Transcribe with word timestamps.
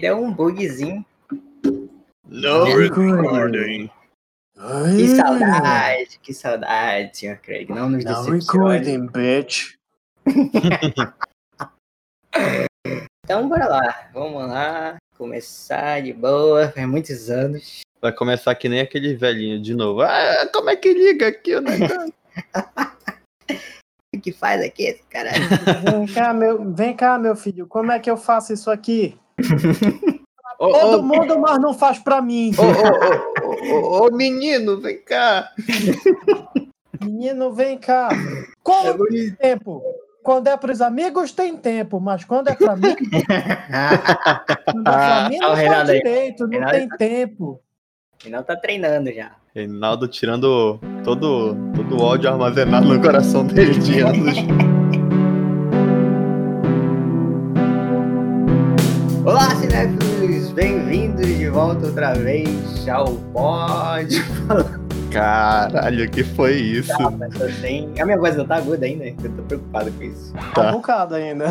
deu 0.00 0.18
um 0.18 0.32
bugzinho. 0.32 1.04
No 2.26 2.64
recording. 2.64 3.90
Que 4.96 5.08
saudade, 5.08 6.18
que 6.22 6.32
saudade, 6.32 7.18
senhor 7.18 7.36
Craig. 7.38 7.68
Não 7.68 7.90
nos 7.90 8.04
No 8.04 8.10
decepcione. 8.10 8.40
recording, 8.40 9.06
bitch. 9.08 9.74
Então, 13.24 13.48
bora 13.48 13.66
lá. 13.68 14.10
Vamos 14.12 14.48
lá. 14.48 14.96
Começar 15.16 16.02
de 16.02 16.12
boa. 16.12 16.70
Faz 16.72 16.88
muitos 16.88 17.30
anos. 17.30 17.80
Vai 18.00 18.12
começar 18.12 18.52
que 18.56 18.68
nem 18.68 18.80
aquele 18.80 19.14
velhinho 19.14 19.62
de 19.62 19.74
novo. 19.76 20.02
Ah, 20.02 20.48
como 20.52 20.68
é 20.68 20.76
que 20.76 20.92
liga 20.92 21.28
aqui 21.28 21.54
o 21.54 21.60
negócio? 21.60 22.12
O 24.14 24.20
que 24.20 24.30
faz 24.30 24.60
aqui 24.62 24.82
esse 24.84 25.02
cara? 25.04 25.30
Vem 25.90 26.06
cá, 26.06 26.34
meu, 26.34 26.70
vem 26.72 26.94
cá, 26.94 27.18
meu 27.18 27.34
filho. 27.34 27.66
Como 27.66 27.90
é 27.90 27.98
que 27.98 28.10
eu 28.10 28.16
faço 28.16 28.52
isso 28.52 28.70
aqui? 28.70 29.18
Todo 30.58 30.98
ô, 30.98 31.02
mundo, 31.02 31.38
mas 31.40 31.58
não 31.60 31.74
faz 31.74 31.98
pra 31.98 32.22
mim. 32.22 32.52
ô, 33.72 34.06
ô, 34.06 34.10
menino, 34.16 34.80
vem 34.80 34.98
cá. 35.02 35.50
Menino, 37.00 37.52
vem 37.52 37.76
cá. 37.78 38.10
Qual 38.62 38.86
o 38.94 39.06
tempo? 39.40 39.82
Quando 40.22 40.46
é 40.46 40.56
pros 40.56 40.80
amigos, 40.80 41.32
tem 41.32 41.56
tempo, 41.56 41.98
mas 41.98 42.24
quando 42.24 42.46
é 42.48 42.54
pra 42.54 42.76
mim, 42.76 42.94
quando 42.94 44.86
é 44.88 44.92
pra 44.92 45.28
mim 45.28 45.36
Ah, 45.42 45.46
o 45.46 45.48
não 45.48 45.54
Renato 45.54 45.76
faz 45.78 45.88
aí. 45.90 45.98
direito, 45.98 46.44
não 46.44 46.50
Renato 46.50 46.72
tem 46.74 46.88
tempo. 46.90 47.60
Não 48.28 48.42
tá 48.44 48.54
treinando 48.54 49.12
já. 49.12 49.32
Reinaldo 49.52 50.06
tirando 50.06 50.78
todo, 51.02 51.56
todo 51.74 51.96
o 51.96 52.02
ódio 52.04 52.30
armazenado 52.30 52.86
no 52.86 53.02
coração 53.02 53.44
dele 53.44 53.74
de 53.80 53.98
anos. 54.00 54.36
Olá, 59.24 59.54
cinéfilos! 59.56 60.50
Bem-vindos 60.52 61.26
de 61.26 61.48
volta 61.48 61.86
outra 61.86 62.14
vez 62.14 62.88
ao 62.88 63.06
Pod. 63.32 64.08
Caralho, 65.12 66.10
que 66.10 66.24
foi 66.24 66.54
isso? 66.56 66.92
Tenho- 67.60 67.92
A 68.00 68.04
minha 68.06 68.18
voz 68.18 68.36
não 68.36 68.46
tá 68.46 68.56
aguda 68.56 68.86
ainda, 68.86 69.04
eu 69.06 69.14
tô 69.36 69.42
preocupado 69.42 69.92
com 69.92 70.02
isso. 70.02 70.32
Tá 70.32 70.40
Tá. 70.54 70.68
um 70.68 70.72
bocado 70.72 71.14
ainda. 71.14 71.46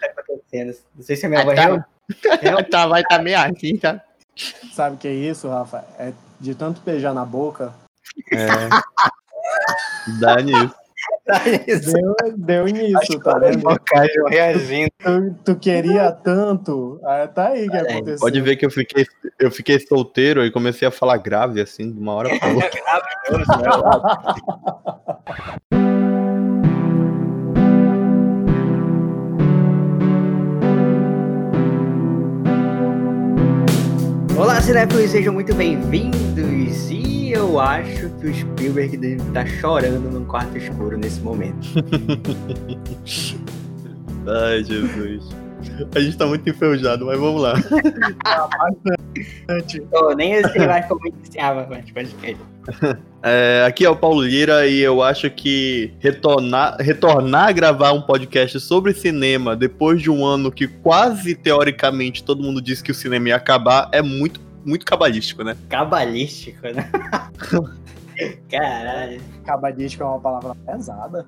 Tá 0.00 0.06
acontecendo? 0.18 0.76
Não 0.96 1.02
sei 1.04 1.16
se 1.16 1.26
a 1.26 1.28
minha 1.28 1.42
Ah, 1.42 1.44
voz 1.44 1.56
tá. 1.56 1.62
real- 1.64 1.84
real- 2.40 2.64
tá, 2.70 2.86
vai 2.86 3.02
tá 3.04 3.18
meio 3.20 3.38
assim, 3.38 3.76
tá? 3.76 4.00
Sabe 4.72 4.96
o 4.96 4.98
que 4.98 5.08
é 5.08 5.12
isso, 5.12 5.48
Rafa? 5.48 5.84
É 5.98 6.12
de 6.40 6.54
tanto 6.54 6.80
beijar 6.80 7.12
na 7.12 7.24
boca. 7.24 7.72
É. 8.32 8.46
Dá 10.18 10.36
nisso. 10.40 10.74
Tá 11.24 11.42
isso. 11.66 11.92
Deu, 11.92 12.14
deu 12.36 12.64
nisso, 12.66 13.18
tá 13.20 13.38
vendo? 13.38 13.58
Bocagem 13.58 14.22
reagindo. 14.28 14.90
Tu, 14.98 15.34
tu 15.44 15.56
queria 15.56 16.12
tanto. 16.12 17.00
Ah, 17.04 17.28
tá 17.28 17.48
aí 17.48 17.68
que 17.68 17.76
aí, 17.76 17.86
aconteceu. 17.86 18.20
Pode 18.20 18.40
ver 18.40 18.56
que 18.56 18.66
eu 18.66 18.70
fiquei, 18.70 19.06
eu 19.38 19.50
fiquei 19.50 19.78
solteiro 19.78 20.44
e 20.44 20.50
comecei 20.50 20.86
a 20.86 20.90
falar 20.90 21.16
grave, 21.18 21.60
assim, 21.60 21.92
de 21.92 21.98
uma 21.98 22.14
hora 22.14 22.30
pra 22.38 22.48
outra. 22.54 22.70
Olá, 34.40 34.58
cinéfilos, 34.58 35.10
sejam 35.10 35.34
muito 35.34 35.54
bem-vindos. 35.54 36.90
E 36.90 37.30
eu 37.30 37.60
acho 37.60 38.08
que 38.08 38.26
o 38.26 38.34
Spielberg 38.34 38.96
deve 38.96 39.16
estar 39.16 39.46
chorando 39.46 40.10
num 40.10 40.24
quarto 40.24 40.56
escuro 40.56 40.96
nesse 40.96 41.20
momento. 41.20 41.68
Ai, 44.26 44.64
Jesus. 44.64 45.28
A 45.94 46.00
gente 46.00 46.16
tá 46.16 46.24
muito 46.26 46.48
enferrujado, 46.48 47.04
mas 47.04 47.20
vamos 47.20 47.42
lá. 47.42 47.52
Nem 50.16 50.34
eu 50.34 50.48
sei 50.48 50.66
mais 50.66 50.86
como 50.86 51.06
iniciava, 51.06 51.66
mas 51.68 51.90
pode 51.90 52.14
crer. 52.14 52.36
É, 53.22 53.64
aqui 53.66 53.84
é 53.84 53.90
o 53.90 53.94
Paulo 53.94 54.22
Lira 54.22 54.66
e 54.66 54.80
eu 54.80 55.02
acho 55.02 55.30
que 55.30 55.92
retornar, 55.98 56.78
retornar 56.80 57.48
a 57.48 57.52
gravar 57.52 57.92
um 57.92 58.00
podcast 58.00 58.58
sobre 58.60 58.94
cinema 58.94 59.54
depois 59.54 60.00
de 60.00 60.10
um 60.10 60.24
ano 60.24 60.50
que 60.50 60.66
quase 60.66 61.34
teoricamente 61.34 62.24
todo 62.24 62.42
mundo 62.42 62.62
disse 62.62 62.82
que 62.82 62.90
o 62.90 62.94
cinema 62.94 63.28
ia 63.28 63.36
acabar 63.36 63.90
é 63.92 64.00
muito, 64.00 64.40
muito 64.64 64.86
cabalístico, 64.86 65.44
né? 65.44 65.54
Cabalístico, 65.68 66.66
né? 66.68 66.90
Caralho. 68.50 69.20
Cabalístico 69.44 70.02
é 70.02 70.06
uma 70.06 70.20
palavra 70.20 70.54
pesada. 70.66 71.26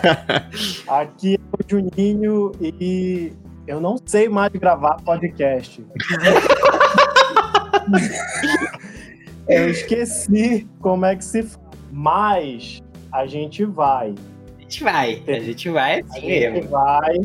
Aqui 0.88 1.34
é 1.34 1.38
o 1.38 1.68
Juninho 1.68 2.52
e 2.60 3.32
eu 3.66 3.80
não 3.80 3.96
sei 4.04 4.28
mais 4.28 4.52
gravar 4.52 4.96
podcast. 5.04 5.84
eu 9.48 9.70
esqueci 9.70 10.68
como 10.80 11.06
é 11.06 11.16
que 11.16 11.24
se 11.24 11.42
faz. 11.42 11.64
Mas 11.96 12.82
a 13.12 13.24
gente 13.26 13.64
vai. 13.64 14.14
A 14.58 14.62
gente 14.62 14.82
vai, 14.82 15.22
a 15.28 15.38
gente 15.38 15.70
vai 15.70 16.00
A 16.00 16.18
gente 16.18 16.66
vai, 16.66 17.20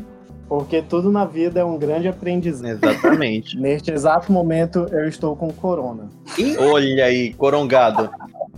porque 0.47 0.83
tudo 0.83 1.11
na 1.11 1.25
vida 1.25 1.61
é 1.61 1.63
um 1.63 1.75
grande 1.77 2.07
aprendizado. 2.07 2.83
Exatamente. 2.83 3.57
Neste 3.57 3.91
exato 3.91 4.31
momento 4.31 4.85
eu 4.91 5.07
estou 5.07 5.35
com 5.35 5.51
corona. 5.51 6.07
Olha 6.59 7.05
aí, 7.05 7.33
corongado. 7.33 8.11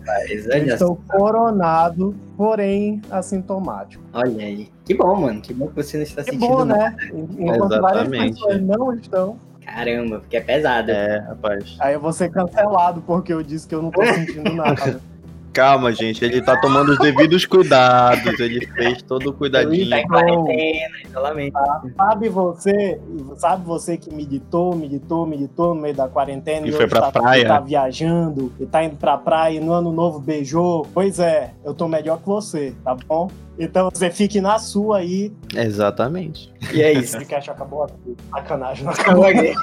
Rapaz, 0.06 0.48
olha, 0.48 0.74
estou 0.74 0.96
coronado, 1.08 2.16
porém 2.38 3.02
assintomático. 3.10 4.04
olha 4.14 4.46
aí. 4.46 4.70
Que 4.86 4.94
bom, 4.96 5.16
mano. 5.22 5.42
Que 5.42 5.54
bom 5.54 5.68
que 5.68 5.76
você 5.76 5.98
não 5.98 6.04
está 6.04 6.24
Que 6.24 6.32
sentindo 6.32 6.48
bom, 6.50 6.66
nada. 6.66 6.90
né? 6.92 6.96
Enquanto 7.40 7.82
várias 7.82 8.02
Exatamente. 8.08 8.34
pessoas 8.34 8.62
não 8.62 8.94
estão. 8.94 9.38
Caramba, 9.64 10.20
porque 10.20 10.38
é 10.38 10.42
pesado. 10.42 10.92
É, 10.92 11.20
rapaz. 11.20 11.78
Aí 11.80 11.94
eu 11.94 12.00
vou 12.02 12.12
ser 12.12 12.30
cancelado 12.30 13.02
porque 13.02 13.32
eu 13.32 13.42
disse 13.44 13.68
que 13.68 13.76
eu 13.76 13.82
não 13.82 13.92
tô 13.92 14.04
sentindo 14.06 14.54
nada. 14.54 15.00
Calma, 15.54 15.92
gente. 15.92 16.24
Ele 16.24 16.42
tá 16.42 16.60
tomando 16.60 16.94
os 16.94 16.98
devidos 16.98 17.46
cuidados. 17.46 18.40
Ele 18.40 18.66
fez 18.68 19.02
todo 19.02 19.30
o 19.30 19.34
cuidadinho. 19.34 19.90
Tá 19.90 20.00
em 20.00 20.08
quarentena, 20.08 20.98
isolamento. 21.06 21.60
sabe 21.98 22.30
você, 22.30 23.02
sabe 23.38 23.66
você 23.66 23.98
que 23.98 24.14
meditou, 24.14 24.76
meditou, 24.76 25.26
meditou 25.26 25.76
no 25.76 25.82
meio 25.82 25.94
da 25.96 26.08
quarentena 26.08 26.66
E 26.66 26.70
e, 26.70 26.72
foi 26.72 26.86
hoje 26.86 26.90
pra 26.90 27.12
tá, 27.12 27.22
praia? 27.22 27.48
tá 27.48 27.60
viajando 27.60 28.52
e 28.60 28.66
tá 28.66 28.84
indo 28.84 28.96
pra 28.96 29.18
praia 29.18 29.58
e 29.58 29.60
no 29.60 29.74
ano 29.74 29.92
novo 29.92 30.20
beijou? 30.20 30.88
Pois 30.94 31.20
é, 31.20 31.54
eu 31.66 31.74
tô 31.74 31.88
melhor 31.88 32.20
que 32.20 32.26
você, 32.28 32.74
tá 32.84 32.96
bom? 33.08 33.30
Então 33.64 33.92
você 33.94 34.10
fique 34.10 34.42
na 34.42 34.58
sua 34.58 34.98
aí. 34.98 35.32
Exatamente. 35.56 36.52
E 36.74 36.82
é 36.82 36.92
isso. 36.94 37.16
podcast 37.16 37.52
acabou 37.52 37.84
aqui. 37.84 38.18
Sacanagem, 38.32 38.86
não 38.86 38.92
Acabou 38.92 39.26
aqui. 39.26 39.54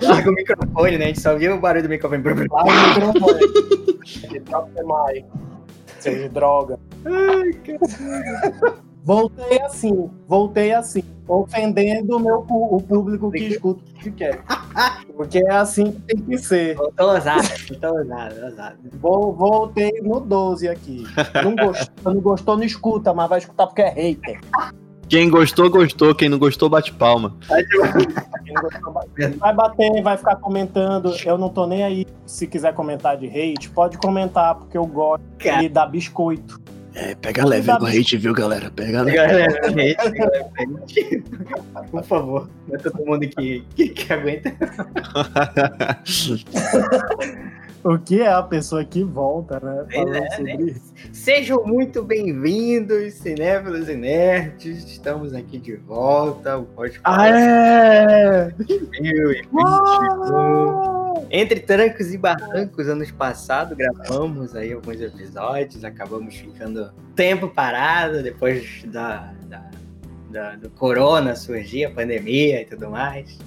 Larga 0.00 0.30
o 0.30 0.34
microfone, 0.34 0.98
né? 0.98 1.04
A 1.06 1.08
gente 1.08 1.20
só 1.20 1.36
viu 1.36 1.56
o 1.56 1.60
barulho 1.60 1.82
do 1.82 1.88
microfone. 1.88 2.22
Larga 2.48 2.70
o 2.70 3.08
microfone. 3.08 3.40
Drop 4.44 4.70
the 4.70 4.82
mic. 4.84 5.26
Seja 5.98 6.28
droga. 6.28 6.78
Voltei 9.04 9.60
assim, 9.60 10.10
voltei 10.26 10.72
assim, 10.72 11.02
ofendendo 11.28 12.16
o, 12.16 12.18
meu, 12.18 12.38
o 12.48 12.80
público 12.82 13.30
que 13.30 13.44
escuta 13.48 13.82
o 13.82 13.94
podcast. 14.02 14.42
Porque 15.14 15.38
é 15.38 15.50
assim 15.52 15.92
que 15.92 16.00
tem 16.00 16.16
que 16.22 16.38
ser. 16.38 16.74
Tô 16.96 17.12
ousado, 17.12 17.42
tô 17.80 17.98
ousado, 17.98 18.44
ousado. 18.46 18.76
Vou, 18.94 19.32
voltei 19.34 19.92
no 20.02 20.20
12 20.20 20.68
aqui. 20.68 21.04
Não 21.44 21.54
gostou, 21.54 22.14
não 22.14 22.20
gostou, 22.22 22.56
não 22.56 22.64
escuta, 22.64 23.12
mas 23.12 23.28
vai 23.28 23.38
escutar 23.40 23.66
porque 23.66 23.82
é 23.82 23.90
hater. 23.90 24.40
Quem 25.06 25.28
gostou, 25.28 25.68
gostou. 25.70 26.14
Quem 26.14 26.30
não 26.30 26.38
gostou, 26.38 26.70
bate 26.70 26.90
palma. 26.90 27.36
Quem 27.46 28.54
não 28.54 28.62
gostou, 28.62 28.90
vai- 28.92 29.06
Vai 29.36 29.54
bater, 29.54 30.02
vai 30.02 30.16
ficar 30.16 30.36
comentando. 30.36 31.14
Eu 31.26 31.36
não 31.36 31.50
tô 31.50 31.66
nem 31.66 31.84
aí. 31.84 32.06
Se 32.26 32.46
quiser 32.46 32.72
comentar 32.72 33.18
de 33.18 33.26
hate, 33.28 33.68
pode 33.68 33.98
comentar, 33.98 34.54
porque 34.54 34.78
eu 34.78 34.86
gosto 34.86 35.22
de 35.60 35.68
dar 35.68 35.86
biscoito. 35.86 36.58
É, 36.94 37.14
pega 37.16 37.44
leve 37.44 37.66
Dá 37.66 37.78
com 37.78 37.86
hate, 37.86 38.16
viu, 38.16 38.32
galera? 38.32 38.70
Pega 38.70 39.02
leve. 39.02 39.16
Galera, 39.16 39.68
gente, 39.70 39.96
galera, 39.96 40.50
gente. 40.58 41.24
Por 41.90 42.04
favor, 42.04 42.48
não 42.68 42.76
é 42.76 42.78
todo 42.78 43.04
mundo 43.04 43.26
que, 43.28 43.64
que, 43.74 43.88
que 43.88 44.12
aguenta. 44.12 44.54
O 47.84 47.98
que 47.98 48.22
é 48.22 48.32
a 48.32 48.42
pessoa 48.42 48.82
que 48.82 49.04
volta, 49.04 49.60
né? 49.62 49.84
Falando 49.92 50.16
é, 50.16 50.30
sobre 50.30 50.70
isso. 50.70 50.94
Sejam 51.12 51.62
muito 51.66 52.02
bem-vindos, 52.02 53.12
cinéfilos 53.12 53.90
e 53.90 53.94
nerds. 53.94 54.90
Estamos 54.90 55.34
aqui 55.34 55.58
de 55.58 55.76
volta. 55.76 56.56
O 56.56 56.64
podcast 56.64 57.02
Ah, 57.04 57.28
é! 57.28 58.48
2021. 58.56 60.93
Entre 61.30 61.60
trancos 61.60 62.12
e 62.12 62.18
barrancos, 62.18 62.88
anos 62.88 63.10
passados, 63.10 63.76
gravamos 63.76 64.54
aí 64.54 64.72
alguns 64.72 65.00
episódios, 65.00 65.84
acabamos 65.84 66.34
ficando 66.36 66.90
tempo 67.14 67.48
parado 67.48 68.22
depois 68.22 68.82
da, 68.86 69.32
da- 69.48 69.70
da- 70.30 70.56
do 70.56 70.70
corona 70.70 71.34
surgir, 71.36 71.84
a 71.86 71.90
pandemia 71.90 72.62
e 72.62 72.64
tudo 72.64 72.90
mais. 72.90 73.38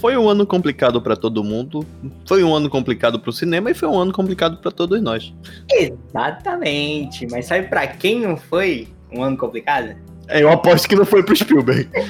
Foi 0.00 0.16
um 0.16 0.28
ano 0.28 0.46
complicado 0.46 1.02
pra 1.02 1.16
todo 1.16 1.42
mundo. 1.42 1.84
Foi 2.26 2.44
um 2.44 2.54
ano 2.54 2.70
complicado 2.70 3.18
pro 3.20 3.32
cinema 3.32 3.70
e 3.70 3.74
foi 3.74 3.88
um 3.88 3.98
ano 3.98 4.12
complicado 4.12 4.56
pra 4.58 4.70
todos 4.70 5.02
nós. 5.02 5.34
Exatamente, 5.70 7.26
mas 7.30 7.46
sabe 7.46 7.66
pra 7.66 7.86
quem 7.88 8.20
não 8.20 8.36
foi 8.36 8.88
um 9.12 9.22
ano 9.24 9.36
complicado? 9.36 9.96
É, 10.28 10.42
eu 10.42 10.50
aposto 10.50 10.88
que 10.88 10.94
não 10.94 11.04
foi 11.04 11.24
pro 11.24 11.34
Spielberg. 11.34 11.88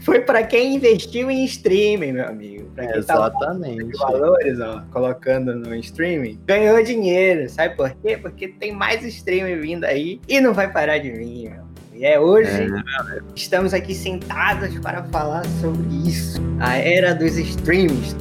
Foi 0.00 0.20
para 0.20 0.42
quem 0.42 0.76
investiu 0.76 1.30
em 1.30 1.44
streaming, 1.44 2.12
meu 2.12 2.26
amigo. 2.26 2.70
Pra 2.74 2.86
quem 2.86 2.96
Exatamente. 2.98 3.98
Tava 3.98 4.12
valores, 4.12 4.60
ó, 4.60 4.82
colocando 4.92 5.54
no 5.54 5.74
streaming, 5.76 6.38
ganhou 6.46 6.82
dinheiro. 6.82 7.48
Sabe 7.48 7.76
por 7.76 7.90
quê? 8.02 8.16
Porque 8.16 8.48
tem 8.48 8.72
mais 8.72 9.04
streaming 9.04 9.60
vindo 9.60 9.84
aí 9.84 10.20
e 10.28 10.40
não 10.40 10.52
vai 10.52 10.70
parar 10.70 10.98
de 10.98 11.10
vir, 11.10 11.50
meu. 11.50 11.64
E 11.94 12.04
é 12.04 12.18
hoje 12.18 12.50
É, 12.50 13.20
estamos 13.36 13.72
aqui 13.72 13.94
sentados 13.94 14.76
para 14.80 15.04
falar 15.04 15.44
sobre 15.60 16.08
isso. 16.08 16.42
A 16.58 16.76
era 16.76 17.14
dos 17.14 17.36
streams. 17.36 18.16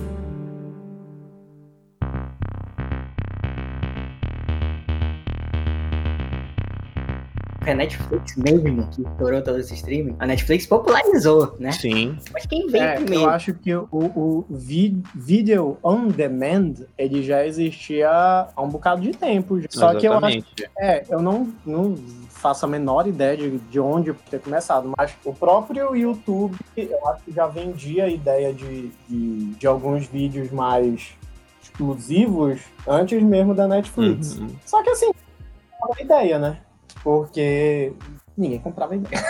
É 7.65 7.71
a 7.71 7.75
Netflix 7.75 8.35
mesmo 8.35 8.87
que 8.89 9.01
estourou 9.01 9.41
todo 9.41 9.57
esse 9.59 9.73
streaming. 9.73 10.15
A 10.19 10.25
Netflix 10.27 10.65
popularizou, 10.67 11.55
né? 11.59 11.71
Sim. 11.71 12.17
Mas 12.33 12.45
quem 12.45 12.67
veio 12.67 12.83
É, 12.83 12.95
primeiro? 12.95 13.23
eu 13.23 13.29
acho 13.29 13.53
que 13.53 13.73
o, 13.73 13.87
o 13.91 14.45
vi- 14.49 15.01
video 15.15 15.77
on 15.81 16.07
demand 16.09 16.73
ele 16.97 17.23
já 17.23 17.45
existia 17.45 18.09
há 18.09 18.61
um 18.61 18.67
bocado 18.67 19.01
de 19.01 19.11
tempo. 19.11 19.59
Só 19.69 19.95
que 19.95 20.05
eu 20.07 20.13
acho 20.13 20.25
Exatamente. 20.25 20.69
É, 20.77 21.03
eu 21.09 21.21
não, 21.21 21.53
não 21.65 21.95
faço 22.29 22.65
a 22.65 22.67
menor 22.67 23.07
ideia 23.07 23.37
de, 23.37 23.57
de 23.57 23.79
onde 23.79 24.11
ter 24.29 24.41
começado, 24.41 24.91
mas 24.97 25.13
o 25.23 25.33
próprio 25.33 25.95
YouTube, 25.95 26.57
eu 26.75 27.07
acho 27.07 27.23
que 27.23 27.31
já 27.31 27.47
vendia 27.47 28.03
a 28.05 28.09
ideia 28.09 28.53
de, 28.53 28.91
de, 29.07 29.45
de 29.55 29.67
alguns 29.67 30.05
vídeos 30.07 30.51
mais 30.51 31.11
exclusivos 31.61 32.59
antes 32.87 33.21
mesmo 33.23 33.55
da 33.55 33.67
Netflix. 33.67 34.37
Uhum. 34.37 34.49
Só 34.65 34.83
que 34.83 34.89
assim, 34.89 35.11
não 35.81 35.91
a 35.97 36.01
ideia, 36.01 36.37
né? 36.37 36.57
Porque 37.03 37.91
ninguém 38.37 38.59
comprava 38.59 38.95
ideia. 38.95 39.21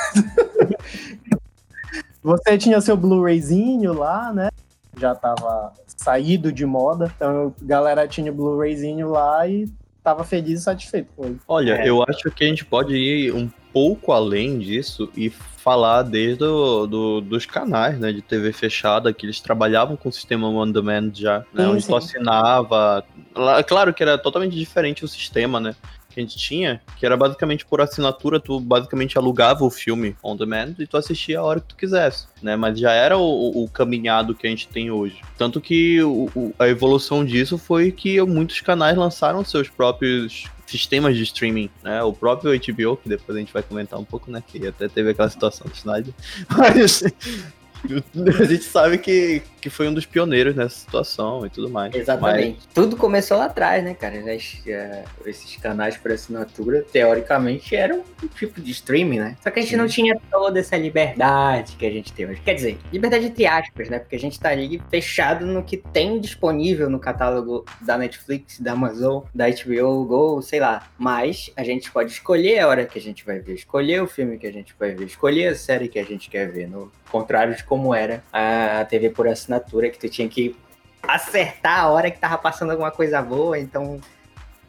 Você 2.23 2.57
tinha 2.57 2.79
seu 2.79 2.95
Blu-rayzinho 2.95 3.93
lá, 3.93 4.31
né? 4.31 4.49
Já 4.97 5.13
tava 5.13 5.73
saído 5.87 6.51
de 6.51 6.65
moda, 6.65 7.11
então 7.15 7.53
a 7.61 7.65
galera 7.65 8.07
tinha 8.07 8.31
o 8.31 8.35
Blu-rayzinho 8.35 9.09
lá 9.09 9.47
e 9.47 9.67
tava 10.03 10.23
feliz 10.23 10.61
e 10.61 10.63
satisfeito 10.63 11.09
com 11.15 11.25
ele. 11.25 11.39
Olha, 11.47 11.73
É. 11.81 11.89
eu 11.89 12.03
acho 12.03 12.29
que 12.31 12.43
a 12.43 12.47
gente 12.47 12.63
pode 12.63 12.95
ir 12.95 13.33
um 13.33 13.49
pouco 13.73 14.11
além 14.11 14.59
disso 14.59 15.09
e 15.17 15.29
falar 15.29 16.03
desde 16.03 16.43
o, 16.43 16.85
do, 16.85 17.21
dos 17.21 17.45
canais 17.45 17.97
né, 17.97 18.11
de 18.11 18.21
TV 18.21 18.51
fechada, 18.53 19.13
que 19.13 19.25
eles 19.25 19.39
trabalhavam 19.39 19.95
com 19.95 20.09
o 20.09 20.11
sistema 20.11 20.47
on 20.47 20.69
demand 20.71 21.11
já, 21.13 21.39
né, 21.53 21.63
Sim, 21.63 21.69
onde 21.71 21.81
tu 21.83 21.87
sim. 21.87 21.95
assinava. 21.95 23.03
Lá- 23.35 23.63
Claro 23.63 23.93
que 23.93 24.03
era 24.03 24.17
totalmente 24.17 24.55
diferente 24.55 25.03
o 25.05 25.07
sistema, 25.07 25.59
né? 25.59 25.73
Que 26.13 26.19
a 26.19 26.23
gente 26.23 26.37
tinha, 26.37 26.79
que 26.97 27.05
era 27.05 27.17
basicamente 27.17 27.65
por 27.65 27.81
assinatura, 27.81 28.39
tu 28.39 28.59
basicamente 28.59 29.17
alugava 29.17 29.63
o 29.65 29.69
filme 29.71 30.15
on 30.23 30.35
demand 30.35 30.75
e 30.77 30.85
tu 30.85 30.95
assistia 30.95 31.39
a 31.39 31.43
hora 31.43 31.59
que 31.59 31.69
tu 31.69 31.75
quisesse, 31.75 32.27
né? 32.41 32.55
Mas 32.55 32.77
já 32.79 32.91
era 32.91 33.17
o, 33.17 33.63
o 33.63 33.67
caminhado 33.69 34.35
que 34.35 34.45
a 34.45 34.49
gente 34.49 34.67
tem 34.67 34.91
hoje. 34.91 35.17
Tanto 35.37 35.59
que 35.59 36.01
o- 36.03 36.29
o- 36.35 36.53
a 36.59 36.67
evolução 36.67 37.25
disso 37.25 37.57
foi 37.57 37.91
que 37.91 38.21
muitos 38.21 38.61
canais 38.61 38.95
lançaram 38.95 39.43
seus 39.43 39.67
próprios 39.69 40.45
sistemas 40.67 41.15
de 41.15 41.23
streaming, 41.23 41.69
né? 41.83 42.01
O 42.03 42.13
próprio 42.13 42.51
HBO, 42.53 42.97
que 42.97 43.09
depois 43.09 43.35
a 43.35 43.39
gente 43.39 43.51
vai 43.53 43.63
comentar 43.63 43.99
um 43.99 44.05
pouco, 44.05 44.29
né? 44.31 44.43
Que 44.45 44.67
até 44.67 44.87
teve 44.87 45.09
aquela 45.09 45.29
situação 45.29 45.65
do 45.67 45.73
Snyder. 45.73 46.13
Mas 46.55 47.03
a 48.39 48.43
gente 48.45 48.63
sabe 48.63 48.97
que, 48.97 49.41
que 49.63 49.69
foi 49.69 49.87
um 49.87 49.93
dos 49.93 50.05
pioneiros 50.05 50.53
nessa 50.53 50.75
situação 50.75 51.45
e 51.45 51.49
tudo 51.49 51.69
mais. 51.69 51.95
Exatamente. 51.95 52.67
Tudo 52.73 52.97
começou 52.97 53.37
lá 53.37 53.45
atrás, 53.45 53.81
né, 53.81 53.93
cara? 53.93 54.15
Eh, 54.17 55.05
esses 55.25 55.55
canais 55.55 55.95
por 55.95 56.11
assinatura, 56.11 56.83
teoricamente, 56.91 57.73
eram 57.73 58.03
um 58.21 58.27
tipo 58.27 58.59
de 58.59 58.71
streaming, 58.71 59.19
né? 59.19 59.37
Só 59.41 59.49
que 59.49 59.59
a 59.59 59.61
gente 59.61 59.71
Sim. 59.71 59.77
não 59.77 59.87
tinha 59.87 60.19
toda 60.29 60.59
essa 60.59 60.75
liberdade 60.75 61.77
que 61.77 61.85
a 61.85 61.89
gente 61.89 62.11
tem 62.11 62.25
hoje. 62.25 62.41
Quer 62.41 62.55
dizer, 62.55 62.77
liberdade 62.91 63.27
entre 63.27 63.45
aspas, 63.45 63.87
né? 63.87 63.99
Porque 63.99 64.17
a 64.17 64.19
gente 64.19 64.37
tá 64.37 64.49
ali 64.49 64.81
fechado 64.89 65.45
no 65.45 65.63
que 65.63 65.77
tem 65.77 66.19
disponível 66.19 66.89
no 66.89 66.99
catálogo 66.99 67.63
da 67.79 67.97
Netflix, 67.97 68.59
da 68.59 68.73
Amazon, 68.73 69.23
da 69.33 69.45
HBO 69.47 70.03
Go, 70.03 70.41
sei 70.41 70.59
lá. 70.59 70.89
Mas 70.97 71.51
a 71.55 71.63
gente 71.63 71.89
pode 71.89 72.11
escolher 72.11 72.59
a 72.59 72.67
hora 72.67 72.85
que 72.85 72.99
a 72.99 73.01
gente 73.01 73.25
vai 73.25 73.39
ver, 73.39 73.53
escolher 73.53 74.03
o 74.03 74.07
filme 74.07 74.37
que 74.37 74.45
a 74.45 74.51
gente 74.51 74.75
vai 74.77 74.91
ver, 74.91 75.05
escolher 75.05 75.47
a 75.47 75.55
série 75.55 75.87
que 75.87 75.99
a 75.99 76.03
gente 76.03 76.29
quer 76.29 76.51
ver. 76.51 76.67
No 76.67 76.91
contrário 77.09 77.55
de 77.55 77.63
como 77.63 77.93
era 77.93 78.23
a 78.33 78.83
TV 78.89 79.11
por 79.11 79.27
assinatura, 79.27 79.52
que 79.59 79.99
tu 79.99 80.09
tinha 80.09 80.27
que 80.27 80.55
acertar 81.01 81.81
a 81.81 81.89
hora 81.89 82.09
que 82.09 82.17
tava 82.19 82.37
passando 82.37 82.71
alguma 82.71 82.91
coisa 82.91 83.21
boa, 83.21 83.59
então, 83.59 83.99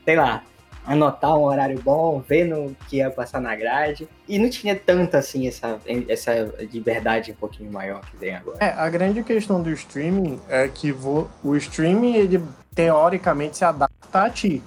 sei 0.05 0.17
lá, 0.17 0.43
anotar 0.87 1.35
um 1.37 1.45
horário 1.45 1.81
bom, 1.81 2.21
ver 2.21 2.45
no 2.45 2.75
que 2.89 2.97
ia 2.97 3.11
passar 3.11 3.41
na 3.41 3.55
grade. 3.57 4.09
E 4.29 4.39
não 4.39 4.51
tinha 4.51 4.75
tanto 4.77 5.17
assim 5.17 5.47
essa, 5.47 5.81
essa 6.09 6.33
liberdade 6.73 7.33
um 7.33 7.35
pouquinho 7.35 7.73
maior 7.73 8.01
que 8.03 8.17
tem 8.17 8.35
agora. 8.35 8.59
É, 8.61 8.71
a 8.71 8.89
grande 8.91 9.23
questão 9.23 9.63
do 9.63 9.71
streaming 9.71 10.41
é 10.49 10.69
que 10.69 10.93
vo- 10.93 11.31
o 11.43 11.57
streaming, 11.57 12.17
ele 12.17 12.43
teoricamente 12.75 13.57
se 13.57 13.65
adapta 13.65 14.23
a 14.25 14.31
ti. 14.31 14.63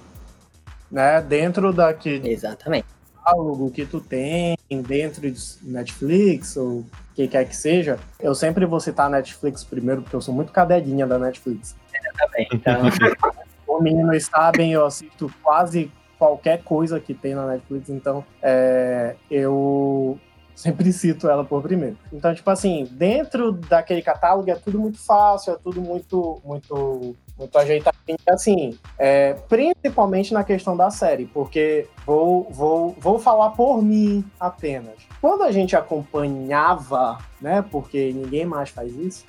Né? 0.90 1.20
Dentro 1.20 1.72
daquele 1.72 2.30
Exatamente. 2.30 2.86
Catálogo 3.28 3.70
que 3.70 3.84
tu 3.84 4.00
tem, 4.00 4.56
dentro 4.86 5.30
de 5.30 5.40
Netflix 5.62 6.56
ou 6.56 6.80
o 6.80 6.86
que 7.14 7.28
quer 7.28 7.44
que 7.46 7.56
seja, 7.56 7.98
eu 8.20 8.34
sempre 8.34 8.64
vou 8.64 8.80
citar 8.80 9.06
a 9.06 9.10
Netflix 9.10 9.64
primeiro, 9.64 10.02
porque 10.02 10.16
eu 10.16 10.20
sou 10.20 10.34
muito 10.34 10.52
cadelinha 10.52 11.06
da 11.06 11.18
Netflix. 11.18 11.76
Também. 12.16 12.48
Então, 12.52 12.82
Os 13.68 13.82
meninos 13.82 14.24
sabem, 14.24 14.72
eu 14.72 14.86
assisto 14.86 15.30
quase 15.42 15.92
qualquer 16.18 16.62
coisa 16.62 16.98
que 16.98 17.12
tem 17.12 17.34
na 17.34 17.46
Netflix, 17.46 17.90
então 17.90 18.24
é, 18.42 19.14
eu 19.30 20.18
sempre 20.54 20.90
cito 20.90 21.28
ela 21.28 21.44
por 21.44 21.62
primeiro. 21.62 21.96
Então, 22.10 22.34
tipo 22.34 22.50
assim, 22.50 22.88
dentro 22.90 23.52
daquele 23.52 24.00
catálogo 24.00 24.50
é 24.50 24.54
tudo 24.54 24.80
muito 24.80 24.98
fácil, 24.98 25.52
é 25.52 25.56
tudo 25.62 25.82
muito, 25.82 26.40
muito, 26.44 27.14
muito 27.38 27.56
ajeitadinho. 27.56 28.18
Assim, 28.28 28.78
é, 28.98 29.34
principalmente 29.48 30.34
na 30.34 30.42
questão 30.42 30.76
da 30.76 30.90
série, 30.90 31.26
porque 31.26 31.86
vou, 32.04 32.48
vou, 32.50 32.96
vou 32.98 33.18
falar 33.18 33.50
por 33.50 33.82
mim 33.82 34.24
apenas. 34.40 34.96
Quando 35.20 35.42
a 35.42 35.52
gente 35.52 35.76
acompanhava, 35.76 37.18
né, 37.40 37.64
porque 37.70 38.12
ninguém 38.12 38.44
mais 38.44 38.70
faz 38.70 38.94
isso, 38.96 39.24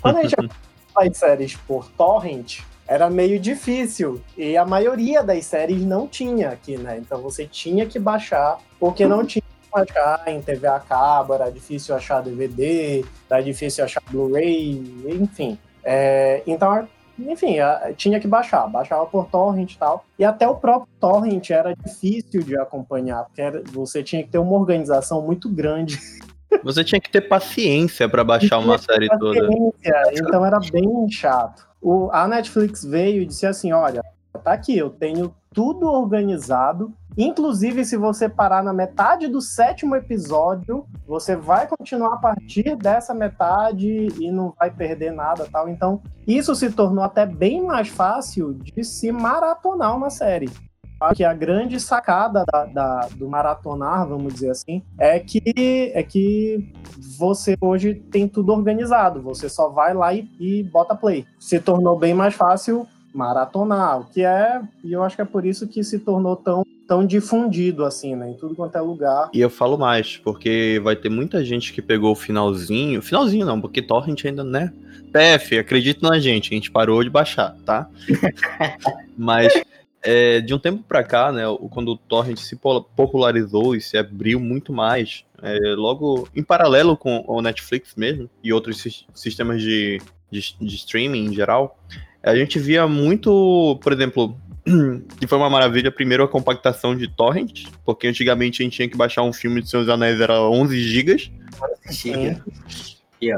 quando 0.00 0.18
a 0.18 0.22
gente 0.22 0.36
as 0.96 1.16
séries 1.16 1.54
por 1.54 1.88
torrent 1.90 2.60
era 2.88 3.10
meio 3.10 3.38
difícil 3.38 4.22
e 4.36 4.56
a 4.56 4.64
maioria 4.64 5.22
das 5.22 5.44
séries 5.44 5.82
não 5.84 6.06
tinha 6.06 6.50
aqui, 6.50 6.78
né? 6.78 6.98
Então 6.98 7.20
você 7.20 7.46
tinha 7.46 7.84
que 7.84 7.98
baixar 7.98 8.58
porque 8.78 9.04
não 9.04 9.26
tinha 9.26 9.42
que 9.42 9.70
baixar 9.70 10.22
em 10.28 10.40
TV 10.40 10.66
a 10.66 10.78
cabo, 10.78 11.34
era 11.34 11.50
difícil 11.50 11.94
achar 11.94 12.22
DVD, 12.22 13.04
era 13.28 13.42
difícil 13.42 13.84
achar 13.84 14.02
Blu-ray, 14.08 14.82
enfim. 15.06 15.58
É, 15.84 16.42
então, 16.46 16.88
enfim, 17.18 17.56
tinha 17.96 18.20
que 18.20 18.26
baixar, 18.28 18.66
baixava 18.68 19.06
por 19.06 19.26
torrent 19.26 19.72
e 19.72 19.78
tal. 19.78 20.04
E 20.18 20.24
até 20.24 20.46
o 20.48 20.54
próprio 20.56 20.88
torrent 21.00 21.50
era 21.50 21.74
difícil 21.74 22.42
de 22.42 22.58
acompanhar, 22.58 23.24
porque 23.24 23.40
era- 23.42 23.62
você 23.72 24.02
tinha 24.02 24.22
que 24.22 24.28
ter 24.30 24.38
uma 24.38 24.52
organização 24.56 25.22
muito 25.22 25.48
grande 25.48 25.98
Você 26.62 26.84
tinha 26.84 27.00
que 27.00 27.10
ter 27.10 27.22
paciência 27.22 28.08
pra 28.08 28.22
baixar 28.22 28.58
uma 28.58 28.78
série 28.78 29.08
toda. 29.18 29.48
então 30.12 30.44
era 30.46 30.58
bem 30.70 31.10
chato. 31.10 31.66
O, 31.82 32.08
a 32.12 32.26
Netflix 32.28 32.84
veio 32.84 33.22
e 33.22 33.26
disse 33.26 33.46
assim: 33.46 33.72
olha, 33.72 34.02
tá 34.44 34.52
aqui, 34.52 34.76
eu 34.76 34.88
tenho 34.90 35.34
tudo 35.52 35.86
organizado. 35.86 36.92
Inclusive, 37.16 37.84
se 37.84 37.96
você 37.96 38.28
parar 38.28 38.62
na 38.62 38.72
metade 38.72 39.26
do 39.28 39.40
sétimo 39.40 39.96
episódio, 39.96 40.84
você 41.06 41.34
vai 41.34 41.66
continuar 41.66 42.14
a 42.14 42.18
partir 42.18 42.76
dessa 42.76 43.14
metade 43.14 44.08
e 44.20 44.30
não 44.30 44.52
vai 44.58 44.70
perder 44.70 45.12
nada 45.12 45.46
tal. 45.50 45.68
Então, 45.68 46.02
isso 46.26 46.54
se 46.54 46.70
tornou 46.70 47.02
até 47.02 47.24
bem 47.24 47.62
mais 47.64 47.88
fácil 47.88 48.52
de 48.54 48.84
se 48.84 49.10
maratonar 49.10 49.96
uma 49.96 50.10
série. 50.10 50.50
Que 51.14 51.24
a 51.24 51.34
grande 51.34 51.78
sacada 51.78 52.42
da- 52.50 52.64
da- 52.64 53.08
do 53.16 53.28
maratonar, 53.28 54.08
vamos 54.08 54.32
dizer 54.32 54.50
assim, 54.50 54.82
é 54.98 55.18
que, 55.20 55.92
é 55.94 56.02
que 56.02 56.72
você 57.18 57.54
hoje 57.60 57.94
tem 57.94 58.26
tudo 58.26 58.50
organizado. 58.52 59.20
Você 59.22 59.46
só 59.48 59.68
vai 59.68 59.92
lá 59.92 60.14
e, 60.14 60.26
e 60.40 60.62
bota 60.64 60.94
play. 60.94 61.26
Se 61.38 61.60
tornou 61.60 61.98
bem 61.98 62.14
mais 62.14 62.34
fácil 62.34 62.86
maratonar, 63.14 64.00
o 64.00 64.04
que 64.06 64.22
é, 64.24 64.60
e 64.84 64.92
eu 64.92 65.02
acho 65.02 65.16
que 65.16 65.22
é 65.22 65.26
por 65.26 65.44
isso 65.44 65.66
que 65.68 65.82
se 65.84 65.98
tornou 65.98 66.34
tão, 66.36 66.62
tão 66.86 67.04
difundido 67.06 67.84
assim, 67.84 68.14
né? 68.14 68.30
Em 68.30 68.34
tudo 68.34 68.54
quanto 68.54 68.76
é 68.76 68.80
lugar. 68.80 69.30
E 69.32 69.40
eu 69.40 69.50
falo 69.50 69.76
mais, 69.76 70.16
porque 70.16 70.80
vai 70.82 70.94
ter 70.96 71.08
muita 71.08 71.44
gente 71.44 71.72
que 71.72 71.82
pegou 71.82 72.12
o 72.12 72.16
finalzinho. 72.16 73.02
Finalzinho 73.02 73.44
não, 73.44 73.60
porque 73.60 73.82
Torrent 73.82 74.24
ainda, 74.24 74.44
né? 74.44 74.72
PF, 75.12 75.58
acredita 75.58 76.08
na 76.08 76.18
gente, 76.18 76.52
a 76.52 76.54
gente 76.54 76.70
parou 76.70 77.02
de 77.02 77.10
baixar, 77.10 77.56
tá? 77.64 77.88
Mas 79.16 79.52
é, 80.02 80.40
de 80.40 80.54
um 80.54 80.58
tempo 80.58 80.82
pra 80.86 81.02
cá, 81.02 81.32
né? 81.32 81.42
Quando 81.70 81.92
o 81.92 81.96
Torrent 81.96 82.38
se 82.38 82.56
popularizou 82.56 83.74
e 83.74 83.80
se 83.80 83.96
abriu 83.96 84.38
muito 84.38 84.72
mais, 84.72 85.24
é, 85.42 85.58
logo 85.74 86.28
em 86.34 86.42
paralelo 86.42 86.96
com 86.96 87.24
o 87.26 87.40
Netflix 87.42 87.94
mesmo 87.96 88.28
e 88.42 88.52
outros 88.52 88.80
sis- 88.80 89.04
sistemas 89.14 89.60
de, 89.60 90.00
de, 90.30 90.54
de 90.60 90.76
streaming 90.76 91.26
em 91.26 91.34
geral, 91.34 91.78
a 92.22 92.34
gente 92.34 92.58
via 92.58 92.86
muito, 92.86 93.78
por 93.82 93.92
exemplo, 93.92 94.36
que 95.18 95.26
foi 95.28 95.38
uma 95.38 95.48
maravilha. 95.48 95.90
Primeiro, 95.90 96.24
a 96.24 96.28
compactação 96.28 96.96
de 96.96 97.08
torrent, 97.08 97.64
porque 97.84 98.06
antigamente 98.06 98.62
a 98.62 98.64
gente 98.64 98.76
tinha 98.76 98.88
que 98.88 98.96
baixar 98.96 99.22
um 99.22 99.32
filme 99.32 99.62
de 99.62 99.70
Senhor 99.70 99.84
dos 99.84 99.92
Anéis, 99.92 100.20
era 100.20 100.40
11 100.40 100.80
gigas. 100.80 101.30
Chega. 101.90 102.44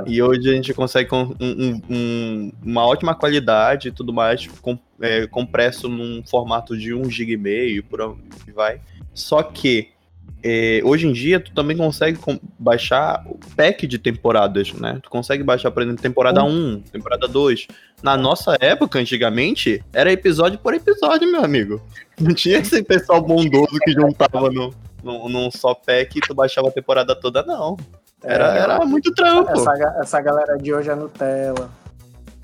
E 0.06 0.20
hoje 0.20 0.50
a 0.50 0.54
gente 0.54 0.74
consegue 0.74 1.08
com 1.08 1.34
um, 1.40 1.80
um, 1.88 2.52
uma 2.64 2.84
ótima 2.84 3.14
qualidade 3.14 3.88
e 3.88 3.92
tudo 3.92 4.12
mais, 4.12 4.46
com, 4.60 4.76
é, 5.00 5.26
compresso 5.28 5.88
num 5.88 6.22
formato 6.26 6.76
de 6.76 6.92
1 6.92 7.08
GB 7.08 7.32
e 7.32 7.36
meio, 7.36 7.84
por 7.84 8.00
aí 8.02 8.52
vai. 8.52 8.80
Só 9.14 9.42
que 9.42 9.90
é, 10.42 10.80
hoje 10.84 11.06
em 11.06 11.12
dia 11.12 11.40
tu 11.40 11.52
também 11.52 11.76
consegue 11.76 12.18
baixar 12.58 13.24
o 13.26 13.38
pack 13.56 13.86
de 13.86 13.98
temporadas, 13.98 14.72
né? 14.72 14.98
Tu 15.02 15.10
consegue 15.10 15.42
baixar, 15.42 15.70
por 15.70 15.82
exemplo, 15.82 16.00
temporada 16.00 16.44
uhum. 16.44 16.76
1, 16.76 16.80
temporada 16.92 17.26
2. 17.26 17.66
Na 18.02 18.16
nossa 18.16 18.56
época, 18.60 18.98
antigamente, 18.98 19.82
era 19.92 20.12
episódio 20.12 20.58
por 20.58 20.74
episódio, 20.74 21.30
meu 21.30 21.44
amigo. 21.44 21.82
Não 22.20 22.32
tinha 22.32 22.58
esse 22.58 22.82
pessoal 22.82 23.20
bondoso 23.20 23.78
que 23.82 23.92
juntava 23.92 24.50
no, 24.50 24.72
no, 25.02 25.28
num 25.28 25.50
só 25.50 25.74
pack 25.74 26.18
e 26.18 26.20
tu 26.20 26.34
baixava 26.34 26.68
a 26.68 26.72
temporada 26.72 27.16
toda, 27.16 27.42
não. 27.42 27.76
Era, 28.22 28.56
é, 28.56 28.60
era 28.60 28.84
muito 28.84 29.12
trampo. 29.14 29.50
Essa, 29.52 29.96
essa 30.00 30.20
galera 30.20 30.56
de 30.56 30.72
hoje 30.72 30.90
é 30.90 30.94
Nutella. 30.94 31.70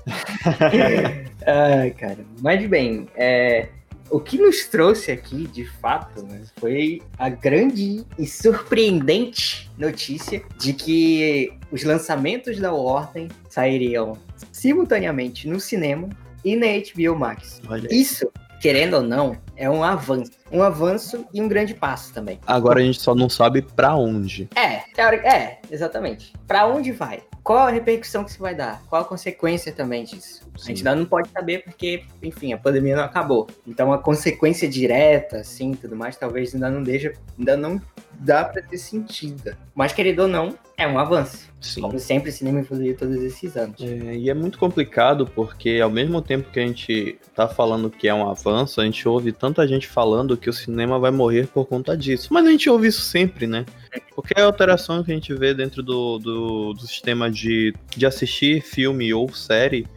Ai, 1.45 1.91
cara. 1.91 2.19
Mas 2.41 2.67
bem, 2.67 3.07
é, 3.15 3.69
o 4.09 4.19
que 4.19 4.37
nos 4.37 4.67
trouxe 4.67 5.11
aqui, 5.11 5.47
de 5.47 5.65
fato, 5.65 6.23
né, 6.23 6.41
foi 6.57 7.01
a 7.17 7.29
grande 7.29 8.05
e 8.17 8.27
surpreendente 8.27 9.69
notícia 9.77 10.41
de 10.57 10.73
que 10.73 11.51
os 11.71 11.83
lançamentos 11.83 12.59
da 12.59 12.71
Warner 12.71 13.29
sairiam 13.49 14.17
simultaneamente 14.51 15.47
no 15.47 15.59
cinema 15.59 16.09
e 16.43 16.55
na 16.55 16.67
HBO 16.67 17.17
Max. 17.17 17.61
Olha 17.67 17.87
Isso, 17.91 18.31
querendo 18.61 18.97
ou 18.97 19.01
não, 19.01 19.37
é 19.55 19.69
um 19.69 19.83
avanço. 19.83 20.31
Um 20.51 20.61
avanço 20.61 21.25
e 21.33 21.41
um 21.41 21.47
grande 21.47 21.73
passo 21.73 22.13
também. 22.13 22.39
Agora 22.45 22.79
a 22.79 22.83
gente 22.83 23.01
só 23.01 23.15
não 23.15 23.27
sabe 23.27 23.61
para 23.61 23.95
onde. 23.95 24.47
É, 24.55 24.83
é, 24.97 25.59
exatamente. 25.71 26.33
Para 26.47 26.67
onde 26.67 26.91
vai? 26.91 27.23
Qual 27.45 27.59
a 27.59 27.69
repercussão 27.69 28.23
que 28.23 28.31
isso 28.31 28.39
vai 28.39 28.55
dar? 28.55 28.81
Qual 28.89 29.03
a 29.03 29.05
consequência 29.05 29.71
também 29.71 30.03
disso? 30.03 30.41
Sim. 30.57 30.63
A 30.63 30.65
gente 30.65 30.77
ainda 30.79 30.95
não 30.95 31.05
pode 31.05 31.29
saber 31.29 31.63
porque, 31.63 32.03
enfim, 32.23 32.53
a 32.53 32.57
pandemia 32.57 32.95
não 32.95 33.03
acabou. 33.03 33.47
Então 33.67 33.93
a 33.93 33.99
consequência 33.99 34.67
direta, 34.67 35.37
assim, 35.41 35.75
tudo 35.75 35.95
mais, 35.95 36.17
talvez 36.17 36.55
ainda 36.55 36.71
não 36.71 36.81
deixa, 36.81 37.13
ainda 37.37 37.55
não 37.55 37.79
dá 38.19 38.45
para 38.45 38.61
ter 38.61 38.77
sentido. 38.77 39.55
Mas 39.73 39.93
querido 39.93 40.23
ou 40.23 40.27
não, 40.27 40.57
é 40.77 40.87
um 40.87 40.99
avanço. 40.99 41.49
Sim. 41.61 41.81
Como 41.81 41.97
sempre, 41.99 42.29
o 42.29 42.33
cinema 42.33 42.59
evoluiu 42.59 42.95
todos 42.95 43.15
esses 43.17 43.55
anos. 43.57 43.81
É, 43.81 44.15
e 44.15 44.29
é 44.29 44.33
muito 44.33 44.59
complicado 44.59 45.25
porque, 45.25 45.79
ao 45.81 45.89
mesmo 45.89 46.21
tempo 46.21 46.51
que 46.51 46.59
a 46.59 46.65
gente 46.65 47.17
tá 47.33 47.47
falando 47.47 47.89
que 47.89 48.07
é 48.07 48.13
um 48.13 48.29
avanço, 48.29 48.79
a 48.79 48.85
gente 48.85 49.07
ouve 49.07 49.31
tanta 49.31 49.67
gente 49.67 49.87
falando 49.87 50.37
que 50.37 50.49
o 50.49 50.53
cinema 50.53 50.99
vai 50.99 51.11
morrer 51.11 51.47
por 51.47 51.65
conta 51.65 51.97
disso. 51.97 52.29
Mas 52.31 52.45
a 52.45 52.51
gente 52.51 52.69
ouve 52.69 52.87
isso 52.87 53.01
sempre, 53.01 53.47
né? 53.47 53.65
Qualquer 54.13 54.41
alteração 54.41 55.03
que 55.03 55.11
a 55.11 55.15
gente 55.15 55.33
vê 55.33 55.53
dentro 55.53 55.81
do, 55.81 56.19
do, 56.19 56.73
do 56.73 56.87
sistema 56.87 57.31
de, 57.31 57.73
de 57.95 58.05
assistir 58.05 58.61
filme 58.61 59.13
ou 59.13 59.33
série 59.33 59.87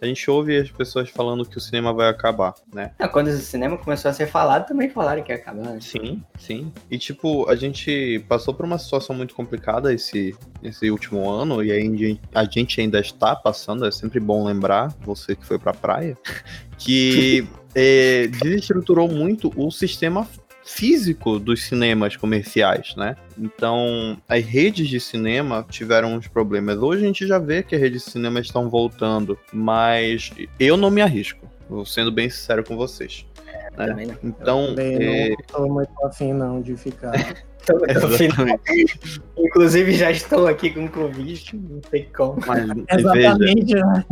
a 0.00 0.06
gente 0.06 0.30
ouve 0.30 0.56
as 0.56 0.70
pessoas 0.70 1.10
falando 1.10 1.44
que 1.44 1.56
o 1.56 1.60
cinema 1.60 1.92
vai 1.92 2.08
acabar, 2.08 2.54
né? 2.72 2.92
É, 2.98 3.08
quando 3.08 3.28
o 3.28 3.36
cinema 3.36 3.76
começou 3.76 4.10
a 4.10 4.14
ser 4.14 4.26
falado, 4.26 4.66
também 4.66 4.88
falaram 4.88 5.22
que 5.22 5.32
ia 5.32 5.36
acabar. 5.36 5.62
Né? 5.62 5.78
Sim, 5.80 6.22
sim. 6.38 6.72
E 6.90 6.98
tipo, 6.98 7.48
a 7.48 7.56
gente 7.56 8.24
passou 8.28 8.54
por 8.54 8.64
uma 8.64 8.78
situação 8.78 9.14
muito 9.14 9.34
complicada 9.34 9.92
esse, 9.92 10.36
esse 10.62 10.90
último 10.90 11.28
ano, 11.28 11.62
e 11.62 11.72
aí 11.72 12.20
a 12.34 12.44
gente 12.44 12.80
ainda 12.80 13.00
está 13.00 13.34
passando, 13.34 13.86
é 13.86 13.90
sempre 13.90 14.20
bom 14.20 14.44
lembrar, 14.44 14.94
você 15.00 15.34
que 15.34 15.44
foi 15.44 15.58
pra 15.58 15.72
praia, 15.72 16.16
que 16.78 17.48
é, 17.74 18.28
desestruturou 18.42 19.08
muito 19.08 19.52
o 19.56 19.70
sistema 19.70 20.26
físico 20.68 21.38
dos 21.38 21.64
cinemas 21.64 22.14
comerciais, 22.14 22.94
né? 22.94 23.16
Então, 23.38 24.18
as 24.28 24.44
redes 24.44 24.86
de 24.86 25.00
cinema 25.00 25.66
tiveram 25.68 26.14
uns 26.14 26.28
problemas. 26.28 26.76
Hoje 26.76 27.02
a 27.02 27.06
gente 27.06 27.26
já 27.26 27.38
vê 27.38 27.62
que 27.62 27.74
as 27.74 27.80
redes 27.80 28.04
de 28.04 28.10
cinema 28.10 28.38
estão 28.38 28.68
voltando, 28.68 29.38
mas 29.52 30.30
eu 30.60 30.76
não 30.76 30.90
me 30.90 31.00
arrisco, 31.00 31.48
sendo 31.86 32.12
bem 32.12 32.28
sincero 32.28 32.62
com 32.62 32.76
vocês. 32.76 33.26
É, 33.78 33.86
né? 33.86 34.16
Então, 34.22 34.74
eu 34.76 34.78
é... 34.78 35.28
não 35.30 35.36
tô 35.46 35.66
muito 35.68 36.06
afim 36.06 36.34
não 36.34 36.60
de 36.60 36.76
ficar 36.76 37.12
Inclusive, 39.38 39.92
já 39.92 40.10
estou 40.10 40.46
aqui 40.46 40.70
com 40.70 40.88
Covid, 40.88 41.56
não 41.56 41.80
sei 41.88 42.08
como. 42.14 42.38
Mas, 42.46 42.98
Exatamente. 42.98 43.74
Né? 43.74 44.04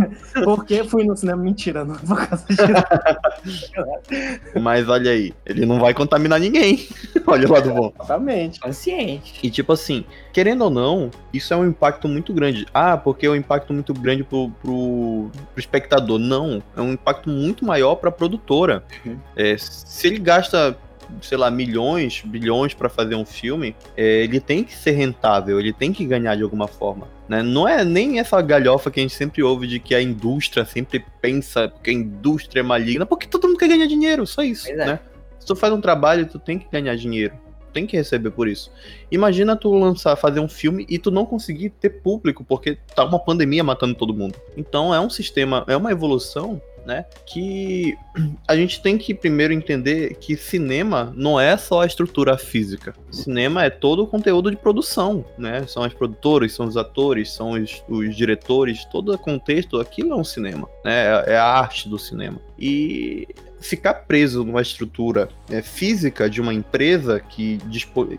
Porque 0.44 0.84
fui 0.84 1.04
no 1.04 1.16
cinema. 1.16 1.42
Mentira, 1.42 1.84
não 1.84 1.94
vou 1.96 2.16
Mas 4.60 4.88
olha 4.88 5.10
aí, 5.10 5.34
ele 5.44 5.66
não 5.66 5.78
vai 5.78 5.92
contaminar 5.92 6.40
ninguém. 6.40 6.88
olha 7.26 7.48
o 7.48 7.52
lado 7.52 7.70
bom. 7.70 7.92
Exatamente. 7.94 8.60
Consciente. 8.60 9.40
E 9.42 9.50
tipo 9.50 9.72
assim, 9.72 10.04
querendo 10.32 10.64
ou 10.64 10.70
não, 10.70 11.10
isso 11.32 11.52
é 11.52 11.56
um 11.56 11.66
impacto 11.66 12.08
muito 12.08 12.32
grande. 12.32 12.66
Ah, 12.72 12.96
porque 12.96 13.26
é 13.26 13.30
um 13.30 13.36
impacto 13.36 13.72
muito 13.72 13.92
grande 13.92 14.24
pro, 14.24 14.50
pro, 14.62 15.30
pro 15.30 15.60
espectador. 15.60 16.18
Não, 16.18 16.62
é 16.76 16.80
um 16.80 16.92
impacto 16.92 17.28
muito 17.28 17.64
maior 17.64 17.96
pra 17.96 18.10
produtora. 18.10 18.84
Uhum. 19.04 19.18
É, 19.36 19.56
se 19.58 20.06
ele 20.06 20.18
gasta 20.18 20.76
sei 21.20 21.38
lá, 21.38 21.50
milhões, 21.50 22.22
bilhões 22.24 22.74
para 22.74 22.88
fazer 22.88 23.14
um 23.14 23.24
filme, 23.24 23.74
é, 23.96 24.22
ele 24.22 24.40
tem 24.40 24.64
que 24.64 24.74
ser 24.74 24.92
rentável, 24.92 25.58
ele 25.58 25.72
tem 25.72 25.92
que 25.92 26.04
ganhar 26.04 26.36
de 26.36 26.42
alguma 26.42 26.66
forma. 26.66 27.08
Né? 27.28 27.42
Não 27.42 27.66
é 27.66 27.84
nem 27.84 28.18
essa 28.18 28.40
galhofa 28.40 28.90
que 28.90 29.00
a 29.00 29.02
gente 29.02 29.14
sempre 29.14 29.42
ouve 29.42 29.66
de 29.66 29.80
que 29.80 29.94
a 29.94 30.00
indústria 30.00 30.64
sempre 30.64 31.04
pensa 31.20 31.72
que 31.82 31.90
a 31.90 31.92
indústria 31.92 32.60
é 32.60 32.62
maligna, 32.62 33.04
porque 33.04 33.26
todo 33.26 33.48
mundo 33.48 33.58
quer 33.58 33.68
ganhar 33.68 33.86
dinheiro, 33.86 34.26
só 34.26 34.42
isso, 34.42 34.70
é. 34.70 34.74
né? 34.74 35.00
Se 35.38 35.46
tu 35.46 35.56
faz 35.56 35.72
um 35.72 35.80
trabalho, 35.80 36.26
tu 36.26 36.38
tem 36.38 36.58
que 36.58 36.66
ganhar 36.70 36.96
dinheiro. 36.96 37.34
Tu 37.60 37.72
tem 37.72 37.86
que 37.86 37.96
receber 37.96 38.30
por 38.30 38.48
isso. 38.48 38.70
Imagina 39.10 39.56
tu 39.56 39.72
lançar, 39.74 40.16
fazer 40.16 40.40
um 40.40 40.48
filme 40.48 40.86
e 40.88 40.98
tu 40.98 41.10
não 41.10 41.24
conseguir 41.24 41.70
ter 41.70 41.90
público, 41.90 42.44
porque 42.44 42.78
tá 42.94 43.04
uma 43.04 43.18
pandemia 43.18 43.62
matando 43.62 43.94
todo 43.94 44.14
mundo. 44.14 44.34
Então 44.56 44.94
é 44.94 45.00
um 45.00 45.10
sistema, 45.10 45.64
é 45.68 45.76
uma 45.76 45.92
evolução 45.92 46.60
né? 46.86 47.04
Que 47.26 47.98
a 48.46 48.56
gente 48.56 48.80
tem 48.80 48.96
que 48.96 49.12
primeiro 49.12 49.52
entender 49.52 50.14
que 50.14 50.36
cinema 50.36 51.12
não 51.16 51.38
é 51.38 51.56
só 51.56 51.82
a 51.82 51.86
estrutura 51.86 52.38
física. 52.38 52.94
Cinema 53.10 53.64
é 53.64 53.70
todo 53.70 54.04
o 54.04 54.06
conteúdo 54.06 54.50
de 54.50 54.56
produção, 54.56 55.24
né? 55.36 55.66
São 55.66 55.82
as 55.82 55.92
produtoras, 55.92 56.52
são 56.52 56.66
os 56.66 56.76
atores, 56.76 57.32
são 57.32 57.50
os, 57.50 57.82
os 57.88 58.16
diretores, 58.16 58.84
todo 58.86 59.12
o 59.12 59.18
contexto, 59.18 59.80
aquilo 59.80 60.12
é 60.12 60.16
um 60.16 60.24
cinema, 60.24 60.68
né? 60.84 61.24
É, 61.26 61.32
é 61.32 61.36
a 61.36 61.44
arte 61.44 61.88
do 61.88 61.98
cinema. 61.98 62.40
E 62.58 63.26
ficar 63.60 63.94
preso 63.94 64.44
numa 64.44 64.62
estrutura 64.62 65.28
é, 65.50 65.62
física 65.62 66.28
de 66.28 66.40
uma 66.40 66.52
empresa 66.52 67.20
que, 67.20 67.58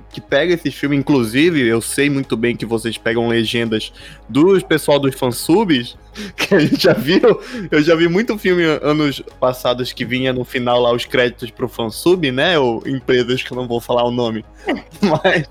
que 0.09 0.19
pega 0.19 0.53
esses 0.53 0.73
filmes, 0.73 0.99
inclusive, 0.99 1.65
eu 1.65 1.81
sei 1.81 2.09
muito 2.09 2.35
bem 2.35 2.55
que 2.55 2.65
vocês 2.65 2.97
pegam 2.97 3.27
legendas 3.27 3.93
do 4.27 4.59
pessoal 4.65 4.99
dos 4.99 5.15
fansubs, 5.15 5.97
que 6.35 6.55
a 6.55 6.59
gente 6.59 6.83
já 6.83 6.93
viu, 6.93 7.39
eu 7.69 7.81
já 7.81 7.95
vi 7.95 8.07
muito 8.07 8.37
filme 8.37 8.63
anos 8.81 9.21
passados 9.39 9.93
que 9.93 10.03
vinha 10.03 10.33
no 10.33 10.43
final 10.43 10.81
lá 10.81 10.91
os 10.91 11.05
créditos 11.05 11.51
pro 11.51 11.67
fansub, 11.67 12.31
né, 12.31 12.57
ou 12.57 12.83
empresas 12.87 13.43
que 13.43 13.51
eu 13.51 13.57
não 13.57 13.67
vou 13.67 13.79
falar 13.79 14.03
o 14.03 14.11
nome, 14.11 14.43
mas, 15.01 15.47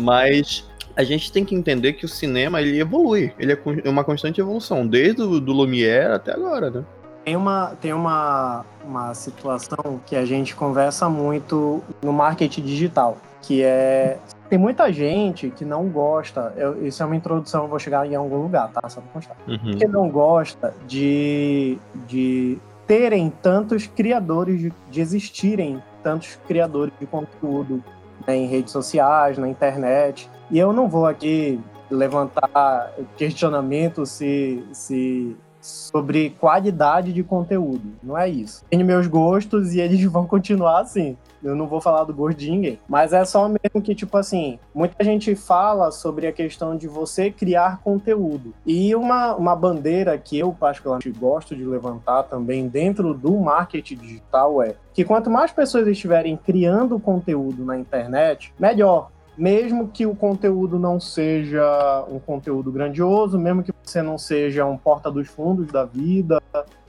mas 0.00 0.64
a 0.96 1.04
gente 1.04 1.30
tem 1.30 1.44
que 1.44 1.54
entender 1.54 1.94
que 1.94 2.04
o 2.04 2.08
cinema 2.08 2.62
ele 2.62 2.78
evolui, 2.78 3.32
ele 3.38 3.52
é 3.52 3.88
uma 3.88 4.04
constante 4.04 4.40
evolução, 4.40 4.86
desde 4.86 5.22
o 5.22 5.40
do 5.40 5.52
Lumière 5.52 6.14
até 6.14 6.32
agora, 6.32 6.70
né? 6.70 6.84
Tem 7.24 7.36
uma, 7.36 7.72
tem 7.80 7.92
uma, 7.92 8.64
uma 8.84 9.14
situação 9.14 10.00
que 10.06 10.14
a 10.14 10.24
gente 10.24 10.54
conversa 10.54 11.08
muito 11.08 11.82
no 12.02 12.12
marketing 12.12 12.62
digital, 12.62 13.16
que 13.40 13.62
é 13.62 14.18
tem 14.48 14.58
muita 14.58 14.92
gente 14.92 15.50
que 15.50 15.64
não 15.64 15.88
gosta, 15.88 16.52
eu, 16.56 16.86
isso 16.86 17.02
é 17.02 17.06
uma 17.06 17.16
introdução, 17.16 17.64
eu 17.64 17.68
vou 17.68 17.78
chegar 17.78 18.06
em 18.06 18.14
algum 18.14 18.42
lugar, 18.42 18.70
tá? 18.70 18.88
Só 18.88 19.00
pra 19.00 19.10
constar. 19.12 19.36
Uhum. 19.48 19.76
Que 19.76 19.86
não 19.86 20.08
gosta 20.08 20.74
de, 20.86 21.78
de 22.06 22.58
terem 22.86 23.32
tantos 23.42 23.86
criadores, 23.86 24.60
de, 24.60 24.72
de 24.90 25.00
existirem 25.00 25.82
tantos 26.02 26.38
criadores 26.46 26.92
de 27.00 27.06
conteúdo 27.06 27.82
né, 28.26 28.36
em 28.36 28.46
redes 28.46 28.72
sociais, 28.72 29.38
na 29.38 29.48
internet. 29.48 30.30
E 30.50 30.58
eu 30.58 30.72
não 30.72 30.88
vou 30.88 31.06
aqui 31.06 31.58
levantar 31.90 32.92
questionamento 33.16 34.04
se, 34.06 34.64
se 34.72 35.36
sobre 35.64 36.30
qualidade 36.38 37.12
de 37.12 37.22
conteúdo. 37.22 37.92
Não 38.02 38.18
é 38.18 38.28
isso. 38.28 38.62
Tenho 38.68 38.84
meus 38.84 39.06
gostos 39.06 39.72
e 39.72 39.80
eles 39.80 40.02
vão 40.04 40.26
continuar 40.26 40.80
assim. 40.80 41.16
Eu 41.42 41.54
não 41.54 41.66
vou 41.66 41.80
falar 41.80 42.04
do 42.04 42.14
gosto 42.14 42.38
de 42.38 42.50
ninguém. 42.50 42.78
Mas 42.88 43.12
é 43.12 43.24
só 43.24 43.48
mesmo 43.48 43.82
que, 43.82 43.94
tipo 43.94 44.16
assim, 44.16 44.58
muita 44.74 45.02
gente 45.04 45.34
fala 45.34 45.90
sobre 45.90 46.26
a 46.26 46.32
questão 46.32 46.76
de 46.76 46.88
você 46.88 47.30
criar 47.30 47.80
conteúdo. 47.82 48.54
E 48.66 48.94
uma, 48.94 49.34
uma 49.34 49.56
bandeira 49.56 50.16
que 50.18 50.38
eu 50.38 50.52
particularmente 50.52 51.10
gosto 51.10 51.54
de 51.54 51.64
levantar 51.64 52.24
também 52.24 52.68
dentro 52.68 53.12
do 53.12 53.32
marketing 53.38 53.96
digital 53.96 54.62
é 54.62 54.74
que 54.92 55.04
quanto 55.04 55.30
mais 55.30 55.50
pessoas 55.50 55.86
estiverem 55.86 56.36
criando 56.36 56.98
conteúdo 56.98 57.64
na 57.64 57.76
internet, 57.78 58.52
melhor 58.58 59.10
mesmo 59.36 59.88
que 59.88 60.06
o 60.06 60.14
conteúdo 60.14 60.78
não 60.78 61.00
seja 61.00 62.04
um 62.08 62.18
conteúdo 62.18 62.70
grandioso, 62.70 63.38
mesmo 63.38 63.62
que 63.62 63.72
você 63.82 64.02
não 64.02 64.18
seja 64.18 64.64
um 64.64 64.76
porta 64.76 65.10
dos 65.10 65.28
fundos 65.28 65.68
da 65.68 65.84
vida, 65.84 66.42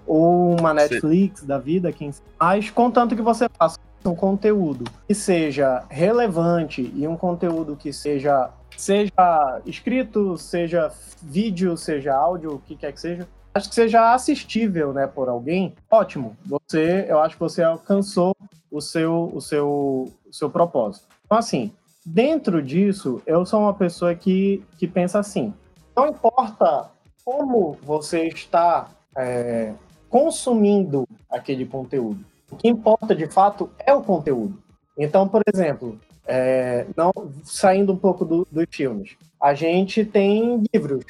ou 0.06 0.60
uma 0.60 0.74
Netflix 0.74 1.42
Sim. 1.42 1.48
da 1.48 1.58
vida, 1.58 1.92
quem 1.92 2.12
mas 2.40 2.70
contanto 2.70 3.16
que 3.16 3.22
você 3.22 3.48
faça 3.58 3.80
um 4.06 4.16
conteúdo 4.16 4.86
que 5.08 5.16
seja 5.16 5.84
relevante 5.90 6.92
e 6.96 7.08
um 7.08 7.18
conteúdo 7.18 7.75
que 7.75 7.92
seja 7.92 8.52
seja 8.78 9.62
escrito, 9.66 10.38
seja 10.38 10.92
vídeo, 11.22 11.75
seja 11.78 12.14
áudio, 12.14 12.56
o 12.56 12.60
que 12.60 12.75
quer 12.75 12.92
que 12.92 13.00
seja, 13.00 13.28
acho 13.54 13.70
que 13.70 13.75
seja 13.75 14.14
assistível, 14.14 14.94
né, 14.94 15.08
por 15.08 15.30
alguém, 15.30 15.74
ótimo. 15.90 16.36
Você, 16.46 17.06
eu 17.08 17.20
acho 17.20 17.36
que 17.36 17.40
você 17.40 17.64
alcançou 17.64 18.36
o 18.70 18.82
seu, 18.82 19.32
o 19.34 19.42
seu, 19.42 20.12
o 20.25 20.34
seu 20.34 20.50
propósito. 20.50 21.08
Então, 21.25 21.38
assim, 21.38 21.72
dentro 22.06 22.62
disso, 22.62 23.22
eu 23.26 23.46
sou 23.46 23.62
uma 23.62 23.74
pessoa 23.74 24.14
que, 24.14 24.64
que 24.78 24.88
pensa 24.88 25.20
assim: 25.20 25.54
não 25.96 26.08
importa 26.08 26.90
como 27.24 27.78
você 27.82 28.28
está 28.28 28.90
é, 29.18 29.74
consumindo 30.10 31.08
aquele 31.30 31.66
conteúdo, 31.66 32.24
o 32.52 32.56
que 32.56 32.68
importa 32.68 33.16
de 33.16 33.28
fato 33.28 33.70
é 33.80 33.94
o 33.94 34.04
conteúdo. 34.04 34.62
Então, 34.98 35.28
por 35.28 35.42
exemplo, 35.52 36.00
é, 36.28 36.86
não 36.96 37.12
saindo 37.44 37.92
um 37.92 37.98
pouco 37.98 38.24
do, 38.24 38.48
dos 38.52 38.66
filmes, 38.70 39.16
a 39.42 39.54
gente 39.54 40.06
tem 40.06 40.64
livros 40.74 41.04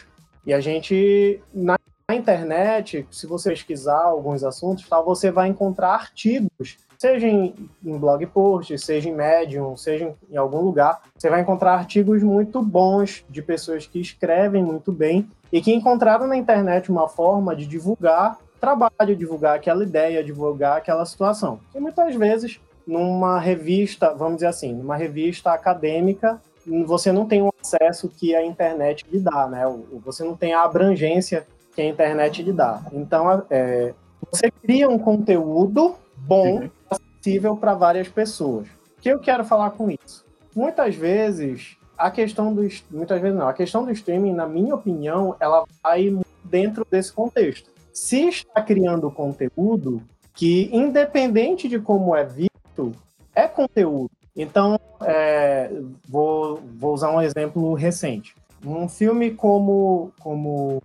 e 0.46 0.54
a 0.54 0.60
gente 0.60 1.42
na 1.54 1.78
na 2.08 2.16
internet, 2.16 3.08
se 3.10 3.26
você 3.26 3.50
pesquisar 3.50 4.04
alguns 4.04 4.44
assuntos, 4.44 4.88
tal, 4.88 5.04
você 5.04 5.32
vai 5.32 5.48
encontrar 5.48 5.96
artigos, 5.96 6.78
seja 7.00 7.28
em, 7.28 7.56
em 7.84 7.98
blog 7.98 8.24
post, 8.28 8.78
seja 8.78 9.10
em 9.10 9.16
Medium, 9.16 9.76
seja 9.76 10.06
em, 10.06 10.34
em 10.34 10.38
algum 10.38 10.62
lugar, 10.62 11.02
você 11.18 11.32
vai 11.32 11.42
encontrar 11.42 11.74
artigos 11.74 12.22
muito 12.22 12.62
bons 12.62 13.26
de 13.28 13.42
pessoas 13.42 13.88
que 13.88 14.00
escrevem 14.00 14.64
muito 14.64 14.92
bem 14.92 15.28
e 15.52 15.60
que 15.60 15.74
encontraram 15.74 16.28
na 16.28 16.38
internet 16.38 16.92
uma 16.92 17.08
forma 17.08 17.56
de 17.56 17.66
divulgar 17.66 18.38
trabalho, 18.62 19.16
divulgar 19.16 19.56
aquela 19.56 19.84
ideia, 19.84 20.24
divulgar 20.24 20.78
aquela 20.78 21.06
situação. 21.06 21.60
E 21.74 21.80
muitas 21.80 22.14
vezes, 22.16 22.60
numa 22.86 23.40
revista, 23.40 24.14
vamos 24.14 24.36
dizer 24.36 24.48
assim, 24.48 24.74
numa 24.74 24.96
revista 24.96 25.52
acadêmica, 25.52 26.40
você 26.86 27.12
não 27.12 27.28
tem 27.28 27.42
o 27.42 27.54
acesso 27.62 28.10
que 28.10 28.36
a 28.36 28.44
internet 28.44 29.06
lhe 29.12 29.20
dá, 29.20 29.48
né? 29.48 29.64
Você 30.04 30.24
não 30.24 30.36
tem 30.36 30.54
a 30.54 30.64
abrangência 30.64 31.46
que 31.76 31.82
a 31.82 31.86
internet 31.86 32.42
lhe 32.42 32.54
dá. 32.54 32.82
Então, 32.94 33.44
é, 33.50 33.94
você 34.32 34.50
cria 34.50 34.90
um 34.90 34.98
conteúdo 34.98 35.96
bom, 36.16 36.70
acessível 36.90 37.58
para 37.58 37.74
várias 37.74 38.08
pessoas. 38.08 38.68
O 38.98 39.02
que 39.02 39.10
eu 39.10 39.20
quero 39.20 39.44
falar 39.44 39.72
com 39.72 39.92
isso? 39.92 40.26
Muitas 40.56 40.96
vezes, 40.96 41.78
a 41.98 42.10
questão 42.10 42.54
do 42.54 42.68
muitas 42.90 43.22
vezes 43.22 43.38
não, 43.38 43.48
a 43.48 43.54
questão 43.54 43.84
do 43.84 43.92
streaming, 43.92 44.34
na 44.34 44.48
minha 44.48 44.74
opinião, 44.74 45.36
ela 45.40 45.66
vai 45.84 46.18
dentro 46.44 46.88
desse 46.90 47.12
contexto. 47.12 47.70
Se 47.94 48.28
está 48.28 48.62
criando 48.62 49.12
conteúdo 49.12 50.02
que, 50.34 50.70
independente 50.72 51.68
de 51.68 51.80
como 51.80 52.16
é 52.16 52.24
visto, 52.24 52.94
é 53.34 53.48
conteúdo. 53.48 54.12
Então, 54.36 54.80
é, 55.02 55.72
vou, 56.08 56.62
vou 56.78 56.94
usar 56.94 57.12
um 57.12 57.22
exemplo 57.22 57.74
recente. 57.74 58.36
Um 58.66 58.90
filme 58.90 59.32
como, 59.32 60.12
como 60.20 60.82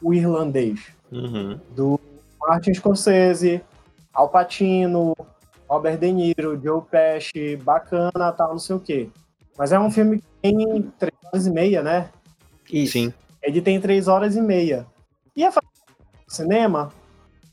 O 0.00 0.14
Irlandês, 0.14 0.92
uhum. 1.10 1.58
do 1.74 2.00
Martin 2.40 2.72
Scorsese, 2.74 3.62
Al 4.12 4.28
Pacino, 4.28 5.16
Robert 5.68 5.98
De 5.98 6.12
Niro, 6.12 6.60
Joe 6.62 6.82
Pesci, 6.82 7.56
bacana, 7.56 8.32
tal, 8.32 8.50
não 8.50 8.58
sei 8.58 8.76
o 8.76 8.80
quê. 8.80 9.08
Mas 9.56 9.72
é 9.72 9.78
um 9.78 9.90
filme 9.90 10.18
que 10.18 10.24
tem 10.40 10.82
três 10.98 11.14
horas 11.24 11.46
e 11.46 11.50
meia, 11.50 11.82
né? 11.82 12.10
Isso. 12.70 12.92
Sim. 12.92 13.12
Ele 13.42 13.60
tem 13.60 13.80
três 13.80 14.08
horas 14.08 14.36
e 14.36 14.40
meia. 14.40 14.86
Ia 15.36 15.50
fazer 15.50 15.66
cinema? 16.28 16.92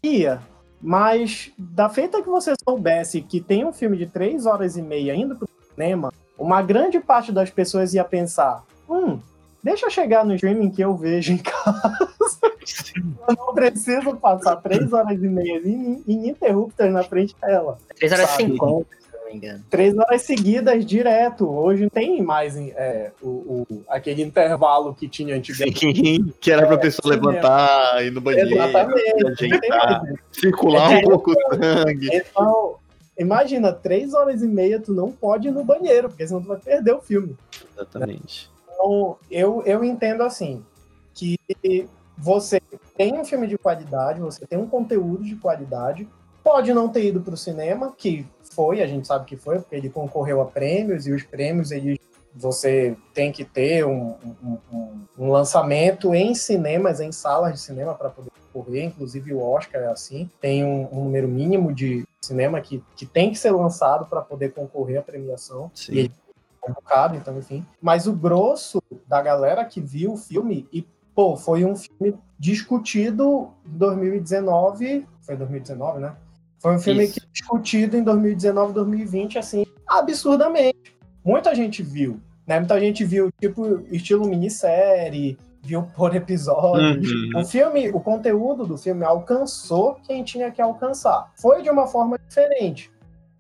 Ia. 0.04 0.42
Mas 0.82 1.52
da 1.58 1.90
feita 1.90 2.22
que 2.22 2.30
você 2.30 2.54
soubesse 2.68 3.22
que 3.22 3.42
tem 3.42 3.66
um 3.66 3.74
filme 3.74 3.98
de 3.98 4.06
três 4.06 4.46
horas 4.46 4.78
e 4.78 4.82
meia 4.82 5.16
indo 5.16 5.36
pro 5.36 5.50
cinema, 5.72 6.12
uma 6.38 6.62
grande 6.62 7.00
parte 7.00 7.32
das 7.32 7.50
pessoas 7.50 7.94
ia 7.94 8.04
pensar: 8.04 8.64
hum, 8.88 9.20
Deixa 9.66 9.88
eu 9.88 9.90
chegar 9.90 10.24
no 10.24 10.36
streaming 10.36 10.70
que 10.70 10.84
eu 10.84 10.96
vejo 10.96 11.34
em 11.34 11.38
casa. 11.40 11.98
eu 13.28 13.36
não 13.36 13.52
preciso 13.52 14.16
passar 14.16 14.58
três 14.58 14.94
horas 14.94 15.18
e 15.18 15.28
meia 15.28 15.60
ininterruptas 16.06 16.94
na 16.94 17.04
frente 17.04 17.36
dela. 17.42 17.80
Três 17.98 18.12
horas 18.12 18.32
e 18.32 18.36
cinquenta, 18.36 18.88
se 19.00 19.12
não 19.12 19.26
me 19.26 19.36
engano. 19.38 19.64
Três 19.68 19.98
horas 19.98 20.22
seguidas, 20.22 20.86
direto. 20.86 21.50
Hoje 21.50 21.82
não 21.82 21.90
tem 21.90 22.22
mais 22.22 22.56
é, 22.56 23.12
o, 23.20 23.28
o, 23.68 23.84
aquele 23.90 24.22
intervalo 24.22 24.94
que 24.94 25.08
tinha 25.08 25.36
antigamente. 25.36 26.36
que 26.40 26.52
era 26.52 26.68
pra 26.68 26.76
é, 26.76 26.80
pessoa 26.80 27.16
levantar, 27.16 28.06
ir 28.06 28.12
no 28.12 28.22
banheiro, 28.22 28.54
Exatamente. 28.54 29.28
ajeitar, 29.28 30.04
circular 30.32 30.92
um 30.92 31.02
pouco 31.02 31.32
o 31.32 31.56
sangue. 31.56 32.10
Então, 32.14 32.76
imagina, 33.18 33.74
três 33.74 34.14
horas 34.14 34.44
e 34.44 34.48
meia 34.48 34.80
tu 34.80 34.94
não 34.94 35.12
pode 35.12 35.48
ir 35.48 35.52
no 35.52 35.64
banheiro, 35.64 36.08
porque 36.08 36.28
senão 36.28 36.44
tu 36.44 36.50
vai 36.50 36.60
perder 36.60 36.94
o 36.94 37.02
filme. 37.02 37.36
Exatamente. 37.76 38.54
Então, 38.76 39.18
eu, 39.32 39.64
eu 39.66 39.84
entendo 39.84 40.22
assim, 40.22 40.64
que 41.14 41.40
você 42.18 42.62
tem 42.98 43.20
um 43.20 43.26
filme 43.26 43.48
de 43.48 43.58
qualidade, 43.58 44.20
você 44.20 44.46
tem 44.46 44.60
um 44.60 44.68
conteúdo 44.68 45.24
de 45.24 45.36
qualidade, 45.36 46.08
pode 46.44 46.74
não 46.74 46.90
ter 46.90 47.06
ido 47.06 47.22
para 47.22 47.34
o 47.34 47.38
cinema, 47.38 47.94
que 47.98 48.28
foi, 48.54 48.82
a 48.82 48.88
gente 48.88 49.08
sabe 49.08 49.26
que 49.26 49.36
foi, 49.36 49.60
porque 49.60 49.76
ele 49.76 49.90
concorreu 49.90 50.42
a 50.42 50.46
prêmios, 50.46 51.08
e 51.08 51.12
os 51.12 51.24
prêmios, 51.24 51.72
ele, 51.72 52.00
você 52.34 52.96
tem 53.14 53.32
que 53.32 53.44
ter 53.44 53.86
um, 53.86 54.16
um, 54.44 54.58
um, 54.72 55.00
um 55.18 55.32
lançamento 55.32 56.14
em 56.14 56.36
cinemas, 56.36 57.00
em 57.00 57.12
salas 57.12 57.54
de 57.54 57.60
cinema 57.60 57.96
para 57.96 58.10
poder 58.10 58.32
concorrer, 58.54 58.86
inclusive 58.86 59.34
o 59.34 59.42
Oscar 59.42 59.82
é 59.82 59.88
assim, 59.88 60.30
tem 60.40 60.64
um, 60.64 60.88
número 60.92 61.28
mínimo 61.28 61.74
de 61.74 62.06
cinema 62.22 62.62
que, 62.62 62.84
que 62.96 63.06
tem 63.06 63.32
que 63.32 63.38
ser 63.38 63.52
lançado 63.52 64.06
para 64.06 64.22
poder 64.22 64.54
concorrer 64.54 65.00
à 65.00 65.02
premiação. 65.02 65.72
Sim. 65.74 65.94
E 65.94 66.12
bocado, 66.74 67.16
então, 67.16 67.38
enfim. 67.38 67.66
Mas 67.82 68.08
o 68.08 68.14
grosso 68.14 68.82
da 69.08 69.22
galera 69.22 69.64
que 69.66 69.80
viu 69.80 70.14
o 70.14 70.18
filme, 70.18 70.68
e, 70.72 70.86
pô, 71.14 71.36
foi 71.36 71.66
um 71.66 71.76
filme 71.76 72.18
discutido 72.38 73.50
em 73.66 73.78
2019, 73.78 75.08
foi 75.22 75.36
2019, 75.36 76.00
né? 76.00 76.16
Foi 76.60 76.76
um 76.76 76.80
filme 76.80 77.08
que 77.08 77.22
discutido 77.32 77.96
em 77.96 78.04
2019, 78.04 78.74
2020, 78.74 79.38
assim, 79.38 79.66
absurdamente. 79.88 80.98
Muita 81.24 81.54
gente 81.54 81.84
viu, 81.84 82.20
né? 82.48 82.60
Muita 82.60 82.80
gente 82.80 83.04
viu, 83.04 83.32
tipo, 83.40 83.82
estilo 83.92 84.28
minissérie, 84.28 85.38
viu 85.62 85.84
por 85.96 86.16
episódios. 86.16 87.12
Uhum. 87.12 87.42
O 87.42 87.46
filme, 87.46 87.90
o 87.90 88.00
conteúdo 88.00 88.66
do 88.66 88.78
filme 88.78 89.04
alcançou 89.04 89.96
quem 89.96 90.24
tinha 90.24 90.52
que 90.52 90.62
alcançar. 90.62 91.32
Foi 91.36 91.62
de 91.62 91.70
uma 91.70 91.88
forma 91.88 92.18
diferente, 92.18 92.92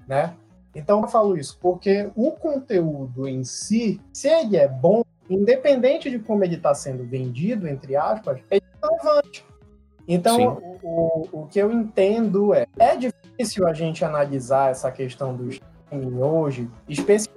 né? 0.08 0.34
Então 0.76 1.02
eu 1.02 1.08
falo 1.08 1.38
isso 1.38 1.58
porque 1.62 2.10
o 2.16 2.32
conteúdo 2.32 3.28
em 3.28 3.44
si, 3.44 4.02
se 4.14 4.28
ele 4.28 4.58
é 4.58 4.68
bom, 4.68 5.04
independente 5.30 6.10
de 6.10 6.20
como 6.20 6.44
ele 6.44 6.56
está 6.56 6.76
sendo 6.76 7.04
vendido, 7.06 7.68
entre 7.68 7.96
aspas, 7.96 8.40
é 8.52 8.60
relevante. 8.84 9.46
Então, 10.08 10.60
o, 10.84 10.88
o, 10.88 11.42
o, 11.42 11.48
que 11.48 11.58
eu 11.58 11.72
entendo 11.72 12.54
é, 12.54 12.68
é 12.78 12.96
difícil 12.96 13.68
a 13.68 13.74
gente 13.74 14.06
analisar 14.06 14.70
essa 14.70 14.92
questão 14.92 15.36
do 15.36 15.50
streaming 15.50 16.22
hoje, 16.22 16.70
especialmente 16.88 17.35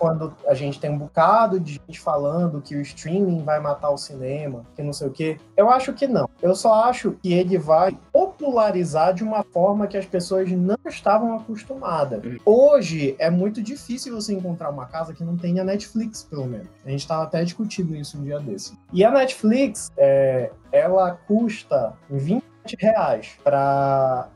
quando 0.00 0.34
a 0.46 0.54
gente 0.54 0.80
tem 0.80 0.90
um 0.90 0.96
bocado 0.96 1.60
de 1.60 1.74
gente 1.74 2.00
falando 2.00 2.62
que 2.62 2.74
o 2.74 2.80
streaming 2.80 3.42
vai 3.42 3.60
matar 3.60 3.90
o 3.90 3.98
cinema, 3.98 4.64
que 4.74 4.82
não 4.82 4.94
sei 4.94 5.08
o 5.08 5.10
quê. 5.10 5.38
Eu 5.54 5.70
acho 5.70 5.92
que 5.92 6.06
não. 6.06 6.28
Eu 6.40 6.54
só 6.54 6.84
acho 6.84 7.12
que 7.22 7.34
ele 7.34 7.58
vai 7.58 7.96
popularizar 8.10 9.12
de 9.12 9.22
uma 9.22 9.42
forma 9.42 9.86
que 9.86 9.98
as 9.98 10.06
pessoas 10.06 10.50
não 10.50 10.78
estavam 10.86 11.36
acostumadas. 11.36 12.22
Hoje 12.46 13.14
é 13.18 13.28
muito 13.28 13.62
difícil 13.62 14.14
você 14.14 14.32
encontrar 14.32 14.70
uma 14.70 14.86
casa 14.86 15.12
que 15.12 15.22
não 15.22 15.36
tenha 15.36 15.62
Netflix, 15.62 16.24
pelo 16.24 16.46
menos. 16.46 16.68
A 16.84 16.90
gente 16.90 17.00
estava 17.00 17.24
até 17.24 17.44
discutindo 17.44 17.94
isso 17.94 18.16
um 18.16 18.22
dia 18.22 18.40
desse. 18.40 18.72
E 18.92 19.04
a 19.04 19.10
Netflix, 19.10 19.92
é, 19.98 20.50
ela 20.72 21.12
custa 21.26 21.92
20 22.08 22.42
reais 22.78 23.36
para 23.44 24.28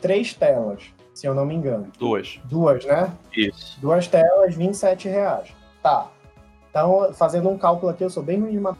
três 0.00 0.34
telas 0.34 0.92
se 1.20 1.26
eu 1.26 1.34
não 1.34 1.44
me 1.44 1.54
engano. 1.54 1.88
Duas. 1.98 2.40
Duas, 2.44 2.86
né? 2.86 3.12
Isso. 3.36 3.78
Duas 3.78 4.06
telas, 4.06 4.54
27 4.54 5.06
reais. 5.06 5.48
Tá. 5.82 6.08
Então, 6.70 7.12
fazendo 7.12 7.50
um 7.50 7.58
cálculo 7.58 7.92
aqui, 7.92 8.02
eu 8.02 8.08
sou 8.08 8.22
bem 8.22 8.40
ruim 8.40 8.52
de 8.52 8.58
uma 8.58 8.78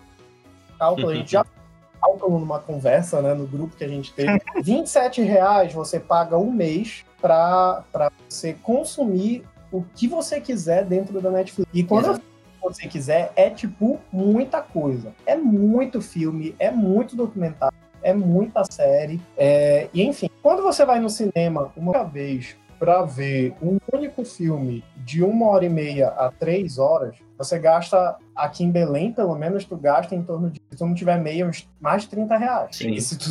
cálculo, 0.78 1.10
a 1.10 1.14
gente 1.14 1.32
já 1.32 1.44
cálculo 2.00 2.38
numa 2.38 2.58
conversa, 2.58 3.20
né, 3.20 3.34
no 3.34 3.46
grupo 3.46 3.76
que 3.76 3.84
a 3.84 3.88
gente 3.88 4.14
teve. 4.14 4.40
27 4.64 5.20
reais 5.20 5.74
você 5.74 6.00
paga 6.00 6.38
um 6.38 6.50
mês 6.50 7.04
para 7.20 7.84
você 8.26 8.54
consumir 8.54 9.44
o 9.70 9.84
que 9.94 10.08
você 10.08 10.40
quiser 10.40 10.86
dentro 10.86 11.20
da 11.20 11.30
Netflix. 11.30 11.70
E 11.74 11.84
quando 11.84 12.22
você 12.62 12.88
quiser, 12.88 13.34
é 13.36 13.50
tipo 13.50 14.00
muita 14.10 14.62
coisa. 14.62 15.12
É 15.26 15.36
muito 15.36 16.00
filme, 16.00 16.56
é 16.58 16.70
muito 16.70 17.14
documentário 17.14 17.79
é 18.02 18.12
muita 18.12 18.62
série. 18.64 19.20
É, 19.36 19.88
e 19.92 20.02
enfim, 20.02 20.28
quando 20.42 20.62
você 20.62 20.84
vai 20.84 20.98
no 21.00 21.10
cinema 21.10 21.72
uma 21.76 22.02
vez 22.04 22.56
para 22.78 23.02
ver 23.02 23.54
um 23.60 23.78
único 23.92 24.24
filme 24.24 24.82
de 24.96 25.22
uma 25.22 25.46
hora 25.48 25.66
e 25.66 25.68
meia 25.68 26.08
a 26.08 26.30
três 26.30 26.78
horas, 26.78 27.16
você 27.36 27.58
gasta 27.58 28.16
aqui 28.34 28.64
em 28.64 28.70
Belém, 28.70 29.12
pelo 29.12 29.34
menos, 29.34 29.64
tu 29.66 29.76
gasta 29.76 30.14
em 30.14 30.22
torno 30.22 30.50
de, 30.50 30.60
se 30.70 30.76
tu 30.78 30.86
não 30.86 30.94
tiver 30.94 31.18
meia, 31.18 31.50
mais 31.78 32.02
de 32.02 32.08
30 32.08 32.36
reais. 32.38 32.76
Sim. 32.76 32.92
E 32.92 33.00
se 33.00 33.18
tu 33.18 33.28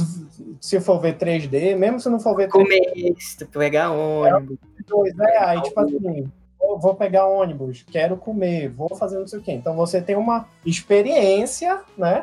se 0.62 0.80
for 0.80 1.00
ver 1.00 1.18
3D, 1.18 1.76
mesmo 1.76 2.00
se 2.00 2.10
não 2.10 2.20
for 2.20 2.36
ver 2.36 2.48
3D, 2.48 2.52
Comer, 2.52 3.16
se 3.20 3.38
tu 3.40 3.48
pegar 3.48 3.92
ônibus. 3.92 4.58
dois, 4.88 5.16
né? 5.16 5.38
Aí, 5.40 5.62
tipo 5.64 5.80
assim, 5.80 6.32
vou- 6.60 6.80
vou 6.80 6.96
pegar 6.96 7.26
ônibus, 7.28 7.84
quero 7.92 8.18
comer, 8.18 8.70
vou 8.70 8.96
fazer 8.96 9.18
não 9.18 9.28
sei 9.28 9.40
o 9.40 9.42
quê. 9.42 9.52
Então 9.52 9.76
você 9.76 10.00
tem 10.02 10.16
uma 10.16 10.48
experiência, 10.66 11.82
né? 11.98 12.22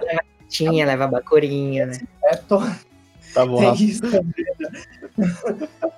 Tinha, 0.48 0.86
leva 0.86 1.06
bacurinha, 1.06 1.86
né? 1.86 1.98
É 2.24 2.36
to... 2.36 2.58
Tá 3.34 3.44
bom, 3.44 3.60
Rafa. 3.60 3.82
isso? 3.82 4.02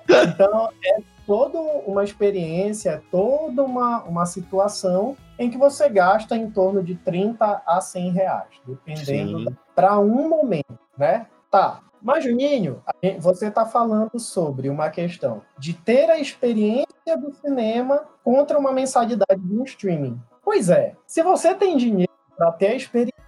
Então, 0.09 0.69
é 0.83 1.01
toda 1.25 1.59
uma 1.59 2.03
experiência, 2.03 2.89
é 2.89 3.01
toda 3.11 3.63
uma, 3.63 4.03
uma 4.03 4.25
situação 4.25 5.15
em 5.37 5.49
que 5.49 5.57
você 5.57 5.87
gasta 5.87 6.35
em 6.35 6.49
torno 6.49 6.83
de 6.83 6.95
30 6.95 7.61
a 7.65 7.79
100 7.79 8.11
reais, 8.11 8.49
dependendo 8.65 9.55
para 9.75 9.99
um 9.99 10.27
momento, 10.27 10.77
né? 10.97 11.27
Tá. 11.49 11.81
Mas, 12.01 12.23
Juninho, 12.23 12.81
a 12.85 12.93
você 13.19 13.47
está 13.47 13.65
falando 13.65 14.19
sobre 14.19 14.69
uma 14.69 14.89
questão 14.89 15.41
de 15.57 15.73
ter 15.73 16.09
a 16.09 16.19
experiência 16.19 17.17
do 17.17 17.33
cinema 17.33 18.05
contra 18.23 18.57
uma 18.57 18.71
mensalidade 18.71 19.41
de 19.41 19.55
um 19.55 19.63
streaming. 19.63 20.19
Pois 20.43 20.69
é, 20.69 20.95
se 21.05 21.21
você 21.21 21.53
tem 21.53 21.77
dinheiro 21.77 22.11
para 22.35 22.51
ter 22.53 22.67
a 22.67 22.75
experiência 22.75 23.18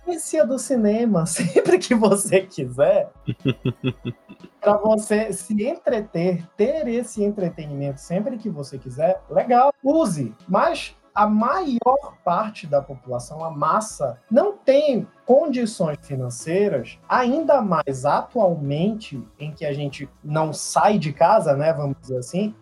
do 0.45 0.59
cinema 0.59 1.25
sempre 1.27 1.77
que 1.77 1.95
você 1.95 2.41
quiser, 2.41 3.11
para 4.59 4.77
você 4.77 5.33
se 5.33 5.65
entreter, 5.65 6.47
ter 6.55 6.87
esse 6.87 7.23
entretenimento 7.23 7.99
sempre 7.99 8.37
que 8.37 8.49
você 8.49 8.77
quiser, 8.77 9.21
legal, 9.29 9.73
use. 9.83 10.33
Mas 10.47 10.95
a 11.13 11.27
maior 11.27 12.15
parte 12.23 12.65
da 12.65 12.81
população, 12.81 13.43
a 13.43 13.51
massa, 13.51 14.17
não 14.29 14.53
tem 14.57 15.07
condições 15.25 15.97
financeiras, 16.01 16.97
ainda 17.07 17.61
mais 17.61 18.05
atualmente, 18.05 19.21
em 19.39 19.51
que 19.51 19.65
a 19.65 19.73
gente 19.73 20.09
não 20.23 20.53
sai 20.53 20.97
de 20.97 21.11
casa, 21.11 21.55
né? 21.55 21.73
Vamos 21.73 21.97
dizer 22.01 22.17
assim. 22.17 22.55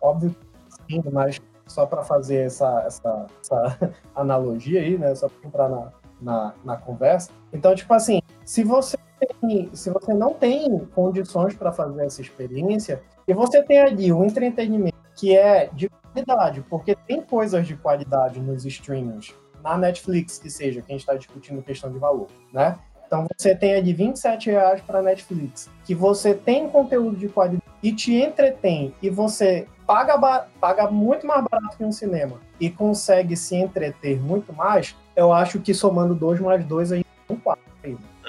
Óbvio 0.00 0.30
que 0.30 0.94
sim, 0.94 1.02
mas 1.12 1.40
só 1.66 1.86
para 1.86 2.02
fazer 2.02 2.46
essa, 2.46 2.82
essa, 2.86 3.26
essa 3.40 3.92
analogia 4.14 4.80
aí, 4.80 4.98
né? 4.98 5.14
Só 5.14 5.28
para 5.28 5.48
entrar 5.48 5.68
na, 5.68 5.92
na, 6.20 6.54
na 6.64 6.76
conversa. 6.76 7.30
Então, 7.52 7.74
tipo 7.74 7.92
assim, 7.94 8.20
se 8.44 8.62
você 8.62 8.96
tem- 9.40 9.70
se 9.74 9.90
você 9.90 10.14
não 10.14 10.32
tem 10.34 10.78
condições 10.94 11.54
para 11.54 11.72
fazer 11.72 12.04
essa 12.04 12.20
experiência 12.20 13.02
e 13.26 13.34
você 13.34 13.62
tem 13.62 13.80
ali 13.80 14.12
um 14.12 14.24
entretenimento 14.24 14.96
que 15.14 15.36
é 15.36 15.68
de 15.72 15.88
qualidade, 15.88 16.62
porque 16.68 16.94
tem 16.94 17.20
coisas 17.20 17.66
de 17.66 17.76
qualidade 17.76 18.40
nos 18.40 18.64
streamings, 18.64 19.34
na 19.62 19.76
Netflix 19.76 20.38
que 20.38 20.50
seja, 20.50 20.80
que 20.80 20.90
a 20.90 20.94
gente 20.94 21.02
está 21.02 21.14
discutindo 21.14 21.62
questão 21.62 21.92
de 21.92 21.98
valor, 21.98 22.28
né? 22.52 22.78
Então 23.06 23.26
você 23.36 23.54
tem 23.56 23.74
ali 23.74 23.92
27 23.92 24.50
reais 24.50 24.80
para 24.82 25.02
Netflix, 25.02 25.68
que 25.84 25.94
você 25.94 26.32
tem 26.32 26.68
conteúdo 26.68 27.16
de 27.16 27.28
qualidade 27.28 27.59
e 27.82 27.92
te 27.92 28.14
entretém, 28.14 28.94
e 29.02 29.08
você 29.08 29.66
paga, 29.86 30.46
paga 30.60 30.90
muito 30.90 31.26
mais 31.26 31.44
barato 31.50 31.76
que 31.76 31.84
um 31.84 31.92
cinema 31.92 32.40
e 32.60 32.70
consegue 32.70 33.36
se 33.36 33.56
entreter 33.56 34.20
muito 34.20 34.52
mais, 34.52 34.94
eu 35.16 35.32
acho 35.32 35.60
que 35.60 35.74
somando 35.74 36.14
2 36.14 36.40
mais 36.40 36.64
2 36.64 36.92
aí 36.92 37.04
é 37.28 37.32
um 37.32 37.36
4. 37.36 37.70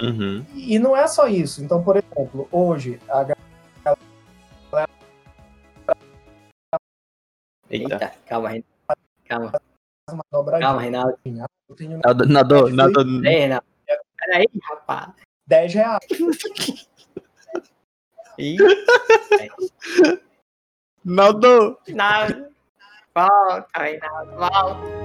Uhum. 0.00 0.44
E 0.54 0.78
não 0.78 0.96
é 0.96 1.06
só 1.06 1.28
isso. 1.28 1.62
Então, 1.62 1.82
por 1.82 1.96
exemplo, 1.96 2.48
hoje 2.50 2.98
a 3.08 3.24
Eita. 7.70 7.94
Eita, 7.94 8.12
calma, 8.26 8.48
Reinaldo. 8.48 9.58
Calma, 10.06 10.60
calma, 10.60 10.80
Reinaldo. 10.80 11.18
Eu 11.68 11.76
tenho 11.76 12.00
Nadou, 12.04 12.26
nadou, 12.26 12.70
nadou. 12.70 13.04
Ei, 13.24 13.38
Reinaldo. 13.38 13.66
Peraí, 14.18 14.46
rapaz. 14.62 15.12
10 15.46 15.74
reais. 15.74 16.06
Ih, 18.38 18.56
Nadou. 21.04 21.78
Reinaldo. 21.86 22.46
Volta, 23.14 23.66
Reinaldo, 23.76 24.32
volta. 24.36 25.02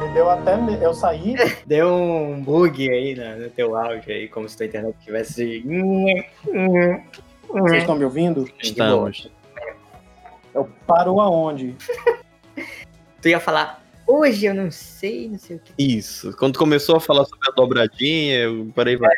Me 0.00 0.08
deu 0.14 0.30
até. 0.30 0.56
me- 0.56 0.82
Eu 0.82 0.94
saí. 0.94 1.34
Deu 1.66 1.88
um 1.92 2.42
bug 2.42 2.90
aí 2.90 3.14
no, 3.14 3.44
no 3.44 3.50
teu 3.50 3.76
áudio 3.76 4.12
aí, 4.12 4.28
como 4.28 4.48
se 4.48 4.56
tua 4.56 4.66
internet 4.66 4.96
tivesse. 5.04 5.62
Vocês 7.48 7.80
estão 7.82 7.96
me 7.96 8.04
ouvindo? 8.04 8.48
Estamos. 8.62 9.30
Eu 10.54 10.68
paro 10.86 11.20
aonde? 11.20 11.76
Tu 13.20 13.28
ia 13.30 13.40
falar, 13.40 13.82
hoje 14.06 14.44
eu 14.44 14.54
não 14.54 14.70
sei, 14.70 15.30
não 15.30 15.38
sei 15.38 15.56
o 15.56 15.60
que. 15.60 15.72
Isso. 15.78 16.36
Quando 16.36 16.58
começou 16.58 16.96
a 16.96 17.00
falar 17.00 17.24
sobre 17.24 17.48
a 17.50 17.52
dobradinha, 17.54 18.40
eu 18.40 18.70
parei 18.74 18.96
vai. 18.96 19.14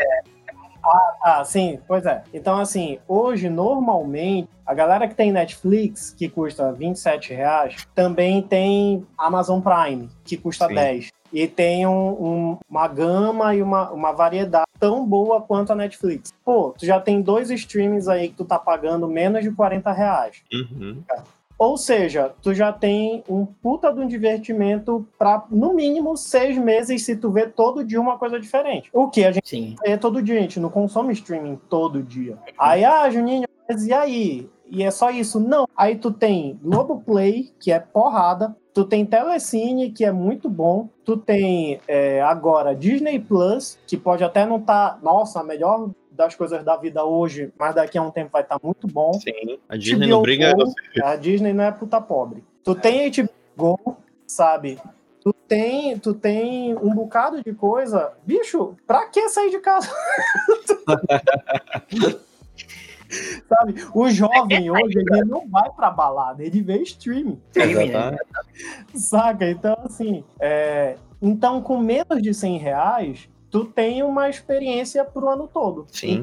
Ah, 1.22 1.42
sim, 1.44 1.78
pois 1.86 2.06
é. 2.06 2.22
Então, 2.32 2.58
assim, 2.58 2.98
hoje, 3.08 3.48
normalmente, 3.48 4.48
a 4.64 4.72
galera 4.74 5.08
que 5.08 5.14
tem 5.14 5.32
Netflix, 5.32 6.10
que 6.16 6.28
custa 6.28 6.72
27 6.72 7.34
reais, 7.34 7.86
também 7.94 8.42
tem 8.42 9.06
Amazon 9.18 9.60
Prime, 9.60 10.08
que 10.24 10.36
custa 10.36 10.68
Sim. 10.68 10.74
10. 10.74 11.08
E 11.32 11.46
tem 11.48 11.86
um- 11.86 12.08
um- 12.52 12.58
uma 12.70 12.86
gama 12.86 13.54
e 13.54 13.60
uma, 13.60 13.90
uma 13.90 14.12
variedade 14.12 14.66
tão 14.78 15.04
boa 15.04 15.40
quanto 15.40 15.72
a 15.72 15.76
Netflix. 15.76 16.32
Pô, 16.44 16.72
tu 16.78 16.86
já 16.86 17.00
tem 17.00 17.20
dois 17.20 17.50
streamings 17.50 18.06
aí 18.08 18.28
que 18.28 18.36
tu 18.36 18.44
tá 18.44 18.58
pagando 18.58 19.08
menos 19.08 19.42
de 19.42 19.50
40 19.50 19.90
reais. 19.92 20.42
Uhum. 20.52 21.02
Ou 21.58 21.76
seja, 21.76 22.34
tu 22.42 22.52
já 22.52 22.72
tem 22.72 23.24
um 23.28 23.46
puta 23.46 23.92
de 23.92 24.00
um 24.00 24.06
divertimento 24.06 25.06
para 25.18 25.44
no 25.50 25.72
mínimo 25.72 26.16
seis 26.16 26.58
meses 26.58 27.04
se 27.04 27.16
tu 27.16 27.30
vê 27.30 27.46
todo 27.46 27.84
dia 27.84 28.00
uma 28.00 28.18
coisa 28.18 28.38
diferente. 28.38 28.90
O 28.92 29.08
que 29.08 29.24
a 29.24 29.32
gente 29.32 29.48
Sim. 29.48 29.76
vê 29.84 29.96
todo 29.96 30.22
dia, 30.22 30.38
a 30.38 30.42
gente 30.42 30.60
não 30.60 30.68
consome 30.68 31.12
streaming 31.14 31.58
todo 31.68 32.02
dia. 32.02 32.36
Aí, 32.58 32.84
ah, 32.84 33.08
Juninho, 33.08 33.48
mas 33.68 33.86
e 33.86 33.92
aí? 33.92 34.50
E 34.68 34.82
é 34.82 34.90
só 34.90 35.10
isso? 35.10 35.38
Não. 35.40 35.66
Aí 35.76 35.96
tu 35.96 36.10
tem 36.10 36.58
Globoplay, 36.62 37.52
que 37.58 37.72
é 37.72 37.78
porrada. 37.78 38.56
Tu 38.74 38.84
tem 38.84 39.06
Telecine, 39.06 39.90
que 39.90 40.04
é 40.04 40.12
muito 40.12 40.50
bom. 40.50 40.88
Tu 41.04 41.16
tem 41.16 41.80
é, 41.88 42.20
agora 42.20 42.74
Disney 42.74 43.18
Plus, 43.18 43.78
que 43.86 43.96
pode 43.96 44.22
até 44.22 44.44
não 44.44 44.58
estar, 44.58 44.98
nossa, 45.02 45.40
a 45.40 45.44
melhor 45.44 45.88
das 46.16 46.34
coisas 46.34 46.64
da 46.64 46.76
vida 46.76 47.04
hoje, 47.04 47.52
mas 47.58 47.74
daqui 47.74 47.98
a 47.98 48.02
um 48.02 48.10
tempo 48.10 48.30
vai 48.32 48.42
estar 48.42 48.58
muito 48.62 48.86
bom. 48.86 49.12
Sim. 49.14 49.58
A 49.68 49.76
Disney 49.76 50.08
não 50.08 50.22
briga. 50.22 50.54
Go, 50.54 50.72
a 51.02 51.16
Disney 51.16 51.52
não 51.52 51.64
é 51.64 51.72
puta 51.72 52.00
pobre. 52.00 52.42
Tu 52.64 52.74
tem 52.74 53.10
HBO 53.10 53.28
Go, 53.56 53.96
sabe? 54.26 54.78
Tu 55.20 55.32
tem, 55.32 55.98
tu 55.98 56.14
tem 56.14 56.76
um 56.76 56.94
bocado 56.94 57.42
de 57.42 57.52
coisa. 57.52 58.12
Bicho, 58.24 58.76
pra 58.86 59.06
que 59.06 59.28
sair 59.28 59.50
de 59.50 59.58
casa? 59.58 59.88
sabe? 63.48 63.74
O 63.94 64.08
jovem 64.08 64.70
hoje, 64.70 64.98
ele 64.98 65.24
não 65.24 65.48
vai 65.48 65.70
pra 65.70 65.90
balada, 65.90 66.42
ele 66.42 66.62
vê 66.62 66.78
streaming, 66.82 67.40
né? 67.54 67.64
Exatamente. 67.64 68.20
saca? 68.94 69.50
Então, 69.50 69.76
assim, 69.84 70.24
é, 70.40 70.96
então 71.20 71.62
com 71.62 71.78
menos 71.78 72.22
de 72.22 72.34
100 72.34 72.58
reais, 72.58 73.28
tu 73.56 73.64
tem 73.64 74.02
uma 74.02 74.28
experiência 74.28 75.02
pro 75.02 75.30
ano 75.30 75.48
todo 75.48 75.86
Sim. 75.90 76.22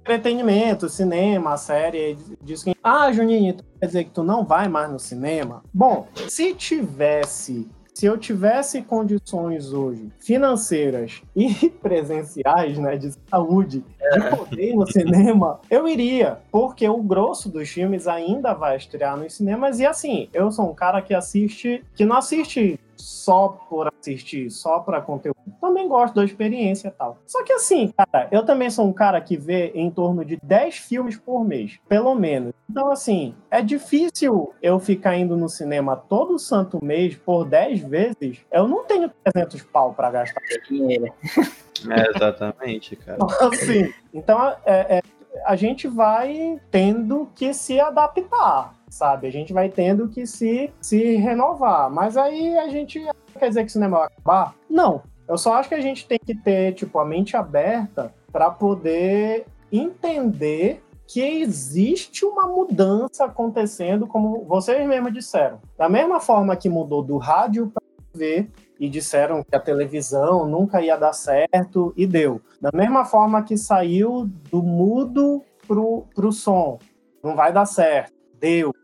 entretenimento, 0.00 0.88
cinema, 0.88 1.56
série, 1.56 2.16
diz 2.40 2.62
que, 2.62 2.76
ah, 2.84 3.10
Juninho, 3.10 3.54
tu 3.54 3.64
quer 3.80 3.86
dizer 3.86 4.04
que 4.04 4.10
tu 4.10 4.22
não 4.22 4.44
vai 4.44 4.68
mais 4.68 4.88
no 4.88 5.00
cinema? 5.00 5.64
Bom, 5.74 6.06
se 6.28 6.54
tivesse, 6.54 7.68
se 7.92 8.06
eu 8.06 8.16
tivesse 8.16 8.80
condições 8.82 9.72
hoje 9.72 10.08
financeiras 10.20 11.20
e 11.34 11.68
presenciais, 11.82 12.78
né, 12.78 12.96
de 12.96 13.12
saúde, 13.28 13.84
de 14.12 14.36
poder 14.36 14.70
ir 14.70 14.76
no 14.76 14.86
cinema, 14.86 15.58
eu 15.68 15.88
iria, 15.88 16.38
porque 16.52 16.88
o 16.88 17.02
grosso 17.02 17.48
dos 17.48 17.68
filmes 17.68 18.06
ainda 18.06 18.54
vai 18.54 18.76
estrear 18.76 19.16
nos 19.16 19.34
cinemas 19.34 19.80
e 19.80 19.84
assim, 19.84 20.28
eu 20.32 20.48
sou 20.52 20.70
um 20.70 20.74
cara 20.74 21.02
que 21.02 21.12
assiste, 21.12 21.84
que 21.96 22.04
não 22.04 22.16
assiste 22.16 22.78
só 22.98 23.48
por 23.68 23.88
assistir, 23.98 24.50
só 24.50 24.80
para 24.80 25.00
conteúdo. 25.00 25.36
Também 25.60 25.88
gosto 25.88 26.14
da 26.14 26.24
experiência 26.24 26.88
e 26.88 26.90
tal. 26.90 27.18
Só 27.26 27.42
que 27.44 27.52
assim, 27.52 27.92
cara, 27.96 28.28
eu 28.30 28.44
também 28.44 28.70
sou 28.70 28.86
um 28.86 28.92
cara 28.92 29.20
que 29.20 29.36
vê 29.36 29.70
em 29.74 29.90
torno 29.90 30.24
de 30.24 30.38
10 30.42 30.76
filmes 30.76 31.16
por 31.16 31.44
mês, 31.44 31.78
pelo 31.88 32.14
menos. 32.14 32.52
Então, 32.70 32.90
assim, 32.90 33.34
é 33.50 33.62
difícil 33.62 34.52
eu 34.62 34.78
ficar 34.78 35.16
indo 35.16 35.36
no 35.36 35.48
cinema 35.48 35.96
todo 35.96 36.38
santo 36.38 36.82
mês 36.84 37.16
por 37.16 37.44
10 37.44 37.80
vezes. 37.80 38.38
Eu 38.52 38.68
não 38.68 38.84
tenho 38.84 39.10
300 39.32 39.62
pau 39.62 39.94
para 39.94 40.10
gastar. 40.10 40.40
Dinheiro. 40.68 41.12
É, 41.88 42.10
exatamente, 42.16 42.96
cara. 42.96 43.18
Assim, 43.40 43.94
então, 44.12 44.48
é- 44.66 44.96
é, 44.98 45.02
a 45.44 45.54
gente 45.54 45.86
vai 45.86 46.60
tendo 46.72 47.28
que 47.36 47.54
se 47.54 47.78
adaptar, 47.78 48.74
sabe? 48.90 49.26
A 49.26 49.32
gente 49.32 49.52
vai 49.52 49.68
tendo 49.68 50.08
que 50.08 50.26
se, 50.26 50.70
se 50.80 51.16
renovar. 51.16 51.90
Mas 51.90 52.16
aí 52.16 52.56
a 52.58 52.68
gente 52.68 53.04
quer 53.38 53.48
dizer 53.48 53.62
que 53.62 53.68
o 53.68 53.72
cinema 53.72 53.98
vai 53.98 54.06
acabar? 54.06 54.54
Não. 54.68 55.02
Eu 55.28 55.36
só 55.36 55.54
acho 55.54 55.68
que 55.68 55.74
a 55.74 55.80
gente 55.80 56.06
tem 56.06 56.18
que 56.18 56.34
ter, 56.34 56.72
tipo, 56.72 56.98
a 56.98 57.04
mente 57.04 57.36
aberta 57.36 58.14
para 58.32 58.50
poder 58.50 59.46
entender 59.70 60.82
que 61.06 61.20
existe 61.20 62.24
uma 62.24 62.46
mudança 62.46 63.24
acontecendo, 63.24 64.06
como 64.06 64.44
vocês 64.44 64.86
mesmos 64.86 65.12
disseram. 65.12 65.58
Da 65.76 65.88
mesma 65.88 66.20
forma 66.20 66.54
que 66.54 66.68
mudou 66.68 67.02
do 67.02 67.16
rádio 67.16 67.70
para 67.72 67.82
TV 68.12 68.48
e 68.78 68.88
disseram 68.88 69.42
que 69.42 69.56
a 69.56 69.60
televisão 69.60 70.46
nunca 70.46 70.82
ia 70.82 70.96
dar 70.96 71.12
certo 71.12 71.92
e 71.96 72.06
deu. 72.06 72.40
Da 72.60 72.70
mesma 72.72 73.04
forma 73.04 73.42
que 73.42 73.56
saiu 73.56 74.28
do 74.50 74.62
mudo 74.62 75.42
pro, 75.66 76.04
pro 76.14 76.30
som, 76.30 76.78
não 77.22 77.34
vai 77.34 77.52
dar 77.52 77.66
certo, 77.66 78.12
deu. 78.40 78.74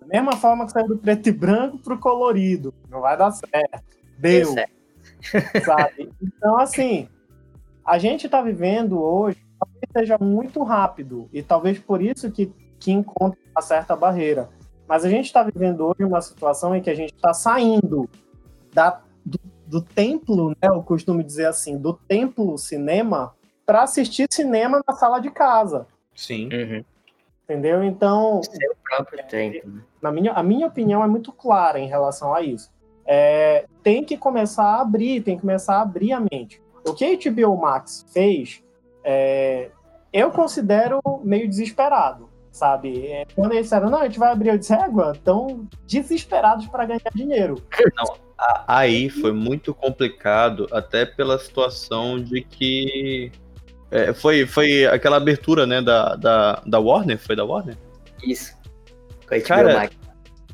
Da 0.00 0.06
mesma 0.06 0.36
forma 0.36 0.66
que 0.66 0.72
saiu 0.72 0.88
do 0.88 0.98
preto 0.98 1.28
e 1.28 1.32
branco 1.32 1.78
pro 1.78 1.98
colorido, 1.98 2.74
não 2.90 3.00
vai 3.00 3.16
dar 3.16 3.30
certo, 3.30 3.82
deu. 4.18 4.54
Sabe? 5.64 6.10
Então, 6.20 6.58
assim, 6.58 7.08
a 7.84 7.98
gente 7.98 8.26
está 8.26 8.42
vivendo 8.42 9.00
hoje, 9.00 9.38
talvez 9.58 9.84
seja 9.92 10.18
muito 10.18 10.62
rápido, 10.62 11.28
e 11.32 11.42
talvez 11.42 11.78
por 11.78 12.02
isso 12.02 12.30
que, 12.30 12.52
que 12.78 12.92
encontre 12.92 13.38
uma 13.54 13.62
certa 13.62 13.94
barreira. 13.94 14.48
Mas 14.88 15.04
a 15.04 15.08
gente 15.08 15.26
está 15.26 15.42
vivendo 15.42 15.86
hoje 15.86 16.04
uma 16.04 16.20
situação 16.20 16.74
em 16.74 16.82
que 16.82 16.90
a 16.90 16.94
gente 16.94 17.14
está 17.14 17.32
saindo 17.32 18.08
da, 18.72 19.00
do, 19.24 19.38
do 19.66 19.80
templo, 19.80 20.50
né, 20.50 20.68
eu 20.68 20.82
costumo 20.82 21.22
dizer 21.22 21.46
assim, 21.46 21.78
do 21.78 21.94
templo 21.94 22.58
cinema, 22.58 23.34
para 23.64 23.82
assistir 23.82 24.26
cinema 24.30 24.82
na 24.86 24.94
sala 24.94 25.20
de 25.20 25.30
casa. 25.30 25.86
Sim. 26.14 26.48
Uhum. 26.52 26.84
Entendeu? 27.44 27.82
Então. 27.82 28.42
Seu 28.42 28.76
próprio 28.82 29.24
tempo. 29.26 29.68
né? 29.68 29.82
Na 30.00 30.10
minha, 30.10 30.32
a 30.32 30.42
minha 30.42 30.66
opinião 30.66 31.02
é 31.02 31.06
muito 31.06 31.32
clara 31.32 31.78
em 31.78 31.88
relação 31.88 32.34
a 32.34 32.42
isso. 32.42 32.70
É, 33.04 33.66
tem 33.82 34.04
que 34.04 34.16
começar 34.16 34.64
a 34.64 34.80
abrir, 34.80 35.22
tem 35.22 35.36
que 35.36 35.42
começar 35.42 35.76
a 35.76 35.82
abrir 35.82 36.12
a 36.12 36.20
mente. 36.20 36.62
O 36.86 36.94
que 36.94 37.04
a 37.04 37.30
HBO 37.30 37.56
Max 37.56 38.06
fez, 38.12 38.62
é, 39.04 39.70
eu 40.12 40.30
considero 40.30 41.00
meio 41.22 41.48
desesperado, 41.48 42.28
sabe? 42.50 43.06
É, 43.06 43.26
quando 43.34 43.52
eles 43.52 43.64
disseram, 43.64 43.90
não, 43.90 43.98
a 43.98 44.04
gente 44.04 44.18
vai 44.18 44.32
abrir, 44.32 44.50
eu 44.50 44.58
disse, 44.58 44.74
égua, 44.74 45.14
tão 45.24 45.68
desesperados 45.86 46.66
para 46.66 46.84
ganhar 46.84 47.10
dinheiro. 47.14 47.56
Aí 48.66 49.08
foi 49.08 49.32
muito 49.32 49.72
complicado, 49.72 50.66
até 50.72 51.06
pela 51.06 51.38
situação 51.38 52.20
de 52.20 52.42
que. 52.42 53.30
É, 53.92 54.14
foi, 54.14 54.46
foi 54.46 54.86
aquela 54.86 55.18
abertura, 55.18 55.66
né, 55.66 55.82
da, 55.82 56.16
da, 56.16 56.62
da 56.66 56.80
Warner? 56.80 57.18
Foi 57.18 57.36
da 57.36 57.44
Warner? 57.44 57.76
Isso. 58.24 58.56
Com 59.28 59.34
a 59.34 59.38
HBO 59.38 59.44
Cara, 59.46 59.74
Max. 59.74 59.96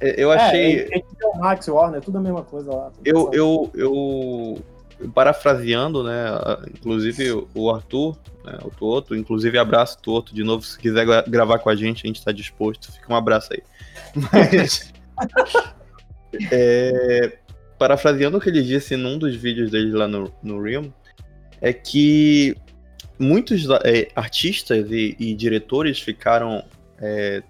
É, 0.01 0.15
Eu 0.23 0.33
achei. 0.33 0.81
É, 0.81 0.99
HBO 0.99 1.39
Max, 1.39 1.69
Warner, 1.69 2.01
tudo 2.01 2.19
a 2.19 2.21
mesma 2.21 2.43
coisa 2.43 2.75
lá. 2.75 2.91
Eu, 3.05 3.31
eu, 3.33 3.71
eu, 3.75 4.65
parafraseando, 5.15 6.03
né? 6.03 6.25
Inclusive 6.75 7.47
o 7.55 7.71
Arthur, 7.71 8.19
né, 8.45 8.59
o 8.65 8.71
Tuoto, 8.71 9.15
inclusive 9.15 9.57
abraço 9.57 9.99
Tuoto 10.03 10.35
de 10.35 10.43
novo, 10.43 10.65
se 10.65 10.77
quiser 10.77 11.07
gra- 11.07 11.25
gravar 11.27 11.61
com 11.61 11.71
a 11.71 11.77
gente, 11.77 12.05
a 12.05 12.09
gente 12.09 12.25
tá 12.25 12.33
disposto, 12.33 12.91
fica 12.93 13.13
um 13.13 13.17
abraço 13.17 13.53
aí. 13.53 13.63
Mas, 14.33 14.93
é, 16.51 17.39
parafraseando 17.79 18.39
o 18.39 18.41
que 18.41 18.49
ele 18.49 18.63
disse 18.63 18.97
num 18.97 19.17
dos 19.17 19.37
vídeos 19.37 19.71
dele 19.71 19.93
lá 19.93 20.09
no, 20.09 20.33
no 20.43 20.61
Realm, 20.61 20.89
é 21.61 21.73
que 21.73 22.57
muitos 23.19 23.69
é, 23.85 24.09
artistas 24.15 24.91
e, 24.91 25.17
e 25.19 25.35
diretores 25.35 26.01
ficaram 26.01 26.65
é, 27.01 27.43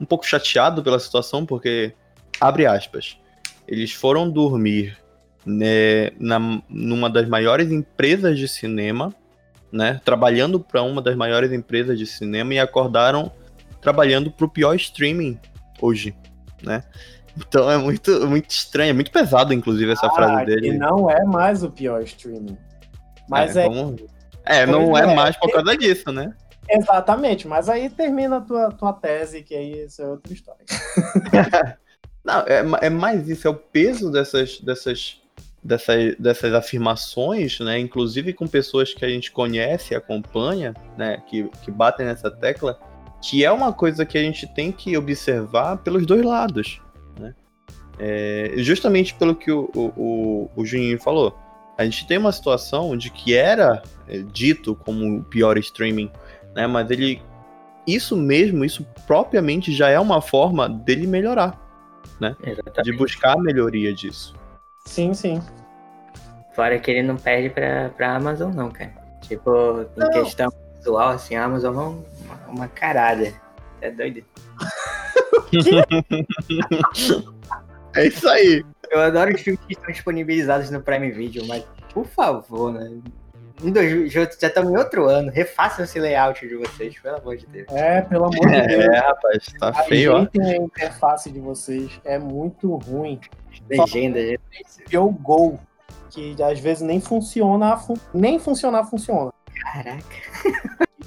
um 0.00 0.04
pouco 0.04 0.26
chateados 0.26 0.82
pela 0.82 0.98
situação, 0.98 1.44
porque, 1.44 1.92
abre 2.40 2.66
aspas, 2.66 3.18
eles 3.66 3.92
foram 3.92 4.30
dormir 4.30 4.96
né, 5.44 6.10
na, 6.18 6.38
numa 6.68 7.10
das 7.10 7.28
maiores 7.28 7.70
empresas 7.70 8.38
de 8.38 8.48
cinema, 8.48 9.14
né, 9.72 10.00
trabalhando 10.04 10.60
para 10.60 10.82
uma 10.82 11.02
das 11.02 11.16
maiores 11.16 11.52
empresas 11.52 11.98
de 11.98 12.06
cinema 12.06 12.54
e 12.54 12.58
acordaram 12.58 13.32
trabalhando 13.80 14.30
para 14.30 14.46
o 14.46 14.48
pior 14.48 14.74
streaming 14.76 15.38
hoje, 15.80 16.14
né? 16.62 16.82
Então 17.36 17.68
é 17.70 17.76
muito, 17.76 18.26
muito 18.28 18.48
estranho, 18.50 18.90
é 18.90 18.92
muito 18.92 19.10
pesado, 19.10 19.52
inclusive, 19.52 19.90
essa 19.90 20.08
frase 20.10 20.42
Ah, 20.42 20.44
dele. 20.44 20.68
E 20.68 20.78
não 20.78 21.10
é 21.10 21.24
mais 21.24 21.64
o 21.64 21.70
pior 21.70 22.00
streaming. 22.02 22.56
Mas 23.28 23.56
é, 23.56 23.68
vamos- 23.68 24.00
é, 24.44 24.66
não 24.66 24.90
Pois 24.90 25.04
é, 25.04 25.10
é. 25.10 25.14
mais 25.14 25.36
por 25.36 25.50
causa 25.50 25.76
disso, 25.76 26.12
né? 26.12 26.34
exatamente, 26.68 27.46
mas 27.46 27.68
aí 27.68 27.90
termina 27.90 28.38
a 28.38 28.40
tua, 28.40 28.70
tua 28.70 28.92
tese, 28.92 29.42
que 29.42 29.54
aí 29.54 29.84
isso 29.84 30.02
é 30.02 30.06
outra 30.06 30.32
história. 30.32 30.64
Não, 32.24 32.40
é, 32.40 32.86
é 32.86 32.90
mais 32.90 33.28
isso, 33.28 33.46
é 33.46 33.50
o 33.50 33.54
peso 33.54 34.10
dessas, 34.10 34.58
dessas, 34.58 35.20
dessas, 35.62 36.16
dessas 36.18 36.54
afirmações, 36.54 37.60
né? 37.60 37.78
Inclusive 37.78 38.32
com 38.32 38.46
pessoas 38.46 38.94
que 38.94 39.04
a 39.04 39.08
gente 39.08 39.30
conhece 39.30 39.92
e 39.92 39.96
acompanha, 39.96 40.74
né? 40.96 41.22
Que, 41.28 41.46
que 41.62 41.70
batem 41.70 42.06
nessa 42.06 42.30
tecla, 42.30 42.80
que 43.20 43.44
é 43.44 43.52
uma 43.52 43.74
coisa 43.74 44.06
que 44.06 44.16
a 44.16 44.22
gente 44.22 44.46
tem 44.46 44.72
que 44.72 44.96
observar 44.96 45.76
pelos 45.78 46.06
dois 46.06 46.24
lados, 46.24 46.80
né? 47.20 47.34
É, 47.98 48.54
justamente 48.56 49.14
pelo 49.14 49.36
que 49.36 49.52
o, 49.52 49.70
o, 49.74 49.80
o, 49.94 50.50
o 50.56 50.64
Juninho 50.64 50.98
falou. 50.98 51.38
A 51.76 51.84
gente 51.84 52.06
tem 52.06 52.18
uma 52.18 52.32
situação 52.32 52.96
de 52.96 53.10
que 53.10 53.34
era 53.34 53.82
é, 54.08 54.18
dito 54.18 54.74
como 54.74 55.18
o 55.18 55.24
pior 55.24 55.58
streaming, 55.58 56.10
né? 56.54 56.66
Mas 56.66 56.90
ele. 56.90 57.20
Isso 57.86 58.16
mesmo, 58.16 58.64
isso 58.64 58.86
propriamente 59.06 59.70
já 59.70 59.90
é 59.90 60.00
uma 60.00 60.22
forma 60.22 60.66
dele 60.66 61.06
melhorar 61.06 61.60
Exatamente. 62.42 62.82
de 62.82 62.92
buscar 62.92 63.32
a 63.32 63.40
melhoria 63.40 63.92
disso. 63.92 64.34
Sim, 64.86 65.12
sim. 65.12 65.42
Fora 66.54 66.78
que 66.78 66.90
ele 66.90 67.02
não 67.02 67.16
perde 67.16 67.50
pra, 67.50 67.90
pra 67.90 68.16
Amazon, 68.16 68.54
não, 68.54 68.70
cara. 68.70 68.94
Tipo, 69.22 69.86
em 69.96 70.00
Não. 70.00 70.10
questão 70.10 70.50
visual, 70.76 71.10
assim, 71.10 71.34
a 71.34 71.44
Amazon 71.44 71.74
é 71.74 71.78
uma, 71.78 72.36
uma 72.48 72.68
caralho. 72.68 73.34
É 73.80 73.90
doido. 73.90 74.22
É 77.96 78.06
isso 78.08 78.28
aí. 78.28 78.64
Eu 78.90 79.00
adoro 79.00 79.34
os 79.34 79.40
filmes 79.40 79.60
que 79.66 79.72
estão 79.74 79.90
disponibilizados 79.90 80.70
no 80.70 80.80
Prime 80.82 81.10
Video, 81.10 81.46
mas, 81.46 81.64
por 81.92 82.06
favor, 82.06 82.72
né? 82.72 82.98
Um 83.62 83.70
dos 83.70 84.12
já 84.12 84.24
estamos 84.24 84.72
em 84.72 84.76
outro 84.76 85.06
ano. 85.08 85.30
Refaçam 85.30 85.84
esse 85.84 85.98
layout 86.00 86.46
de 86.46 86.56
vocês, 86.56 86.98
pelo 86.98 87.16
amor 87.18 87.36
de 87.36 87.46
Deus. 87.46 87.66
É, 87.70 88.02
pelo 88.02 88.24
amor 88.24 88.50
de 88.50 88.66
Deus. 88.66 88.84
É, 88.84 88.98
rapaz, 88.98 89.46
tá 89.60 89.72
feio, 89.84 90.12
ó. 90.12 90.16
A 90.18 90.56
interface 90.56 91.30
de 91.30 91.38
vocês. 91.38 92.00
É 92.04 92.18
muito 92.18 92.74
ruim. 92.76 93.20
Legenda, 93.70 94.20
gente. 94.20 94.40
E 94.90 94.98
o 94.98 95.08
Go, 95.08 95.58
que 96.10 96.34
às 96.42 96.58
vezes 96.58 96.82
nem 96.82 97.00
funciona, 97.00 97.76
fun- 97.76 97.96
nem 98.12 98.38
funcionar 98.40 98.84
funciona. 98.84 99.32
Caraca. 99.62 100.04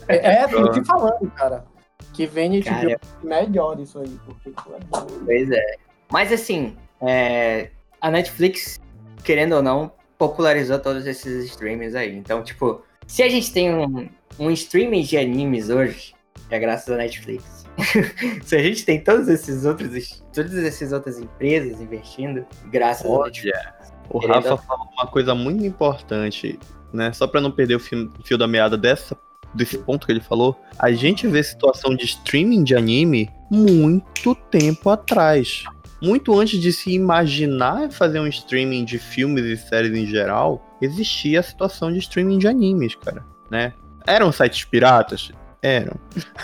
É, 0.08 0.44
é 0.44 0.48
tô 0.50 0.72
te 0.72 0.84
falando, 0.86 1.30
cara. 1.32 1.66
Que 2.14 2.26
vem 2.26 2.62
Cara, 2.62 2.98
HBO 3.22 3.28
melhor 3.28 3.80
isso 3.80 4.00
aí, 4.00 4.18
porque 4.26 4.50
isso 4.50 4.74
é 4.74 4.80
bom. 4.90 5.06
Pois 5.26 5.52
é. 5.52 5.76
Mas 6.10 6.32
assim, 6.32 6.76
é, 7.02 7.70
a 8.02 8.12
Netflix, 8.12 8.80
querendo 9.24 9.56
ou 9.56 9.62
não, 9.62 9.92
popularizou 10.18 10.80
todos 10.80 11.06
esses 11.06 11.46
streamings 11.46 11.96
aí. 11.96 12.16
Então, 12.16 12.44
tipo, 12.44 12.82
se 13.06 13.24
a 13.24 13.30
gente 13.30 13.52
tem 13.52 13.74
um, 13.74 14.10
um 14.40 14.52
streaming 14.52 15.04
de 15.04 15.18
animes 15.18 15.70
hoje, 15.70 16.14
é 16.50 16.60
graças 16.60 16.90
à 16.94 16.98
Netflix. 16.98 17.66
se 18.44 18.56
a 18.56 18.62
gente 18.62 18.84
tem 18.86 19.04
todos 19.04 19.28
esses 19.28 19.66
outros, 19.66 20.24
todas 20.34 20.58
essas 20.58 20.92
outras 20.92 21.20
empresas 21.20 21.80
investindo, 21.80 22.46
graças 22.66 23.06
à 23.06 23.24
Netflix. 23.24 23.58
Olha, 23.58 23.78
o 24.10 24.20
Querendo- 24.20 24.50
Rafa 24.50 24.58
falou 24.64 24.88
uma 24.94 25.08
coisa 25.08 25.36
muito 25.36 25.64
importante, 25.64 26.58
né? 26.94 27.12
Só 27.14 27.28
pra 27.28 27.42
não 27.42 27.52
perder 27.52 27.76
o 27.76 27.80
fio, 27.80 28.12
fio 28.24 28.38
da 28.38 28.48
meada 28.48 28.78
dessa, 28.78 29.16
desse 29.54 29.78
ponto 29.78 30.06
que 30.06 30.12
ele 30.12 30.22
falou. 30.22 30.60
A 30.80 30.92
gente 30.92 31.28
vê 31.28 31.44
situação 31.44 31.96
de 31.96 32.06
streaming 32.06 32.64
de 32.64 32.76
anime 32.76 33.30
muito 33.52 34.34
tempo 34.50 34.90
atrás. 34.90 35.64
Muito 36.02 36.40
antes 36.40 36.60
de 36.60 36.72
se 36.72 36.92
imaginar 36.92 37.92
fazer 37.92 38.20
um 38.20 38.28
streaming 38.28 38.86
de 38.86 39.00
filmes 39.00 39.46
e 39.46 39.58
séries 39.58 39.96
em 39.96 40.06
geral, 40.06 40.64
existia 40.82 41.40
a 41.40 41.44
situação 41.44 41.92
de 41.92 42.00
streaming 42.00 42.38
de 42.38 42.48
animes, 42.48 42.96
cara, 42.96 43.24
né? 43.50 43.74
Eram 44.06 44.32
sites 44.32 44.64
piratas? 44.66 45.32
Eram. 45.62 45.96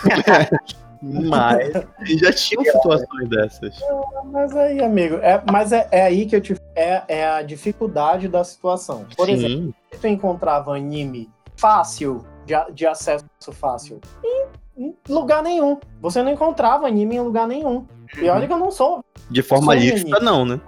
Mas 1.02 1.72
já 2.18 2.32
tinham 2.32 2.64
situações 2.64 3.28
dessas. 3.28 3.78
Mas 4.24 4.56
aí, 4.56 4.82
amigo, 4.82 5.16
é, 5.16 5.42
mas 5.50 5.70
é, 5.70 5.86
é 5.90 6.02
aí 6.02 6.24
que 6.24 6.34
eu 6.34 6.40
te. 6.40 6.56
É, 6.74 7.02
é 7.08 7.28
a 7.28 7.42
dificuldade 7.42 8.26
da 8.26 8.42
situação. 8.42 9.04
Por 9.14 9.28
exemplo, 9.28 9.66
Sim, 9.66 9.74
se 9.92 10.00
tu 10.00 10.06
encontrava 10.06 10.74
anime 10.74 11.30
fácil, 11.56 12.24
de, 12.46 12.54
de 12.72 12.86
acesso 12.86 13.24
fácil, 13.52 14.00
em, 14.24 14.46
em 14.78 14.96
lugar 15.08 15.42
nenhum. 15.42 15.78
Você 16.00 16.22
não 16.22 16.32
encontrava 16.32 16.86
anime 16.86 17.16
em 17.16 17.20
lugar 17.20 17.46
nenhum. 17.46 17.86
E 18.20 18.28
olha 18.28 18.46
que 18.46 18.52
eu 18.52 18.58
não 18.58 18.70
sou. 18.70 19.04
de 19.30 19.42
forma 19.42 19.72
anime. 19.72 20.10
não, 20.22 20.44
né? 20.44 20.60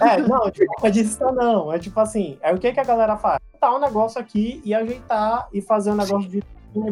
É, 0.00 0.18
não, 0.18 0.50
de 0.50 0.64
forma 0.66 0.90
disso 0.90 1.24
não. 1.32 1.72
É 1.72 1.78
tipo 1.78 1.98
assim, 2.00 2.38
é 2.42 2.52
o 2.52 2.58
que, 2.58 2.72
que 2.72 2.80
a 2.80 2.84
galera 2.84 3.16
faz? 3.16 3.38
Tá 3.60 3.74
um 3.74 3.80
negócio 3.80 4.20
aqui 4.20 4.60
e 4.64 4.74
ajeitar 4.74 5.48
e 5.52 5.60
fazer 5.60 5.90
um 5.90 5.96
negócio 5.96 6.28
de 6.28 6.42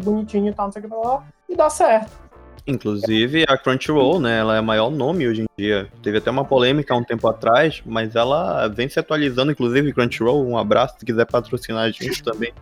bonitinho 0.03 0.49
e 0.49 0.55
tal, 0.55 0.67
não 0.67 0.73
sei 0.73 0.81
o 0.81 0.85
que 0.85 0.91
blá, 0.91 1.25
e 1.49 1.57
dá 1.57 1.69
certo. 1.69 2.27
Inclusive, 2.67 3.45
a 3.49 3.57
Crunchyroll, 3.57 4.19
né? 4.19 4.41
Ela 4.41 4.57
é 4.57 4.61
o 4.61 4.65
maior 4.65 4.91
nome 4.91 5.29
hoje 5.29 5.43
em 5.43 5.47
dia. 5.57 5.89
Teve 6.03 6.19
até 6.19 6.31
uma 6.33 6.45
polêmica 6.45 6.93
há 6.93 6.97
um 6.97 7.05
tempo 7.05 7.29
atrás, 7.29 7.81
mas 7.87 8.17
ela 8.17 8.67
vem 8.67 8.89
se 8.89 8.99
atualizando. 8.99 9.53
Inclusive, 9.53 9.93
Crunchyroll, 9.93 10.45
um 10.45 10.59
abraço 10.59 10.97
se 10.99 11.07
quiser 11.07 11.27
patrocinar 11.27 11.85
a 11.85 11.91
gente 11.93 12.25
também. 12.25 12.53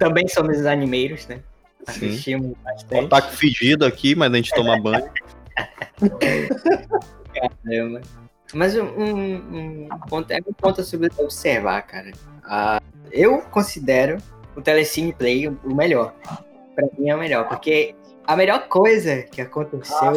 Também 0.00 0.26
somos 0.26 0.66
animeiros, 0.66 1.28
né? 1.28 1.40
Assistimos 1.86 2.56
bastante. 2.64 3.04
Otaku 3.04 3.32
fedido 3.32 3.84
aqui, 3.84 4.16
mas 4.16 4.32
a 4.32 4.36
gente 4.36 4.52
toma 4.52 4.80
banho. 4.80 5.08
Caramba. 7.64 8.00
Mas 8.52 8.76
um, 8.76 8.84
um, 8.84 9.88
ponto, 10.08 10.30
é 10.30 10.38
um 10.46 10.52
ponto 10.52 10.80
a 10.80 10.84
sobre 10.84 11.10
observar, 11.18 11.82
cara. 11.82 12.12
Ah, 12.44 12.80
eu 13.10 13.40
considero 13.42 14.18
o 14.54 14.62
Telecine 14.62 15.12
Play 15.12 15.48
o 15.48 15.74
melhor. 15.74 16.14
Pra 16.74 16.86
mim 16.98 17.08
é 17.08 17.14
o 17.14 17.18
melhor, 17.18 17.48
porque 17.48 17.94
a 18.26 18.36
melhor 18.36 18.68
coisa 18.68 19.22
que 19.22 19.40
aconteceu 19.40 20.12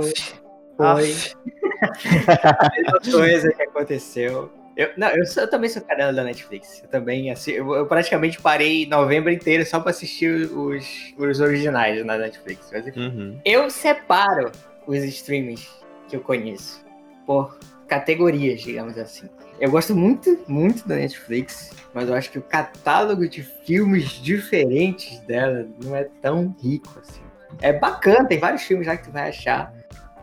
foi. 0.75 1.15
a 2.27 2.69
melhor 2.75 2.99
coisa 3.11 3.51
que 3.51 3.63
aconteceu. 3.63 4.51
Eu, 4.75 4.91
não, 4.95 5.07
eu, 5.07 5.25
sou- 5.25 5.41
eu 5.41 5.49
também 5.49 5.69
sou 5.71 5.81
canela 5.81 6.13
da 6.13 6.23
Netflix. 6.23 6.83
Eu 6.83 6.89
também, 6.89 7.31
assim, 7.31 7.51
eu, 7.51 7.73
eu 7.73 7.87
praticamente 7.87 8.39
parei 8.39 8.85
novembro 8.85 9.31
inteiro 9.31 9.65
só 9.65 9.79
pra 9.79 9.89
assistir 9.89 10.51
os, 10.51 10.85
os 11.17 11.39
originais 11.39 12.05
na 12.05 12.15
Netflix. 12.15 12.69
Mas, 12.71 12.85
enfim. 12.85 13.07
Uhum. 13.07 13.39
eu 13.43 13.71
separo 13.71 14.51
os 14.87 15.03
streamings 15.03 15.67
que 16.07 16.15
eu 16.15 16.21
conheço 16.21 16.83
por 17.25 17.59
categorias, 17.87 18.61
digamos 18.61 18.97
assim. 18.97 19.29
Eu 19.59 19.71
gosto 19.71 19.95
muito, 19.95 20.39
muito 20.47 20.87
da 20.87 20.95
Netflix, 20.95 21.71
mas 21.93 22.07
eu 22.07 22.15
acho 22.15 22.31
que 22.31 22.39
o 22.39 22.43
catálogo 22.43 23.27
de 23.27 23.43
filmes 23.43 24.11
diferentes 24.11 25.19
dela 25.21 25.67
não 25.83 25.95
é 25.95 26.05
tão 26.21 26.55
rico 26.59 26.99
assim. 26.99 27.21
É 27.59 27.73
bacana, 27.73 28.27
tem 28.27 28.39
vários 28.39 28.63
filmes 28.63 28.87
lá 28.87 28.95
que 28.95 29.05
tu 29.05 29.11
vai 29.11 29.29
achar, 29.29 29.73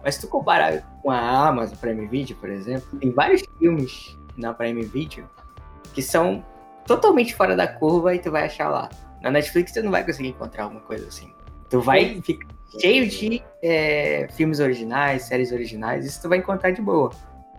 mas 0.03 0.15
se 0.15 0.21
tu 0.21 0.29
comparar 0.29 0.83
com 1.03 1.11
a 1.11 1.49
Amazon 1.49 1.77
Prime 1.79 2.07
Video, 2.07 2.37
por 2.37 2.49
exemplo, 2.49 2.99
tem 2.99 3.11
vários 3.11 3.43
filmes 3.59 4.17
na 4.37 4.55
Prime 4.55 4.83
Video 4.83 5.29
que 5.93 6.03
são 6.03 6.45
totalmente 6.87 7.35
fora 7.35 7.57
da 7.57 7.67
curva 7.67 8.15
e 8.15 8.19
tu 8.19 8.31
vai 8.31 8.45
achar 8.45 8.69
lá. 8.69 8.89
Na 9.23 9.31
Netflix 9.31 9.73
tu 9.73 9.83
não 9.83 9.91
vai 9.91 10.05
conseguir 10.05 10.29
encontrar 10.29 10.65
alguma 10.65 10.83
coisa 10.83 11.09
assim. 11.09 11.33
Tu 11.71 11.81
vai 11.81 12.21
ficar 12.23 12.54
cheio 12.81 13.09
de 13.09 13.43
é, 13.63 14.29
filmes 14.33 14.61
originais, 14.61 15.23
séries 15.23 15.53
originais, 15.53 16.05
isso 16.05 16.23
tu 16.23 16.29
vai 16.29 16.39
encontrar 16.39 16.71
de 16.71 16.83
boa. 16.83 17.11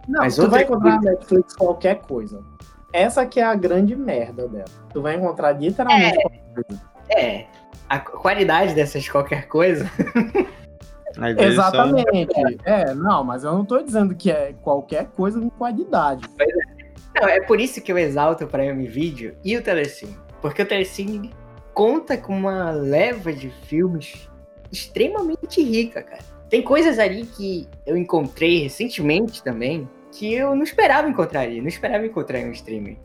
Não, 0.07 0.21
Mas 0.21 0.35
tu 0.35 0.43
outra 0.43 0.57
vai 0.57 0.63
encontrar 0.63 0.95
na 0.95 1.11
Netflix 1.11 1.55
qualquer 1.55 2.01
coisa. 2.01 2.41
Essa 2.93 3.25
que 3.25 3.39
é 3.39 3.43
a 3.43 3.55
grande 3.55 3.95
merda 3.95 4.47
dela. 4.47 4.65
Tu 4.93 5.01
vai 5.01 5.15
encontrar 5.15 5.51
literalmente 5.53 6.15
qualquer 6.21 6.53
coisa. 6.53 6.81
É, 7.09 7.45
a 7.89 7.99
qualidade 7.99 8.73
dessas 8.73 9.07
qualquer 9.09 9.47
coisa. 9.47 9.89
Exatamente. 11.37 12.59
É, 12.65 12.93
não, 12.93 13.23
mas 13.23 13.43
eu 13.43 13.53
não 13.53 13.65
tô 13.65 13.81
dizendo 13.81 14.15
que 14.15 14.29
é 14.29 14.53
qualquer 14.61 15.07
coisa 15.15 15.39
com 15.39 15.49
qualidade. 15.49 16.27
Não, 17.15 17.27
é 17.27 17.39
por 17.41 17.59
isso 17.59 17.81
que 17.81 17.91
eu 17.91 17.97
exalto 17.97 18.43
o 18.43 18.47
Prime 18.47 18.87
Video 18.87 19.35
e 19.43 19.55
o 19.55 19.63
Telecine. 19.63 20.17
Porque 20.41 20.61
o 20.61 20.65
Telecine 20.65 21.33
conta 21.73 22.17
com 22.17 22.35
uma 22.35 22.71
leva 22.71 23.31
de 23.31 23.49
filmes 23.49 24.29
extremamente 24.71 25.61
rica, 25.61 26.01
cara. 26.01 26.23
Tem 26.49 26.61
coisas 26.61 26.99
ali 26.99 27.25
que 27.25 27.67
eu 27.85 27.97
encontrei 27.97 28.63
recentemente 28.63 29.43
também 29.43 29.87
que 30.11 30.33
eu 30.33 30.55
não 30.55 30.63
esperava 30.63 31.09
encontrar 31.09 31.41
ali. 31.41 31.59
Não 31.59 31.67
esperava 31.67 32.05
encontrar 32.05 32.39
em 32.39 32.49
um 32.49 32.51
streaming. 32.51 32.97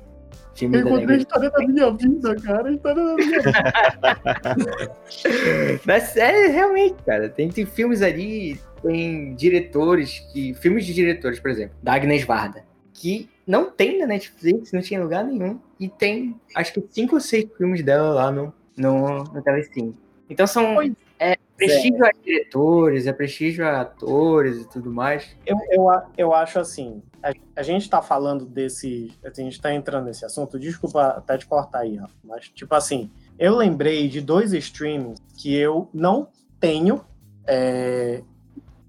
Filme 0.54 0.76
Eu 0.76 0.86
encontrei 0.86 1.16
a 1.16 1.20
história 1.20 1.50
da 1.50 1.66
minha 1.66 1.90
vida, 1.90 2.36
cara. 2.36 2.68
A 2.68 2.72
história 2.72 3.04
da 3.04 3.14
minha 3.14 3.40
vida. 3.40 3.52
Mas 5.84 6.16
é 6.16 6.46
realmente, 6.48 6.96
cara. 7.04 7.28
Tem, 7.28 7.48
tem 7.48 7.66
filmes 7.66 8.02
ali, 8.02 8.60
tem 8.82 9.34
diretores 9.34 10.20
que. 10.32 10.54
Filmes 10.54 10.84
de 10.84 10.94
diretores, 10.94 11.40
por 11.40 11.50
exemplo, 11.50 11.76
da 11.82 11.94
Agnes 11.94 12.24
Varda, 12.24 12.64
que 12.92 13.28
não 13.46 13.70
tem 13.70 13.98
na 13.98 14.06
Netflix, 14.06 14.72
não 14.72 14.82
tinha 14.82 15.02
lugar 15.02 15.24
nenhum. 15.24 15.58
E 15.78 15.88
tem 15.88 16.36
acho 16.54 16.74
que 16.74 16.84
cinco 16.90 17.14
ou 17.14 17.20
seis 17.20 17.46
filmes 17.56 17.82
dela 17.82 18.10
lá 18.10 18.30
no, 18.30 18.52
no, 18.76 19.24
no 19.24 19.42
Telecine. 19.42 19.96
Então 20.28 20.46
são. 20.46 20.74
Pois 20.74 20.92
É 21.20 21.36
prestígio 21.54 22.02
a 22.02 22.10
diretores, 22.12 23.06
é 23.06 23.12
prestígio 23.12 23.66
a 23.66 23.82
atores 23.82 24.62
e 24.62 24.64
tudo 24.66 24.90
mais. 24.90 25.36
Eu, 25.44 25.58
eu, 25.70 25.84
eu 26.16 26.34
acho 26.34 26.58
assim, 26.58 27.02
a, 27.22 27.34
a 27.56 27.62
gente 27.62 27.90
tá 27.90 28.00
falando 28.00 28.46
desse. 28.46 29.12
A 29.22 29.30
gente 29.30 29.60
tá 29.60 29.72
entrando 29.74 30.06
nesse 30.06 30.24
assunto, 30.24 30.58
desculpa 30.58 31.08
até 31.08 31.36
te 31.36 31.46
cortar 31.46 31.80
aí, 31.80 31.96
Rafa, 31.96 32.14
mas 32.24 32.48
tipo 32.48 32.74
assim, 32.74 33.10
eu 33.38 33.54
lembrei 33.54 34.08
de 34.08 34.22
dois 34.22 34.54
streamings 34.54 35.20
que 35.36 35.54
eu 35.54 35.90
não 35.92 36.28
tenho 36.58 37.04
é, 37.46 38.22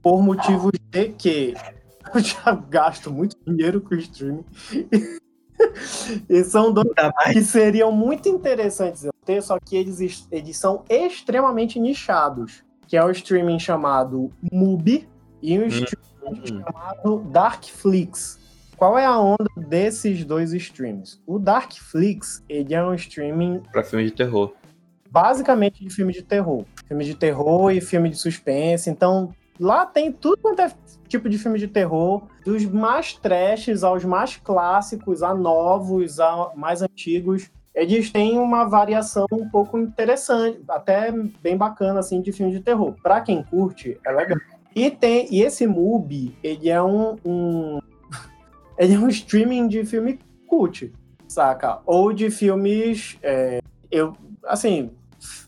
por 0.01 0.23
motivos 0.23 0.71
de 0.89 1.09
que 1.09 1.53
eu 2.15 2.21
já 2.21 2.55
gasto 2.69 3.11
muito 3.11 3.35
dinheiro 3.45 3.81
com 3.81 3.93
streaming. 3.95 4.45
e 6.29 6.43
são 6.45 6.71
dois 6.71 6.87
que 7.33 7.43
seriam 7.43 7.91
muito 7.91 8.29
interessantes 8.29 9.03
eu 9.03 9.11
ter, 9.35 9.41
só 9.41 9.57
que 9.59 9.75
eles, 9.75 10.27
eles 10.31 10.57
são 10.57 10.83
extremamente 10.89 11.79
nichados, 11.79 12.63
que 12.87 12.97
é 12.97 13.03
o 13.03 13.11
streaming 13.11 13.59
chamado 13.59 14.31
Mubi 14.51 15.07
e 15.41 15.57
um 15.59 15.65
streaming 15.65 16.01
Hum. 16.23 16.45
chamado 16.45 17.19
Darkflix. 17.31 18.39
Qual 18.77 18.97
é 18.97 19.05
a 19.05 19.19
onda 19.19 19.45
desses 19.57 20.23
dois 20.23 20.53
streams? 20.53 21.19
O 21.25 21.37
Darkflix, 21.39 22.43
ele 22.47 22.73
é 22.73 22.83
um 22.83 22.93
streaming 22.93 23.61
Pra 23.71 23.83
filme 23.83 24.05
de 24.05 24.11
terror. 24.11 24.53
basicamente 25.09 25.83
de 25.83 25.89
filme 25.93 26.13
de 26.13 26.21
terror. 26.21 26.63
Filme 26.87 27.03
de 27.03 27.15
terror 27.15 27.71
e 27.71 27.81
filme 27.81 28.09
de 28.09 28.17
suspense. 28.17 28.89
Então, 28.89 29.33
lá 29.59 29.85
tem 29.85 30.11
tudo 30.11 30.37
quanto 30.41 30.61
é 30.61 30.71
tipo 31.07 31.27
de 31.27 31.37
filme 31.37 31.59
de 31.59 31.67
terror, 31.67 32.23
dos 32.45 32.63
mais 32.65 33.13
trashes 33.13 33.83
aos 33.83 34.05
mais 34.05 34.37
clássicos, 34.37 35.21
a 35.23 35.33
novos, 35.33 36.19
a 36.19 36.51
mais 36.55 36.81
antigos. 36.81 37.51
Eles 37.73 38.11
têm 38.11 38.37
uma 38.37 38.65
variação 38.65 39.25
um 39.31 39.49
pouco 39.49 39.77
interessante, 39.77 40.59
até 40.67 41.11
bem 41.41 41.55
bacana 41.55 41.99
assim 41.99 42.21
de 42.21 42.31
filme 42.31 42.51
de 42.51 42.59
terror. 42.59 42.95
Pra 43.01 43.21
quem 43.21 43.43
curte, 43.43 43.97
é 44.05 44.11
legal. 44.11 44.37
E 44.75 44.91
tem 44.91 45.27
e 45.31 45.41
esse 45.41 45.65
Mubi, 45.65 46.37
ele 46.43 46.69
é 46.69 46.81
um, 46.81 47.15
um 47.23 47.79
ele 48.77 48.93
é 48.93 48.99
um 48.99 49.07
streaming 49.07 49.67
de 49.67 49.85
filme 49.85 50.19
cult, 50.47 50.91
saca? 51.27 51.79
Ou 51.85 52.11
de 52.11 52.29
filmes 52.29 53.17
é, 53.23 53.61
eu 53.89 54.15
assim, 54.45 54.91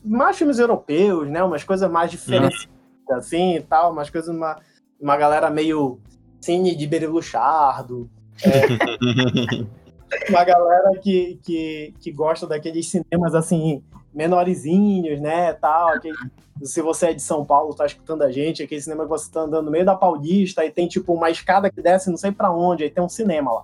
mais 0.04 0.36
filmes 0.36 0.58
europeus, 0.58 1.28
né? 1.28 1.42
Umas 1.42 1.64
coisas 1.64 1.90
mais 1.90 2.10
diferentes, 2.10 2.68
assim 3.10 3.56
e 3.56 3.60
tal, 3.60 3.92
umas 3.92 4.08
coisas, 4.08 4.34
uma, 4.34 4.56
uma 5.00 5.16
galera 5.16 5.50
meio 5.50 6.00
cine 6.40 6.74
de 6.74 6.86
Bereluchardo, 6.86 8.08
uma 10.28 10.44
galera 10.44 10.90
que, 11.00 11.38
que, 11.42 11.94
que 12.00 12.12
gosta 12.12 12.46
daqueles 12.46 12.88
cinemas 12.88 13.34
assim, 13.34 13.82
menorzinhos, 14.12 15.20
né? 15.20 15.52
Tal, 15.54 15.88
aquele- 15.88 16.16
se 16.62 16.80
você 16.80 17.06
é 17.08 17.12
de 17.12 17.20
São 17.22 17.44
Paulo, 17.44 17.74
tá 17.74 17.84
escutando 17.84 18.22
a 18.22 18.30
gente, 18.30 18.62
aquele 18.62 18.80
cinema 18.80 19.04
que 19.04 19.10
você 19.10 19.30
tá 19.30 19.40
andando 19.40 19.64
no 19.66 19.70
meio 19.72 19.84
da 19.84 19.94
Paulista 19.96 20.64
e 20.64 20.70
tem 20.70 20.86
tipo 20.86 21.12
uma 21.12 21.28
escada 21.30 21.68
que 21.70 21.82
desce 21.82 22.10
não 22.10 22.16
sei 22.16 22.30
pra 22.30 22.50
onde, 22.50 22.84
aí 22.84 22.90
tem 22.90 23.02
um 23.02 23.08
cinema 23.08 23.52
lá. 23.52 23.62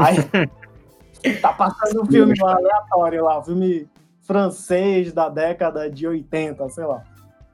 Aí 0.00 0.16
tá 1.40 1.52
passando 1.52 2.02
um 2.02 2.06
filme 2.06 2.34
lá, 2.40 2.54
aleatório 2.56 3.24
lá, 3.24 3.42
filme 3.42 3.86
francês 4.22 5.12
da 5.12 5.28
década 5.28 5.90
de 5.90 6.06
80, 6.06 6.68
sei 6.70 6.84
lá. 6.84 7.02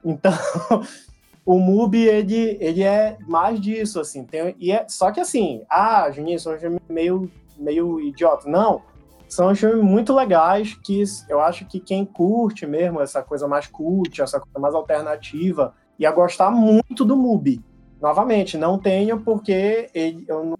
Então, 0.04 0.32
o 1.44 1.58
MUBI, 1.58 2.06
ele, 2.06 2.56
ele 2.60 2.82
é 2.82 3.16
mais 3.26 3.60
disso, 3.60 3.98
assim. 4.00 4.24
Tem, 4.24 4.54
e 4.58 4.70
é, 4.70 4.86
só 4.88 5.10
que 5.10 5.18
assim, 5.18 5.62
ah, 5.68 6.08
Juninho, 6.10 6.38
um 6.38 6.58
filme 6.58 6.80
meio, 6.88 7.30
meio 7.58 8.00
idiota. 8.00 8.48
Não, 8.48 8.82
são 9.28 9.54
filmes 9.54 9.82
muito 9.84 10.14
legais 10.14 10.74
que 10.82 11.02
eu 11.28 11.40
acho 11.40 11.66
que 11.66 11.78
quem 11.80 12.04
curte 12.04 12.66
mesmo 12.66 13.00
essa 13.00 13.22
coisa 13.22 13.46
mais 13.46 13.66
cult, 13.66 14.20
essa 14.22 14.40
coisa 14.40 14.58
mais 14.58 14.74
alternativa, 14.74 15.74
ia 15.98 16.10
gostar 16.10 16.50
muito 16.50 17.04
do 17.04 17.16
MUBI. 17.16 17.60
Novamente, 18.00 18.56
não 18.56 18.78
tenho 18.78 19.20
porque 19.20 19.90
ele, 19.92 20.24
eu 20.28 20.44
não 20.44 20.58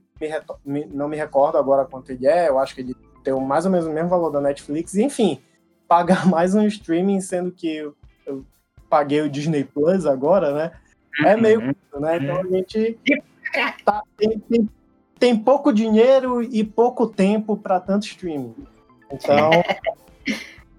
me, 0.64 0.84
não 0.86 1.08
me 1.08 1.16
recordo 1.16 1.56
agora 1.56 1.84
quanto 1.84 2.10
ele 2.10 2.26
é, 2.26 2.48
eu 2.48 2.58
acho 2.58 2.74
que 2.74 2.80
ele 2.80 2.96
tem 3.22 3.32
mais 3.40 3.64
ou 3.64 3.70
menos 3.70 3.86
o 3.86 3.92
mesmo 3.92 4.08
valor 4.08 4.30
da 4.30 4.40
Netflix, 4.40 4.94
e, 4.94 5.02
enfim, 5.04 5.40
pagar 5.86 6.26
mais 6.28 6.54
um 6.54 6.66
streaming, 6.66 7.20
sendo 7.20 7.52
que 7.52 7.76
eu, 7.76 7.94
eu 8.26 8.44
paguei 8.90 9.20
o 9.20 9.30
Disney 9.30 9.64
Plus 9.64 10.04
agora, 10.06 10.52
né? 10.52 10.72
É 11.24 11.36
meio 11.36 11.60
Uhum. 11.60 12.00
né? 12.00 12.16
Então 12.16 12.40
a 12.40 12.46
gente 12.46 12.98
tá- 13.84 14.02
tem, 14.16 14.38
tem- 14.38 14.68
tem 15.18 15.36
pouco 15.36 15.72
dinheiro 15.72 16.42
e 16.42 16.62
pouco 16.62 17.06
tempo 17.06 17.56
para 17.56 17.80
tanto 17.80 18.06
streaming. 18.06 18.54
Então, 19.10 19.50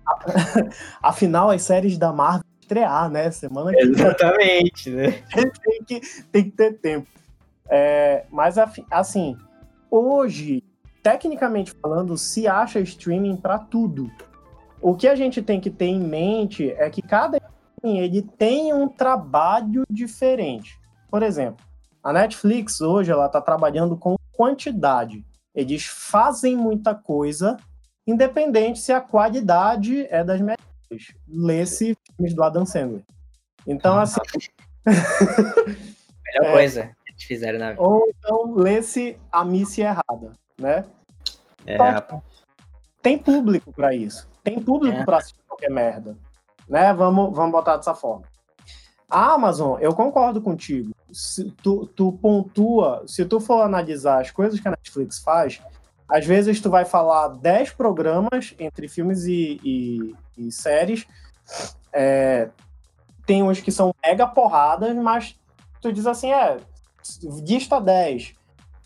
afinal, 1.02 1.50
as 1.50 1.62
séries 1.64 1.98
da 1.98 2.14
Marvel 2.14 2.50
estrear, 2.62 3.10
né? 3.10 3.32
Semana 3.32 3.72
que 3.72 3.84
vem 3.84 3.92
Exatamente, 3.92 4.90
né? 4.92 5.24
tem 5.34 5.84
que, 5.84 6.02
tem 6.32 6.44
que 6.44 6.52
ter 6.52 6.74
tempo. 6.80 7.08
É, 7.68 8.26
mas, 8.30 8.56
assim, 8.92 9.36
hoje, 9.90 10.64
tecnicamente 11.02 11.74
falando, 11.82 12.18
se 12.18 12.48
acha 12.48 12.80
streaming 12.80 13.36
para 13.36 13.58
tudo. 13.58 14.10
O 14.82 14.96
que 14.96 15.08
a 15.08 15.16
gente 15.16 15.42
tem 15.42 15.60
que 15.60 15.70
ter 15.70 15.88
em 15.88 16.00
mente 16.00 16.72
é 16.72 16.90
que 16.90 17.02
cada 17.02 17.38
streaming 17.38 18.00
ele 18.00 18.22
tem 18.22 18.74
um 18.74 18.88
trabalho 18.88 19.84
diferente. 19.90 20.80
Por 21.10 21.24
exemplo, 21.24 21.66
a 22.04 22.14
Netflix 22.14 22.80
hoje 22.80 23.12
ela 23.12 23.26
está 23.26 23.42
trabalhando 23.42 23.98
com 23.98 24.16
quantidade. 24.44 25.26
Eles 25.54 25.86
fazem 25.86 26.56
muita 26.56 26.96
coisa, 26.96 27.58
independente 28.08 28.80
se 28.80 28.94
a 28.94 29.02
qualidade 29.02 30.06
é 30.10 30.24
das 30.24 30.40
melhores. 30.40 31.14
Lê-se 31.28 31.98
filmes 32.16 32.34
do 32.34 32.42
Adam 32.42 32.66
Sandler. 32.66 33.04
Então, 33.68 33.96
Uhum. 33.96 34.00
assim. 34.00 34.20
Melhor 36.26 36.46
É. 36.46 36.52
coisa 36.54 36.84
que 37.06 37.12
eles 37.12 37.24
fizeram 37.24 37.60
na 37.60 37.72
vida. 37.72 37.82
ou 37.82 38.08
então 38.18 38.54
lê-se 38.56 39.18
a 39.30 39.44
missa 39.44 39.82
errada, 39.82 40.32
né? 40.58 40.86
É, 41.66 41.78
que 42.02 42.22
tem 43.02 43.18
público 43.18 43.74
pra 43.74 43.94
isso. 43.94 44.26
Tem 44.42 44.58
público 44.62 44.98
É. 45.00 45.04
pra 45.04 45.18
assistir 45.18 45.40
qualquer 45.48 45.70
merda. 45.70 46.18
Né? 46.68 46.94
Vamos, 46.94 47.36
vamos 47.36 47.52
botar 47.52 47.76
dessa 47.76 47.94
forma. 47.94 48.24
A 49.10 49.34
Amazon, 49.34 49.80
eu 49.82 49.94
concordo 49.94 50.40
contigo. 50.42 50.92
Se 51.12 51.50
tu, 51.64 51.88
tu 51.88 52.12
pontua, 52.22 53.04
se 53.08 53.26
tu 53.26 53.40
for 53.40 53.62
analisar 53.64 54.22
as 54.22 54.30
coisas 54.32 54.60
que 54.60 54.68
a 54.68 54.72
Netflix 54.72 55.20
faz, 55.20 55.60
às 56.08 56.26
vezes 56.26 56.62
tu 56.62 56.70
vai 56.70 56.86
falar 56.86 57.30
10 57.30 57.72
programas 57.72 58.54
entre 58.60 58.88
filmes 58.88 59.26
e, 59.26 59.60
e- 59.64 60.16
e 60.38 60.52
séries. 60.52 61.08
É, 61.92 62.50
tem 63.26 63.42
uns 63.42 63.60
que 63.60 63.72
são 63.72 63.94
mega 64.06 64.28
porradas, 64.28 64.96
mas 64.96 65.36
tu 65.82 65.92
diz 65.92 66.06
assim, 66.06 66.32
é, 66.32 66.58
lista 67.48 67.80
10. 67.82 68.34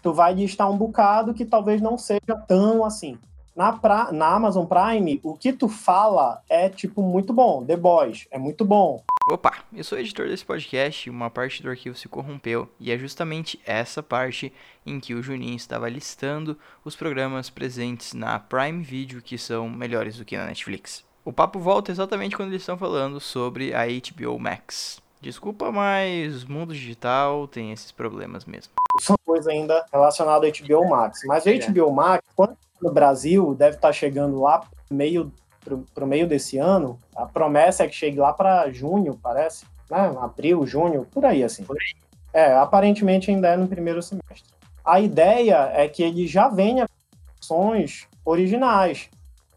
Tu 0.01 0.13
vai 0.13 0.33
listar 0.33 0.69
um 0.69 0.77
bocado 0.77 1.33
que 1.33 1.45
talvez 1.45 1.81
não 1.81 1.97
seja 1.97 2.35
tão 2.47 2.83
assim. 2.85 3.17
Na, 3.55 3.71
pra, 3.73 4.11
na 4.11 4.27
Amazon 4.33 4.65
Prime, 4.65 5.19
o 5.23 5.33
que 5.35 5.53
tu 5.53 5.67
fala 5.69 6.41
é, 6.49 6.69
tipo, 6.69 7.01
muito 7.01 7.31
bom. 7.33 7.63
The 7.63 7.77
Boys 7.77 8.25
é 8.31 8.37
muito 8.39 8.65
bom. 8.65 9.01
Opa, 9.25 9.53
eu 9.71 9.85
sou 9.85 9.97
editor 9.97 10.27
desse 10.27 10.43
podcast 10.43 11.07
e 11.07 11.09
uma 11.09 11.29
parte 11.29 11.63
do 11.63 11.69
arquivo 11.69 11.95
se 11.95 12.09
corrompeu, 12.09 12.67
e 12.77 12.91
é 12.91 12.97
justamente 12.97 13.57
essa 13.65 14.03
parte 14.03 14.51
em 14.85 14.99
que 14.99 15.13
o 15.13 15.23
Juninho 15.23 15.55
estava 15.55 15.87
listando 15.87 16.57
os 16.83 16.93
programas 16.93 17.49
presentes 17.49 18.13
na 18.13 18.37
Prime 18.37 18.83
Video 18.83 19.21
que 19.21 19.37
são 19.37 19.69
melhores 19.69 20.17
do 20.17 20.25
que 20.25 20.35
na 20.35 20.45
Netflix. 20.45 21.05
O 21.23 21.31
papo 21.31 21.57
volta 21.57 21.89
exatamente 21.89 22.35
quando 22.35 22.49
eles 22.49 22.63
estão 22.63 22.77
falando 22.77 23.17
sobre 23.21 23.73
a 23.73 23.85
HBO 23.85 24.37
Max. 24.37 25.01
Desculpa, 25.21 25.71
mas 25.71 26.43
mundo 26.43 26.73
digital 26.73 27.47
tem 27.47 27.71
esses 27.71 27.93
problemas 27.93 28.43
mesmo. 28.43 28.73
São 28.99 29.15
coisa 29.25 29.51
ainda 29.51 29.85
relacionada 29.89 30.45
ao 30.45 30.51
HBO 30.51 30.89
Max. 30.89 31.21
Mas 31.25 31.45
o 31.45 31.49
É. 31.49 31.59
HBO 31.59 31.93
Max, 31.93 32.21
quando 32.35 32.57
no 32.81 32.91
Brasil, 32.91 33.55
deve 33.55 33.77
estar 33.77 33.93
chegando 33.93 34.41
lá 34.41 34.59
pro 34.59 34.69
meio, 34.91 35.31
pro, 35.63 35.85
pro 35.93 36.07
meio 36.07 36.27
desse 36.27 36.57
ano. 36.57 36.99
A 37.15 37.25
promessa 37.25 37.83
é 37.83 37.87
que 37.87 37.95
chegue 37.95 38.19
lá 38.19 38.33
para 38.33 38.69
junho, 38.71 39.19
parece. 39.21 39.65
Né? 39.89 40.13
Abril, 40.19 40.65
junho, 40.65 41.07
por 41.11 41.25
aí, 41.25 41.43
assim. 41.43 41.63
Por 41.63 41.77
É, 42.33 42.53
aparentemente 42.55 43.31
ainda 43.31 43.49
é 43.49 43.57
no 43.57 43.67
primeiro 43.67 44.01
semestre. 44.01 44.53
A 44.83 44.99
ideia 44.99 45.71
é 45.73 45.87
que 45.87 46.03
ele 46.03 46.27
já 46.27 46.49
venha 46.49 46.85
ações 47.39 48.07
originais, 48.25 49.09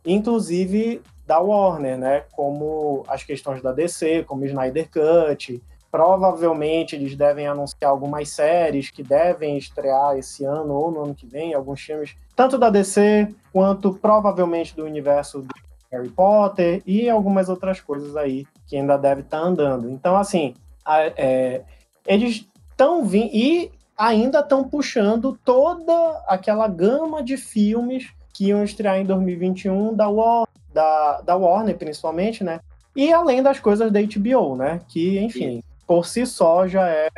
inclusive 0.04 1.02
da 1.26 1.40
Warner, 1.40 1.98
né? 1.98 2.24
Como 2.32 3.04
as 3.08 3.24
questões 3.24 3.60
da 3.60 3.72
DC, 3.72 4.24
como 4.24 4.42
o 4.42 4.46
Snyder 4.46 4.88
Cut. 4.90 5.60
Provavelmente 5.90 6.94
eles 6.94 7.16
devem 7.16 7.46
anunciar 7.46 7.90
algumas 7.90 8.28
séries 8.28 8.90
que 8.90 9.02
devem 9.02 9.56
estrear 9.56 10.16
esse 10.16 10.44
ano 10.44 10.74
ou 10.74 10.90
no 10.90 11.04
ano 11.04 11.14
que 11.14 11.26
vem, 11.26 11.54
alguns 11.54 11.80
filmes, 11.80 12.14
tanto 12.34 12.58
da 12.58 12.68
DC 12.68 13.28
quanto 13.52 13.94
provavelmente 13.94 14.76
do 14.76 14.84
universo 14.84 15.40
do 15.40 15.48
Harry 15.96 16.08
Potter 16.08 16.82
e 16.86 17.08
algumas 17.08 17.48
outras 17.48 17.80
coisas 17.80 18.16
aí 18.16 18.46
que 18.66 18.76
ainda 18.76 18.96
deve 18.96 19.22
estar 19.22 19.38
andando. 19.38 19.90
Então, 19.90 20.16
assim, 20.16 20.54
a- 20.84 21.02
é, 21.16 21.62
eles 22.06 22.46
estão 22.70 23.04
vindo 23.04 23.30
e 23.32 23.70
ainda 23.96 24.40
estão 24.40 24.64
puxando 24.64 25.38
toda 25.44 25.92
aquela 26.26 26.68
gama 26.68 27.22
de 27.22 27.36
filmes 27.36 28.08
que 28.32 28.46
iam 28.48 28.62
estrear 28.62 28.98
em 28.98 29.04
2021 29.04 29.94
da, 29.94 30.08
War, 30.08 30.46
da, 30.72 31.20
da 31.22 31.36
Warner, 31.36 31.76
principalmente, 31.78 32.44
né? 32.44 32.60
E 32.94 33.12
além 33.12 33.42
das 33.42 33.58
coisas 33.58 33.90
da 33.90 34.00
HBO, 34.00 34.56
né? 34.56 34.80
Que, 34.88 35.18
enfim, 35.18 35.62
por 35.86 36.06
si 36.06 36.26
só 36.26 36.66
já 36.66 36.86
é. 36.88 37.08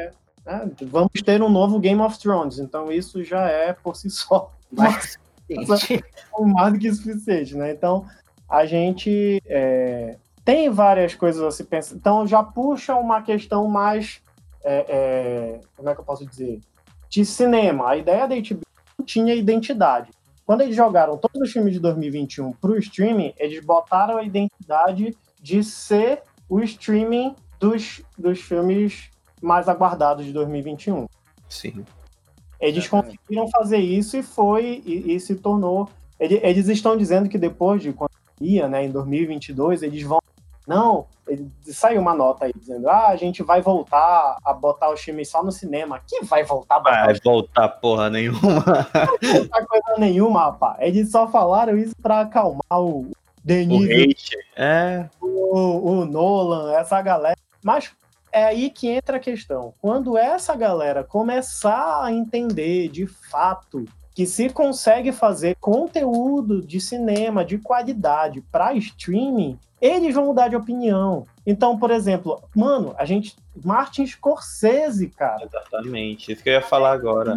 né? 0.46 0.70
Vamos 0.82 1.10
ter 1.24 1.42
um 1.42 1.48
novo 1.48 1.78
Game 1.80 2.00
of 2.00 2.18
Thrones, 2.18 2.58
então 2.58 2.92
isso 2.92 3.24
já 3.24 3.48
é 3.48 3.72
por 3.72 3.96
si 3.96 4.08
só 4.10 4.52
Mas, 4.70 5.18
mais 6.54 6.72
do 6.72 6.78
que 6.78 6.92
suficiente, 6.92 7.56
né? 7.56 7.72
Então 7.72 8.04
a 8.48 8.64
gente 8.66 9.42
é, 9.46 10.16
tem 10.44 10.70
várias 10.70 11.14
coisas 11.14 11.42
a 11.42 11.50
se 11.50 11.64
pensar. 11.64 11.94
Então 11.96 12.26
já 12.26 12.42
puxa 12.42 12.94
uma 12.94 13.22
questão 13.22 13.66
mais. 13.68 14.22
é, 14.64 14.86
é, 14.88 15.60
como 15.76 15.88
é 15.88 15.94
que 15.94 16.00
eu 16.00 16.04
posso 16.04 16.26
dizer? 16.26 16.60
De 17.08 17.24
cinema. 17.24 17.90
A 17.90 17.96
ideia 17.96 18.26
da 18.26 18.34
HBO 18.36 18.60
não 18.98 19.04
tinha 19.06 19.34
identidade. 19.34 20.10
Quando 20.46 20.62
eles 20.62 20.74
jogaram 20.74 21.16
todos 21.18 21.40
os 21.42 21.52
filmes 21.52 21.74
de 21.74 21.80
2021 21.80 22.52
para 22.52 22.70
o 22.70 22.78
streaming, 22.78 23.34
eles 23.38 23.62
botaram 23.64 24.16
a 24.16 24.22
identidade 24.22 25.14
de 25.40 25.62
ser 25.62 26.22
o 26.48 26.60
streaming 26.60 27.34
dos, 27.60 28.02
dos 28.16 28.40
filmes 28.40 29.10
mais 29.42 29.68
aguardados 29.68 30.24
de 30.24 30.32
2021. 30.32 31.06
sim. 31.48 31.84
Eles 32.60 32.84
Exatamente. 32.86 33.18
conseguiram 33.18 33.48
fazer 33.50 33.76
isso 33.78 34.16
e 34.16 34.22
foi 34.22 34.82
e, 34.84 35.14
e 35.14 35.20
se 35.20 35.36
tornou. 35.36 35.88
ele- 36.18 36.40
Eles 36.42 36.66
estão 36.66 36.96
dizendo 36.96 37.28
que 37.28 37.38
depois 37.38 37.80
de 37.80 37.92
quando 37.92 38.10
ia, 38.40 38.68
né, 38.68 38.84
em 38.84 38.90
2022, 38.90 39.82
eles 39.82 40.02
vão. 40.02 40.18
Não, 40.66 41.06
ele- 41.26 41.50
saiu 41.62 42.00
uma 42.00 42.14
nota 42.14 42.44
aí 42.44 42.52
dizendo: 42.54 42.88
ah, 42.90 43.08
a 43.08 43.16
gente 43.16 43.42
vai 43.42 43.62
voltar 43.62 44.36
a 44.44 44.52
botar 44.52 44.90
os 44.92 45.00
filmes 45.00 45.28
só 45.30 45.42
no 45.42 45.50
cinema. 45.50 46.00
Que 46.06 46.24
vai 46.24 46.44
voltar 46.44 46.76
a 46.76 46.80
botar 46.80 47.04
Vai 47.06 47.14
voltar 47.24 47.68
porra 47.68 48.10
nenhuma. 48.10 48.40
botar 48.60 49.66
coisa 49.66 49.94
nenhuma, 49.98 50.40
rapaz. 50.44 50.76
Eles 50.80 51.10
só 51.10 51.26
falaram 51.28 51.76
isso 51.78 51.94
pra 52.02 52.20
acalmar 52.20 52.60
o 52.80 53.00
O 53.00 53.12
Denis, 53.42 53.84
hate. 53.90 54.36
É. 54.56 55.08
o, 55.22 55.90
o 56.00 56.04
Nolan, 56.04 56.72
essa 56.74 57.00
galera. 57.00 57.36
Mas 57.64 57.90
é 58.30 58.44
aí 58.44 58.68
que 58.68 58.88
entra 58.90 59.16
a 59.16 59.20
questão. 59.20 59.72
Quando 59.80 60.18
essa 60.18 60.54
galera 60.54 61.02
começar 61.02 62.04
a 62.04 62.12
entender 62.12 62.88
de 62.88 63.06
fato 63.06 63.86
que 64.18 64.26
se 64.26 64.48
consegue 64.48 65.12
fazer 65.12 65.54
conteúdo 65.60 66.60
de 66.60 66.80
cinema 66.80 67.44
de 67.44 67.56
qualidade 67.56 68.40
para 68.50 68.74
streaming, 68.74 69.56
eles 69.80 70.12
vão 70.12 70.26
mudar 70.26 70.48
de 70.48 70.56
opinião. 70.56 71.24
Então, 71.46 71.78
por 71.78 71.92
exemplo, 71.92 72.42
mano, 72.52 72.96
a 72.98 73.04
gente. 73.04 73.36
Martin 73.64 74.04
Scorsese, 74.04 75.06
cara. 75.06 75.44
Exatamente. 75.44 76.32
Isso 76.32 76.42
que 76.42 76.48
eu 76.48 76.54
ia 76.54 76.60
falar 76.60 76.94
agora. 76.94 77.36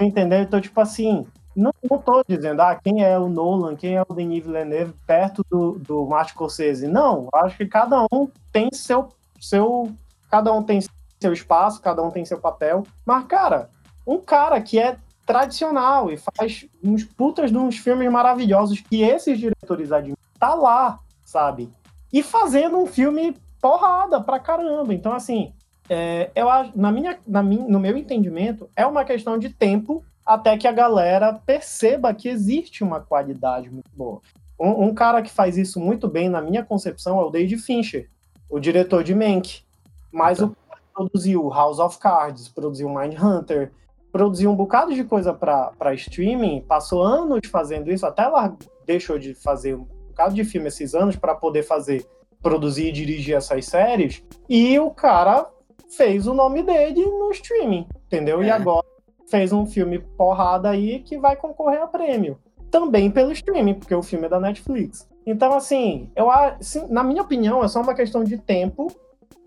Entendeu? 0.00 0.40
Então, 0.40 0.58
tipo 0.58 0.80
assim, 0.80 1.26
não, 1.54 1.70
não 1.90 1.98
tô 1.98 2.24
dizendo, 2.26 2.62
ah, 2.62 2.74
quem 2.82 3.04
é 3.04 3.18
o 3.18 3.28
Nolan, 3.28 3.76
quem 3.76 3.96
é 3.96 4.00
o 4.00 4.14
Denis 4.14 4.42
Villeneuve 4.42 4.94
perto 5.06 5.44
do, 5.50 5.72
do 5.72 6.06
Martin 6.06 6.32
Scorsese. 6.32 6.88
Não, 6.88 7.28
acho 7.34 7.58
que 7.58 7.66
cada 7.66 8.06
um 8.10 8.26
tem 8.50 8.70
seu, 8.72 9.10
seu. 9.38 9.92
Cada 10.30 10.50
um 10.50 10.62
tem 10.62 10.80
seu 11.20 11.32
espaço, 11.34 11.82
cada 11.82 12.02
um 12.02 12.10
tem 12.10 12.24
seu 12.24 12.40
papel. 12.40 12.84
Mas, 13.04 13.22
cara, 13.26 13.68
um 14.06 14.18
cara 14.18 14.58
que 14.62 14.78
é 14.78 14.96
tradicional 15.26 16.10
e 16.10 16.16
faz 16.16 16.66
uns 16.82 17.04
putas 17.04 17.50
de 17.50 17.58
uns 17.58 17.76
filmes 17.76 18.10
maravilhosos 18.10 18.80
que 18.80 19.02
esses 19.02 19.38
diretores 19.38 19.90
admiram, 19.90 20.16
tá 20.38 20.54
lá, 20.54 21.00
sabe? 21.24 21.68
E 22.12 22.22
fazendo 22.22 22.78
um 22.78 22.86
filme 22.86 23.36
porrada 23.60 24.20
pra 24.20 24.38
caramba. 24.38 24.94
Então, 24.94 25.12
assim, 25.12 25.52
é, 25.88 26.30
eu 26.34 26.46
na 26.74 26.92
minha, 26.92 27.18
na 27.26 27.42
minha, 27.42 27.66
no 27.66 27.80
meu 27.80 27.96
entendimento, 27.96 28.70
é 28.76 28.86
uma 28.86 29.04
questão 29.04 29.36
de 29.36 29.50
tempo 29.50 30.04
até 30.24 30.56
que 30.56 30.66
a 30.66 30.72
galera 30.72 31.32
perceba 31.32 32.14
que 32.14 32.28
existe 32.28 32.82
uma 32.82 33.00
qualidade 33.00 33.70
muito 33.70 33.90
boa. 33.94 34.20
Um, 34.58 34.86
um 34.86 34.94
cara 34.94 35.22
que 35.22 35.30
faz 35.30 35.56
isso 35.58 35.78
muito 35.78 36.08
bem, 36.08 36.28
na 36.28 36.40
minha 36.40 36.64
concepção, 36.64 37.20
é 37.20 37.24
o 37.24 37.30
David 37.30 37.58
Fincher, 37.58 38.08
o 38.48 38.58
diretor 38.58 39.04
de 39.04 39.14
Mank. 39.14 39.62
Mas 40.10 40.40
o 40.40 40.48
cara 40.48 40.80
produziu 40.94 41.48
House 41.50 41.78
of 41.78 41.98
Cards, 41.98 42.48
produziu 42.48 42.88
Mindhunter, 42.88 43.72
produziu 44.16 44.50
um 44.50 44.56
bocado 44.56 44.94
de 44.94 45.04
coisa 45.04 45.34
para 45.34 45.92
streaming, 45.92 46.62
passou 46.66 47.02
anos 47.02 47.40
fazendo 47.50 47.92
isso, 47.92 48.06
até 48.06 48.26
lá 48.26 48.56
deixou 48.86 49.18
de 49.18 49.34
fazer 49.34 49.74
um 49.74 49.86
bocado 50.08 50.34
de 50.34 50.42
filme 50.42 50.68
esses 50.68 50.94
anos 50.94 51.16
para 51.16 51.34
poder 51.34 51.62
fazer, 51.62 52.06
produzir 52.40 52.88
e 52.88 52.92
dirigir 52.92 53.36
essas 53.36 53.66
séries. 53.66 54.24
E 54.48 54.78
o 54.78 54.90
cara 54.90 55.46
fez 55.90 56.26
o 56.26 56.32
nome 56.32 56.62
dele 56.62 57.04
no 57.04 57.30
streaming, 57.30 57.86
entendeu? 58.06 58.42
E 58.42 58.48
É. 58.48 58.52
agora 58.52 58.86
fez 59.28 59.52
um 59.52 59.66
filme 59.66 59.98
porrada 59.98 60.70
aí 60.70 61.00
que 61.00 61.18
vai 61.18 61.36
concorrer 61.36 61.82
a 61.82 61.86
prêmio. 61.86 62.38
Também 62.70 63.10
pelo 63.10 63.32
streaming, 63.32 63.74
porque 63.74 63.94
o 63.94 64.02
filme 64.02 64.24
é 64.24 64.30
da 64.30 64.40
Netflix. 64.40 65.06
Então, 65.26 65.52
assim, 65.52 66.10
eu 66.16 66.30
assim, 66.30 66.86
na 66.88 67.04
minha 67.04 67.20
opinião, 67.20 67.62
é 67.62 67.68
só 67.68 67.82
uma 67.82 67.94
questão 67.94 68.24
de 68.24 68.38
tempo, 68.38 68.90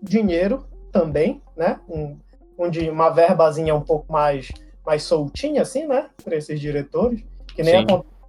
dinheiro 0.00 0.64
também, 0.92 1.42
né? 1.56 1.80
Um, 1.88 2.16
onde 2.60 2.90
uma 2.90 3.08
verbazinha 3.08 3.74
um 3.74 3.80
pouco 3.80 4.12
mais, 4.12 4.48
mais 4.84 5.02
soltinha, 5.02 5.62
assim, 5.62 5.86
né? 5.86 6.10
Para 6.22 6.36
esses 6.36 6.60
diretores. 6.60 7.24
Que 7.54 7.62
nem 7.62 7.76
aconteceu 7.76 8.20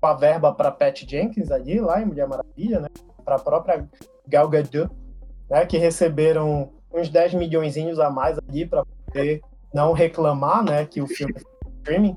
com 0.00 0.06
a 0.06 0.14
verba 0.14 0.54
para 0.54 0.70
Pat 0.70 1.04
Jenkins 1.06 1.50
ali, 1.50 1.80
lá 1.80 2.00
em 2.00 2.06
Mulher 2.06 2.28
Maravilha, 2.28 2.80
né? 2.80 2.88
Para 3.24 3.34
a 3.34 3.40
própria 3.40 3.84
Gal 4.26 4.48
Gadot, 4.48 4.88
né? 5.50 5.66
Que 5.66 5.78
receberam 5.78 6.70
uns 6.92 7.08
10 7.08 7.34
milhões 7.34 7.76
a 7.98 8.08
mais 8.08 8.38
ali 8.38 8.64
para 8.64 8.84
poder 8.84 9.42
não 9.74 9.92
reclamar, 9.92 10.64
né? 10.64 10.86
Que 10.86 11.02
o 11.02 11.06
filme 11.08 11.34
é 11.36 11.40
streaming. 11.78 12.16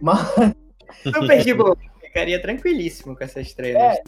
Mas 0.00 0.18
super 1.14 1.44
de 1.44 1.54
boa. 1.54 1.76
Ficaria 2.00 2.42
tranquilíssimo 2.42 3.16
com 3.16 3.22
essa 3.22 3.40
estrela. 3.40 3.78
É, 3.78 4.02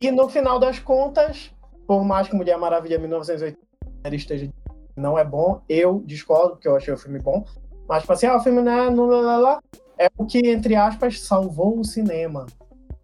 e, 0.00 0.06
e 0.06 0.10
no 0.10 0.28
final 0.28 0.58
das 0.58 0.78
contas, 0.78 1.50
por 1.86 2.04
mais 2.04 2.28
que 2.28 2.36
Mulher 2.36 2.58
Maravilha 2.58 2.98
1980 2.98 3.58
esteja 4.14 4.52
não 4.96 5.18
é 5.18 5.24
bom, 5.24 5.62
eu 5.68 6.02
discordo, 6.04 6.50
porque 6.50 6.68
eu 6.68 6.76
achei 6.76 6.92
o 6.92 6.98
filme 6.98 7.18
bom. 7.18 7.44
Mas, 7.88 8.02
tipo 8.02 8.12
assim, 8.12 8.26
ah, 8.26 8.36
o 8.36 8.40
filme 8.40 8.62
não 8.62 8.72
é, 8.72 8.90
não, 8.90 9.06
lá, 9.06 9.20
lá, 9.20 9.36
lá, 9.36 9.62
é 9.98 10.08
o 10.16 10.24
que, 10.24 10.38
entre 10.48 10.74
aspas, 10.74 11.20
salvou 11.20 11.78
o 11.78 11.84
cinema 11.84 12.46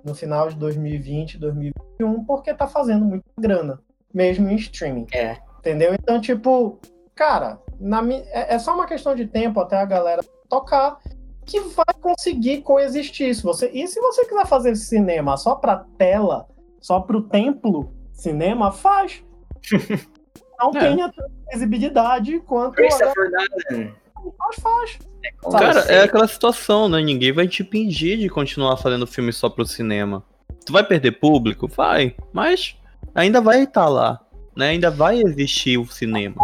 no 0.05 0.14
final 0.14 0.49
de 0.49 0.57
2020, 0.57 1.39
2021, 1.39 2.24
porque 2.24 2.55
tá 2.55 2.66
fazendo 2.66 3.05
muita 3.05 3.28
grana, 3.39 3.80
mesmo 4.12 4.49
em 4.49 4.57
streaming. 4.57 5.07
É. 5.12 5.36
Entendeu? 5.59 5.95
Então, 5.95 6.20
tipo, 6.20 6.78
cara, 7.14 7.59
na, 7.80 8.03
é, 8.11 8.55
é 8.55 8.59
só 8.59 8.74
uma 8.74 8.86
questão 8.86 9.14
de 9.14 9.26
tempo 9.26 9.61
até 9.61 9.76
a 9.76 9.84
galera 9.84 10.22
tocar 10.49 10.99
que 11.45 11.61
vai 11.61 11.95
conseguir 12.01 12.62
coexistir. 12.62 13.34
Se 13.34 13.43
você, 13.43 13.70
e 13.70 13.86
se 13.89 14.01
você 14.01 14.24
quiser 14.24 14.47
fazer 14.47 14.76
cinema 14.76 15.36
só 15.36 15.55
pra 15.55 15.84
tela, 15.97 16.47
só 16.80 17.01
pro 17.01 17.22
templo 17.22 17.93
cinema, 18.12 18.70
faz. 18.70 19.24
Não 20.59 20.71
é. 20.71 20.81
tenha 20.81 21.09
tanta 21.09 21.31
visibilidade 21.53 22.41
quanto. 22.41 22.75
Christopher 22.75 23.31
Nolan. 23.31 23.93
Mas 24.39 24.57
faz. 24.57 24.99
É 25.25 25.51
Cara, 25.51 25.81
é 25.81 26.03
aquela 26.03 26.27
situação, 26.27 26.89
né? 26.89 27.01
Ninguém 27.01 27.33
vai 27.33 27.47
te 27.47 27.63
impedir 27.63 28.19
de 28.19 28.29
continuar 28.29 28.77
fazendo 28.77 29.07
filme 29.07 29.33
só 29.33 29.49
pro 29.49 29.65
cinema. 29.65 30.23
Tu 30.65 30.73
vai 30.73 30.85
perder 30.85 31.13
público? 31.13 31.69
Vai. 31.69 32.15
Mas 32.33 32.77
ainda 33.15 33.41
vai 33.41 33.63
estar 33.63 33.85
tá 33.85 33.89
lá. 33.89 34.21
Né? 34.57 34.71
Ainda 34.71 34.91
vai 34.91 35.21
existir 35.21 35.79
o 35.79 35.87
cinema. 35.87 36.37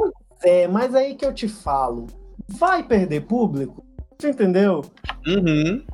É, 0.44 0.68
mas 0.68 0.94
aí 0.94 1.14
que 1.14 1.26
eu 1.26 1.32
te 1.32 1.48
falo. 1.48 2.06
Vai 2.48 2.82
perder 2.82 3.22
público? 3.22 3.84
Tu 4.18 4.28
entendeu? 4.28 4.84
Uhum. 5.26 5.84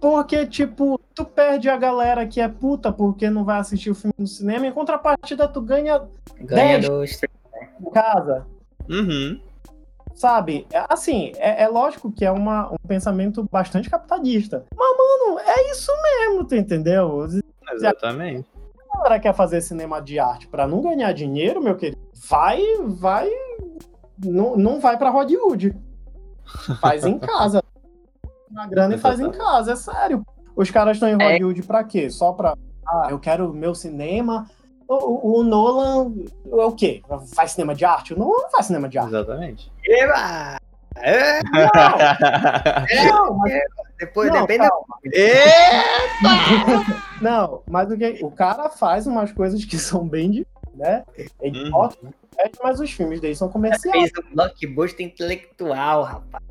Porque, 0.00 0.46
tipo, 0.46 1.00
tu 1.14 1.24
perde 1.24 1.68
a 1.68 1.76
galera 1.76 2.26
que 2.26 2.40
é 2.40 2.48
puta 2.48 2.92
porque 2.92 3.28
não 3.30 3.44
vai 3.44 3.58
assistir 3.58 3.90
o 3.90 3.94
filme 3.94 4.14
no 4.18 4.26
cinema, 4.26 4.66
em 4.66 4.72
contrapartida 4.72 5.48
tu 5.48 5.60
ganha, 5.60 6.02
ganha 6.38 6.78
10 6.78 6.88
dos... 6.88 7.20
em 7.80 7.90
casa. 7.90 8.46
Uhum. 8.88 9.40
Sabe? 10.14 10.66
É, 10.72 10.84
assim, 10.88 11.32
é, 11.36 11.64
é, 11.64 11.68
lógico 11.68 12.10
que 12.10 12.24
é 12.24 12.30
uma, 12.30 12.72
um 12.72 12.88
pensamento 12.88 13.46
bastante 13.50 13.90
capitalista. 13.90 14.64
Mas, 14.74 14.96
mano, 14.96 15.38
é 15.40 15.70
isso 15.70 15.92
mesmo, 16.02 16.44
tu 16.44 16.54
entendeu? 16.54 17.26
Exatamente. 17.72 18.48
A 18.90 18.96
galera 18.96 19.20
quer 19.20 19.34
fazer 19.34 19.60
cinema 19.60 20.00
de 20.00 20.18
arte 20.18 20.48
para 20.48 20.66
não 20.66 20.80
ganhar 20.80 21.12
dinheiro, 21.12 21.62
meu 21.62 21.76
querido, 21.76 22.00
vai, 22.28 22.62
vai. 22.86 23.30
Não, 24.24 24.56
não 24.56 24.80
vai 24.80 24.96
pra 24.96 25.10
Hollywood. 25.10 25.76
Faz 26.80 27.04
em 27.04 27.18
casa. 27.18 27.62
Uma 28.50 28.66
grana 28.66 28.94
e 28.94 28.98
faz 28.98 29.20
em 29.20 29.30
casa, 29.30 29.72
é 29.72 29.76
sério. 29.76 30.24
Os 30.56 30.70
caras 30.70 30.96
estão 30.96 31.10
em 31.10 31.20
é. 31.20 31.32
Hollywood 31.32 31.60
é. 31.60 31.64
pra 31.64 31.84
quê? 31.84 32.08
Só 32.08 32.32
pra. 32.32 32.56
Ah, 32.88 33.08
eu 33.10 33.18
quero 33.18 33.52
meu 33.52 33.74
cinema. 33.74 34.46
O, 34.88 35.40
o, 35.40 35.42
Nolan 35.42 36.12
é 36.46 36.64
o 36.64 36.72
quê? 36.72 37.02
Faz 37.34 37.52
cinema 37.52 37.74
de 37.74 37.84
arte? 37.84 38.14
O 38.14 38.18
Nolan 38.18 38.42
não 38.42 38.50
faz 38.50 38.66
cinema 38.66 38.88
de 38.88 38.98
arte. 38.98 39.08
Exatamente. 39.08 39.72
Eba! 39.84 40.58
É. 40.96 41.42
Não, 41.42 42.86
é, 42.88 43.10
não 43.10 43.36
mas... 43.36 43.52
Depois 43.98 44.30
não, 44.30 44.46
depende. 44.46 44.68
Eita! 45.12 45.40
não, 47.20 47.62
mas 47.68 47.90
o 47.90 47.96
que 47.96 48.18
o 48.22 48.30
cara 48.30 48.68
faz 48.68 49.06
umas 49.06 49.32
coisas 49.32 49.64
que 49.64 49.78
são 49.78 50.06
bem 50.06 50.30
de, 50.30 50.46
né? 50.74 51.04
Ele 51.40 51.64
uhum. 51.64 51.70
bota, 51.70 51.96
mas 52.62 52.78
os 52.78 52.90
filmes 52.90 53.20
dele 53.20 53.34
são 53.34 53.48
comerciais. 53.48 54.10
Fez 54.10 54.26
um 54.26 54.34
blockbuster 54.34 55.06
intelectual, 55.06 56.02
rapaz. 56.02 56.44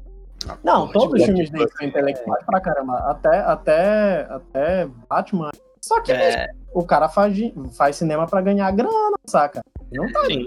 Não, 0.63 0.87
todos 0.91 1.19
os 1.19 1.25
filmes 1.25 1.49
dele 1.49 1.67
são 1.69 1.87
intelectuais 1.87 2.43
pra 2.45 2.59
caramba. 2.59 2.97
Até, 3.09 3.37
até, 3.39 4.27
até 4.29 4.87
Batman. 5.09 5.51
Só 5.81 6.01
que 6.01 6.11
é. 6.11 6.47
O 6.75 6.83
cara 6.83 7.07
faz, 7.07 7.37
faz 7.71 7.95
cinema 7.95 8.27
pra 8.27 8.41
ganhar 8.41 8.69
grana, 8.71 9.17
saca? 9.25 9.63
Não 9.93 10.11
tá 10.11 10.25
Sim, 10.25 10.45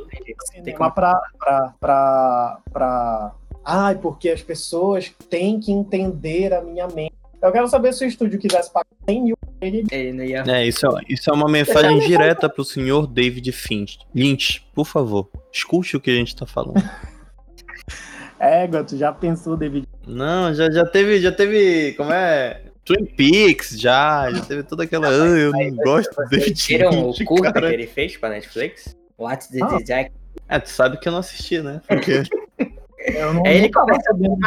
cinema 0.53 0.91
pra, 0.91 1.19
pra, 1.39 1.75
pra, 1.81 2.59
pra. 2.71 3.35
Ai, 3.65 3.95
porque 3.97 4.29
as 4.29 4.43
pessoas 4.43 5.11
têm 5.31 5.59
que 5.59 5.73
entender 5.73 6.53
a 6.53 6.61
minha 6.61 6.87
mente. 6.87 7.15
Eu 7.41 7.51
quero 7.51 7.67
saber 7.67 7.95
se 7.95 8.05
o 8.05 8.09
estúdio 8.09 8.39
quisesse 8.39 8.71
pagar 8.71 8.87
100 9.09 9.23
mil 9.23 9.39
ele, 9.61 9.87
ia... 10.27 10.45
É, 10.47 10.67
isso 10.67 10.87
é, 10.87 11.01
isso 11.09 11.31
é 11.31 11.33
uma 11.33 11.49
mensagem 11.49 11.99
direta 12.01 12.49
pro 12.49 12.65
senhor 12.65 13.07
David 13.07 13.51
Finch. 13.53 13.99
Lynch, 14.15 14.65
por 14.75 14.85
favor, 14.85 15.29
escute 15.53 15.97
o 15.97 16.01
que 16.01 16.11
a 16.11 16.15
gente 16.15 16.37
tá 16.37 16.47
falando. 16.47 16.83
Égua, 18.39 18.85
tu 18.85 18.97
já 18.97 19.13
pensou, 19.13 19.57
David? 19.57 19.89
Não, 20.07 20.53
já, 20.55 20.71
já 20.71 20.85
teve, 20.85 21.21
já 21.21 21.33
teve, 21.33 21.95
como 21.95 22.13
é? 22.13 22.68
Twin 22.89 23.05
Peaks, 23.05 23.79
já, 23.79 24.31
já 24.31 24.41
teve 24.47 24.63
toda 24.63 24.85
aquela, 24.85 25.09
ah, 25.09 25.13
eu 25.13 25.53
não 25.53 25.77
gosto 25.77 26.11
do 26.15 26.27
David 26.31 26.67
Viram 26.67 27.11
o 27.11 27.25
curta 27.27 27.53
cara. 27.53 27.69
que 27.69 27.75
ele 27.75 27.87
fez 27.87 28.17
pra 28.17 28.31
Netflix? 28.31 28.97
What's 29.19 29.49
the 29.49 29.63
ah. 29.63 29.79
Jack? 29.85 30.11
É, 30.49 30.59
tu 30.59 30.71
sabe 30.71 30.99
que 30.99 31.07
eu 31.07 31.13
não 31.13 31.19
assisti, 31.19 31.61
né? 31.61 31.83
Porque... 31.87 32.23
eu 33.05 33.35
não, 33.35 33.47
é 33.47 33.59
ele 33.59 33.71
conversando 33.71 34.39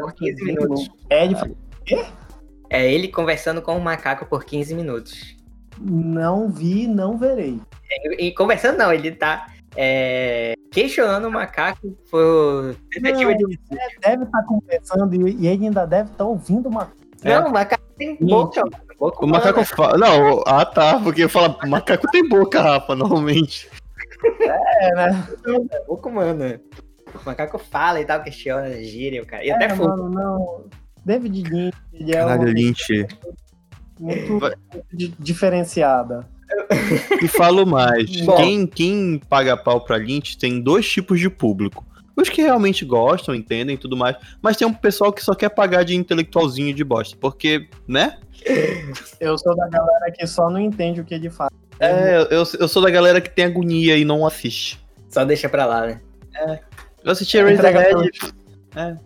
por 0.00 0.14
15 0.14 0.44
minutos. 0.44 0.90
É, 1.08 1.24
ele 1.26 1.36
é 2.70 2.92
ele 2.92 3.06
conversando 3.06 3.62
com 3.62 3.76
o 3.76 3.80
macaco 3.80 4.26
por 4.26 4.44
15 4.44 4.74
minutos. 4.74 5.36
Não 5.80 6.48
vi, 6.48 6.88
não 6.88 7.16
verei. 7.16 7.60
E, 7.88 8.26
e 8.26 8.34
conversando 8.34 8.78
não, 8.78 8.92
ele 8.92 9.12
tá 9.12 9.46
é, 9.76 10.54
questionando 10.72 11.28
o 11.28 11.30
macaco 11.30 11.96
por 12.10 12.74
tentativa 12.90 13.30
não, 13.30 13.36
de. 13.36 13.60
Deve 14.00 14.24
estar 14.24 14.40
tá 14.40 14.44
conversando 14.44 15.14
e, 15.14 15.46
ele 15.46 15.66
ainda 15.66 15.86
deve 15.86 16.10
estar 16.10 16.24
tá 16.24 16.24
ouvindo 16.24 16.68
o 16.68 16.72
macaco. 16.72 17.05
Não, 17.24 17.48
o 17.48 17.52
macaco 17.52 17.84
tem 17.96 18.16
boca. 18.16 18.62
boca 18.98 19.24
o 19.24 19.28
macaco 19.28 19.64
fala. 19.64 19.98
Não, 19.98 20.42
ah 20.46 20.64
tá, 20.64 21.00
porque 21.00 21.28
fala, 21.28 21.56
macaco 21.66 22.06
tem 22.10 22.28
boca, 22.28 22.60
Rafa, 22.60 22.94
normalmente. 22.94 23.68
É, 24.24 24.94
né? 24.94 25.28
É 25.70 25.84
boca 25.84 26.08
humana. 26.08 26.60
O 27.14 27.24
macaco 27.24 27.58
fala 27.58 28.00
e 28.00 28.04
tal, 28.04 28.22
questiona, 28.22 28.70
gira, 28.82 29.22
o 29.22 29.26
cara. 29.26 29.44
E 29.44 29.50
é, 29.50 29.54
até 29.54 29.74
mano, 29.74 30.08
não. 30.08 30.64
David 31.04 31.42
Lynch, 31.48 31.76
ele 31.92 32.12
é 32.12 32.16
Caralho, 32.16 32.52
Lynch. 32.52 33.06
muito, 33.98 34.32
muito 34.32 35.16
diferenciada. 35.18 36.26
E 37.22 37.28
falo 37.28 37.64
mais. 37.64 38.10
quem, 38.36 38.66
quem 38.66 39.20
paga 39.28 39.56
pau 39.56 39.80
pra 39.80 39.96
Lynch 39.96 40.36
tem 40.36 40.60
dois 40.60 40.88
tipos 40.88 41.20
de 41.20 41.30
público. 41.30 41.84
Os 42.16 42.28
que 42.28 42.40
realmente 42.40 42.84
gostam, 42.84 43.34
entendem 43.34 43.74
e 43.74 43.78
tudo 43.78 43.96
mais. 43.96 44.16
Mas 44.40 44.56
tem 44.56 44.66
um 44.66 44.72
pessoal 44.72 45.12
que 45.12 45.22
só 45.22 45.34
quer 45.34 45.50
pagar 45.50 45.84
de 45.84 45.94
intelectualzinho 45.94 46.74
de 46.74 46.82
bosta. 46.82 47.16
Porque, 47.20 47.68
né? 47.86 48.18
Eu 49.20 49.36
sou 49.36 49.54
da 49.54 49.68
galera 49.68 50.10
que 50.10 50.26
só 50.26 50.48
não 50.48 50.58
entende 50.58 51.00
o 51.00 51.04
que 51.04 51.14
ele 51.14 51.28
faz. 51.28 51.50
É, 51.78 52.16
eu, 52.30 52.44
eu 52.58 52.68
sou 52.68 52.82
da 52.82 52.90
galera 52.90 53.20
que 53.20 53.28
tem 53.28 53.44
agonia 53.44 53.96
e 53.96 54.04
não 54.04 54.26
assiste. 54.26 54.82
Só 55.08 55.24
deixa 55.24 55.48
pra 55.48 55.66
lá, 55.66 55.86
né? 55.86 56.00
É. 56.34 56.60
Eu 57.04 57.12
assisti 57.12 57.38
Razorhead. 57.38 58.10
É. 58.74 58.96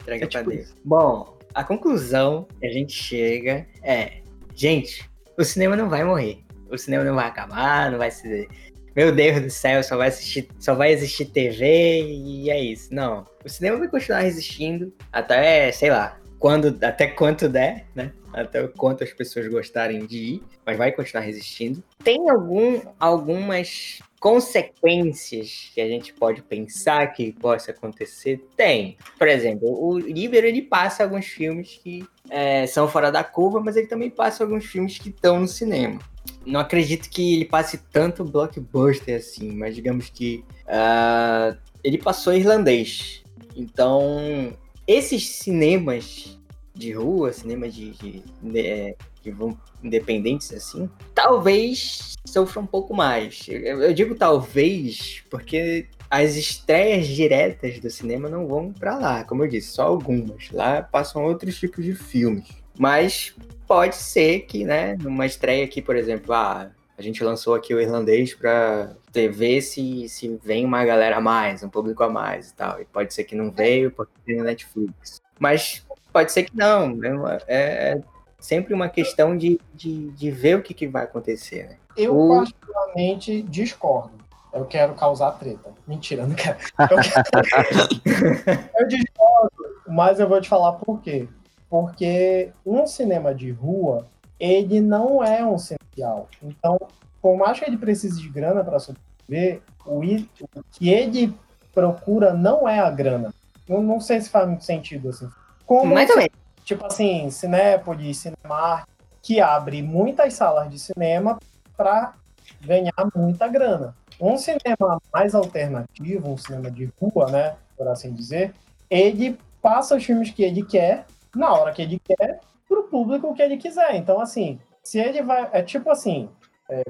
Entrega 0.00 0.24
é 0.24 0.28
tipo 0.28 0.44
pra 0.44 0.54
Deus. 0.54 0.74
Bom, 0.84 1.38
a 1.54 1.64
conclusão 1.64 2.46
que 2.60 2.66
a 2.66 2.70
gente 2.70 2.92
chega 2.92 3.66
é: 3.82 4.20
gente, 4.54 5.08
o 5.38 5.44
cinema 5.44 5.76
não 5.76 5.88
vai 5.88 6.04
morrer 6.04 6.44
o 6.74 6.78
cinema 6.78 7.04
não 7.04 7.14
vai 7.14 7.26
acabar, 7.26 7.90
não 7.90 7.98
vai 7.98 8.10
ser. 8.10 8.48
Meu 8.94 9.10
Deus 9.10 9.40
do 9.40 9.50
céu, 9.50 9.82
só 9.82 9.96
vai 9.96 10.08
assistir, 10.08 10.48
só 10.58 10.72
vai 10.72 10.92
existir 10.92 11.24
TV 11.24 12.02
e 12.02 12.48
é 12.48 12.60
isso. 12.60 12.94
Não. 12.94 13.26
O 13.44 13.48
cinema 13.48 13.78
vai 13.78 13.88
continuar 13.88 14.24
existindo 14.24 14.92
até, 15.12 15.72
sei 15.72 15.90
lá, 15.90 16.16
quando, 16.38 16.78
até 16.80 17.08
quanto 17.08 17.48
der, 17.48 17.86
né? 17.92 18.12
Até 18.32 18.68
quanto 18.68 19.02
as 19.02 19.12
pessoas 19.12 19.48
gostarem 19.48 20.06
de 20.06 20.18
ir, 20.18 20.42
mas 20.64 20.78
vai 20.78 20.92
continuar 20.92 21.24
resistindo. 21.24 21.82
Tem 22.04 22.30
algum, 22.30 22.80
algumas 23.00 23.98
consequências 24.20 25.70
que 25.74 25.80
a 25.80 25.88
gente 25.88 26.12
pode 26.14 26.42
pensar 26.42 27.12
que 27.12 27.32
possa 27.32 27.72
acontecer? 27.72 28.46
Tem. 28.56 28.96
Por 29.18 29.26
exemplo, 29.26 29.68
o 29.68 29.98
Libero 29.98 30.46
ele 30.46 30.62
passa 30.62 31.02
alguns 31.02 31.26
filmes 31.26 31.80
que 31.82 32.06
é, 32.30 32.66
são 32.66 32.86
fora 32.88 33.10
da 33.10 33.24
curva, 33.24 33.60
mas 33.60 33.76
ele 33.76 33.88
também 33.88 34.08
passa 34.08 34.44
alguns 34.44 34.64
filmes 34.64 34.98
que 34.98 35.08
estão 35.08 35.40
no 35.40 35.48
cinema 35.48 35.98
não 36.46 36.60
acredito 36.60 37.08
que 37.08 37.34
ele 37.34 37.44
passe 37.44 37.78
tanto 37.92 38.24
blockbuster 38.24 39.16
assim, 39.16 39.52
mas 39.52 39.74
digamos 39.74 40.10
que 40.10 40.44
uh, 40.66 41.56
ele 41.82 41.98
passou 41.98 42.34
irlandês. 42.34 43.22
Então, 43.56 44.52
esses 44.86 45.28
cinemas 45.28 46.38
de 46.74 46.92
rua, 46.92 47.32
cinemas 47.32 47.74
de, 47.74 47.92
de, 47.92 48.22
de, 48.42 48.58
é, 48.60 48.96
que 49.22 49.30
vão 49.30 49.56
independentes 49.82 50.52
assim, 50.52 50.88
talvez 51.14 52.14
sofram 52.24 52.64
um 52.64 52.66
pouco 52.66 52.94
mais. 52.94 53.46
Eu, 53.48 53.82
eu 53.82 53.94
digo 53.94 54.14
talvez 54.14 55.22
porque 55.30 55.86
as 56.10 56.36
estreias 56.36 57.06
diretas 57.06 57.78
do 57.78 57.90
cinema 57.90 58.28
não 58.28 58.46
vão 58.46 58.72
para 58.72 58.98
lá, 58.98 59.24
como 59.24 59.44
eu 59.44 59.48
disse, 59.48 59.72
só 59.72 59.82
algumas. 59.84 60.50
Lá 60.50 60.82
passam 60.82 61.24
outros 61.24 61.58
tipos 61.58 61.84
de 61.84 61.94
filmes. 61.94 62.48
Mas 62.78 63.34
pode 63.66 63.96
ser 63.96 64.40
que, 64.40 64.64
né, 64.64 64.96
numa 65.00 65.26
estreia 65.26 65.64
aqui, 65.64 65.82
por 65.82 65.96
exemplo, 65.96 66.32
ah, 66.32 66.70
a 66.96 67.02
gente 67.02 67.22
lançou 67.24 67.54
aqui 67.54 67.74
o 67.74 67.80
irlandês 67.80 68.34
para 68.34 68.94
ver 69.12 69.60
se, 69.60 70.08
se 70.08 70.38
vem 70.42 70.64
uma 70.64 70.84
galera 70.84 71.16
a 71.16 71.20
mais, 71.20 71.62
um 71.62 71.68
público 71.68 72.02
a 72.04 72.08
mais 72.08 72.50
e 72.50 72.54
tal. 72.54 72.80
E 72.80 72.84
pode 72.84 73.12
ser 73.12 73.24
que 73.24 73.34
não 73.34 73.50
veio 73.50 73.90
porque 73.90 74.12
tem 74.24 74.40
Netflix. 74.40 75.20
Mas 75.38 75.84
pode 76.12 76.30
ser 76.30 76.44
que 76.44 76.56
não. 76.56 76.94
Né? 76.94 77.10
É, 77.48 77.58
é 77.58 78.00
sempre 78.38 78.72
uma 78.74 78.88
questão 78.88 79.36
de, 79.36 79.60
de, 79.74 80.10
de 80.10 80.30
ver 80.30 80.56
o 80.56 80.62
que, 80.62 80.72
que 80.72 80.86
vai 80.86 81.04
acontecer. 81.04 81.64
Né? 81.64 81.76
Eu, 81.96 82.16
o... 82.16 82.28
particularmente, 82.36 83.42
discordo. 83.42 84.12
Eu 84.52 84.64
quero 84.64 84.94
causar 84.94 85.32
treta. 85.32 85.72
Mentira, 85.88 86.24
não 86.24 86.36
quero. 86.36 86.58
Eu, 86.78 86.98
quero... 87.00 88.60
eu 88.78 88.86
discordo, 88.86 89.82
mas 89.88 90.20
eu 90.20 90.28
vou 90.28 90.40
te 90.40 90.48
falar 90.48 90.74
por 90.74 91.00
quê. 91.02 91.26
Porque 91.68 92.52
um 92.64 92.86
cinema 92.86 93.34
de 93.34 93.50
rua, 93.50 94.06
ele 94.38 94.80
não 94.80 95.22
é 95.22 95.44
um 95.44 95.58
cinema 95.58 96.26
Então, 96.42 96.78
por 97.20 97.36
mais 97.36 97.58
que 97.58 97.64
ele 97.64 97.76
precise 97.76 98.20
de 98.20 98.28
grana 98.28 98.62
para 98.62 98.78
sobreviver, 98.78 99.62
o, 99.86 100.00
o 100.00 100.64
que 100.72 100.88
ele 100.88 101.34
procura 101.72 102.32
não 102.32 102.68
é 102.68 102.78
a 102.78 102.90
grana. 102.90 103.34
Eu 103.68 103.82
não 103.82 104.00
sei 104.00 104.20
se 104.20 104.30
faz 104.30 104.46
muito 104.46 104.64
sentido 104.64 105.08
assim. 105.08 105.28
Como, 105.66 105.94
Mais 105.94 106.10
ou 106.10 106.16
menos. 106.16 106.32
Tipo 106.64 106.86
assim, 106.86 107.30
Cinépolis, 107.30 108.18
Cinemark, 108.18 108.88
que 109.22 109.40
abre 109.40 109.82
muitas 109.82 110.34
salas 110.34 110.70
de 110.70 110.78
cinema 110.78 111.38
para 111.76 112.14
ganhar 112.60 112.92
muita 113.14 113.48
grana. 113.48 113.94
Um 114.20 114.36
cinema 114.36 115.00
mais 115.12 115.34
alternativo, 115.34 116.30
um 116.30 116.36
cinema 116.36 116.70
de 116.70 116.90
rua, 117.00 117.30
né, 117.30 117.56
por 117.76 117.88
assim 117.88 118.12
dizer, 118.12 118.54
ele 118.88 119.38
passa 119.60 119.96
os 119.96 120.04
filmes 120.04 120.30
que 120.30 120.42
ele 120.42 120.62
quer, 120.62 121.06
na 121.34 121.52
hora 121.52 121.72
que 121.72 121.82
ele 121.82 122.00
quer, 122.02 122.40
para 122.68 122.80
o 122.80 122.84
público 122.84 123.34
que 123.34 123.42
ele 123.42 123.56
quiser. 123.56 123.94
Então, 123.96 124.20
assim, 124.20 124.58
se 124.82 124.98
ele 124.98 125.22
vai. 125.22 125.48
É 125.52 125.62
tipo 125.62 125.90
assim, 125.90 126.28
é, 126.68 126.82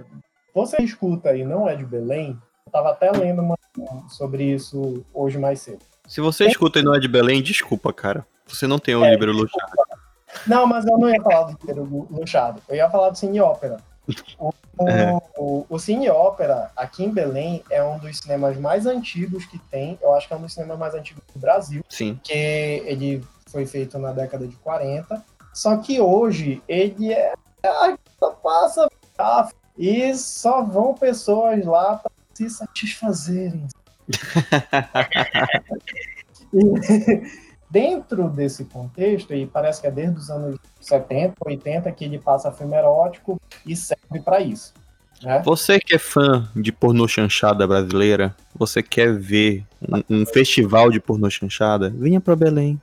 você 0.54 0.78
escuta 0.82 1.36
e 1.36 1.44
não 1.44 1.68
é 1.68 1.76
de 1.76 1.84
Belém, 1.84 2.38
eu 2.64 2.68
estava 2.68 2.90
até 2.90 3.10
lendo 3.10 3.42
uma, 3.42 3.58
sobre 4.08 4.44
isso 4.44 5.04
hoje 5.12 5.38
mais 5.38 5.60
cedo. 5.60 5.80
Se 6.06 6.20
você 6.20 6.46
escuta 6.46 6.78
e 6.78 6.82
não 6.82 6.94
é 6.94 7.00
de 7.00 7.08
Belém, 7.08 7.42
desculpa, 7.42 7.92
cara. 7.92 8.26
Você 8.46 8.66
não 8.66 8.78
tem 8.78 8.94
o 8.94 9.04
é, 9.04 9.10
Libero 9.10 9.32
Luchado. 9.32 9.72
Não, 10.46 10.66
mas 10.66 10.84
eu 10.86 10.98
não 10.98 11.08
ia 11.08 11.22
falar 11.22 11.44
do 11.44 11.58
Libero 11.58 12.06
Luchado. 12.10 12.62
Eu 12.68 12.76
ia 12.76 12.90
falar 12.90 13.10
do 13.10 13.16
Cine 13.16 13.40
Ópera. 13.40 13.78
O, 14.38 14.52
é. 14.86 15.18
o, 15.38 15.64
o, 15.68 15.78
Cine 15.78 16.10
Ópera, 16.10 16.70
aqui 16.76 17.04
em 17.04 17.10
Belém, 17.10 17.64
é 17.70 17.82
um 17.82 17.98
dos 17.98 18.18
cinemas 18.18 18.56
mais 18.58 18.86
antigos 18.86 19.46
que 19.46 19.58
tem. 19.58 19.98
Eu 20.02 20.14
acho 20.14 20.28
que 20.28 20.34
é 20.34 20.36
um 20.36 20.42
dos 20.42 20.52
cinemas 20.52 20.78
mais 20.78 20.94
antigos 20.94 21.22
do 21.32 21.40
Brasil. 21.40 21.82
Sim. 21.88 22.20
Que 22.22 22.82
ele 22.84 23.24
foi 23.54 23.66
feito 23.66 23.98
na 24.00 24.10
década 24.10 24.48
de 24.48 24.56
40. 24.56 25.24
Só 25.52 25.76
que 25.76 26.00
hoje 26.00 26.60
ele 26.66 27.12
é. 27.12 27.34
Só 28.18 28.32
passa 28.32 28.88
e 29.78 30.12
só 30.14 30.62
vão 30.62 30.92
pessoas 30.92 31.64
lá 31.64 31.96
para 31.96 32.10
se 32.34 32.50
satisfazerem. 32.50 33.66
dentro 37.70 38.28
desse 38.28 38.64
contexto, 38.64 39.34
e 39.34 39.46
parece 39.46 39.80
que 39.80 39.86
é 39.86 39.90
desde 39.90 40.18
os 40.18 40.30
anos 40.30 40.58
70, 40.80 41.34
80 41.44 41.90
que 41.92 42.04
ele 42.04 42.18
passa 42.18 42.52
filme 42.52 42.76
erótico 42.76 43.40
e 43.64 43.74
serve 43.74 44.20
para 44.24 44.40
isso. 44.40 44.74
Né? 45.24 45.42
Você 45.44 45.80
que 45.80 45.94
é 45.94 45.98
fã 45.98 46.48
de 46.54 46.70
pornô 46.70 47.08
chanchada 47.08 47.66
brasileira, 47.66 48.34
você 48.54 48.82
quer 48.82 49.12
ver 49.18 49.64
um, 49.80 50.20
um 50.22 50.26
festival 50.26 50.90
de 50.90 51.00
pornô 51.00 51.30
chanchada, 51.30 51.92
venha 51.96 52.20
para 52.20 52.36
Belém. 52.36 52.80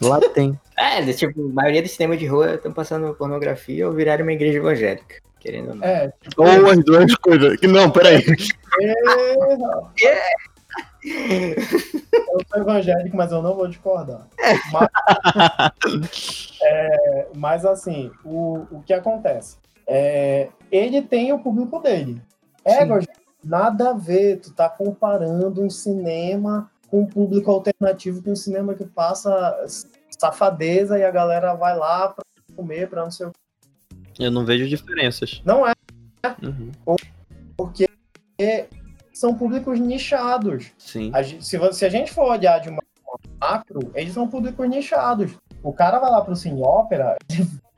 Lá 0.00 0.20
tem. 0.34 0.58
É, 0.76 1.00
tipo, 1.12 1.48
a 1.50 1.52
maioria 1.52 1.82
dos 1.82 1.92
cinemas 1.92 2.18
de 2.18 2.26
rua 2.26 2.54
estão 2.54 2.72
passando 2.72 3.14
pornografia 3.14 3.86
ou 3.86 3.94
viraram 3.94 4.24
uma 4.24 4.32
igreja 4.32 4.58
evangélica. 4.58 5.22
Querendo 5.38 5.70
ou 5.70 5.74
não. 5.76 5.84
É, 5.84 6.12
tipo, 6.20 6.42
ou 6.42 6.70
as 6.70 6.84
duas 6.84 7.14
coisas. 7.16 7.60
Não, 7.62 7.90
peraí. 7.90 8.24
É, 8.80 10.08
é. 10.08 10.32
Eu 11.04 12.40
sou 12.48 12.62
evangélico, 12.62 13.16
mas 13.16 13.30
eu 13.30 13.42
não 13.42 13.54
vou 13.54 13.68
discordar. 13.68 14.26
Mas, 14.72 14.88
é, 16.62 17.26
mas 17.34 17.64
assim, 17.66 18.10
o, 18.24 18.66
o 18.70 18.82
que 18.82 18.92
acontece? 18.92 19.58
É, 19.86 20.48
ele 20.70 21.02
tem 21.02 21.32
o 21.32 21.38
público 21.38 21.78
dele. 21.78 22.20
É, 22.64 22.80
nada 23.44 23.90
a 23.90 23.92
ver, 23.92 24.40
tu 24.40 24.52
tá 24.52 24.68
comparando 24.68 25.62
um 25.62 25.70
cinema 25.70 26.70
com 26.88 27.02
um 27.02 27.06
público 27.06 27.50
alternativo 27.50 28.22
com 28.22 28.32
um 28.32 28.36
cinema 28.36 28.74
que 28.74 28.84
passa 28.84 29.66
safadeza 30.18 30.98
e 30.98 31.04
a 31.04 31.10
galera 31.10 31.54
vai 31.54 31.76
lá 31.76 32.08
pra 32.08 32.24
comer, 32.56 32.88
pra 32.88 33.02
não 33.02 33.10
sei 33.10 33.26
o 33.26 33.32
Eu 34.18 34.30
não 34.30 34.44
vejo 34.44 34.68
diferenças. 34.68 35.42
Não 35.44 35.66
é. 35.66 35.72
Uhum. 36.42 36.70
Porque 37.56 37.88
são 39.12 39.34
públicos 39.34 39.78
nichados. 39.78 40.72
Sim. 40.78 41.10
A 41.14 41.22
gente, 41.22 41.44
se, 41.44 41.72
se, 41.72 41.84
a 41.84 41.88
gente 41.88 42.12
for 42.12 42.30
olhar 42.30 42.58
de 42.60 42.68
uma 42.68 42.82
macro, 43.40 43.90
eles 43.94 44.12
são 44.12 44.28
públicos 44.28 44.68
nichados. 44.68 45.32
O 45.62 45.72
cara 45.72 45.98
vai 45.98 46.10
lá 46.10 46.20
pro 46.20 46.36
Cine 46.36 46.62
Ópera, 46.62 47.16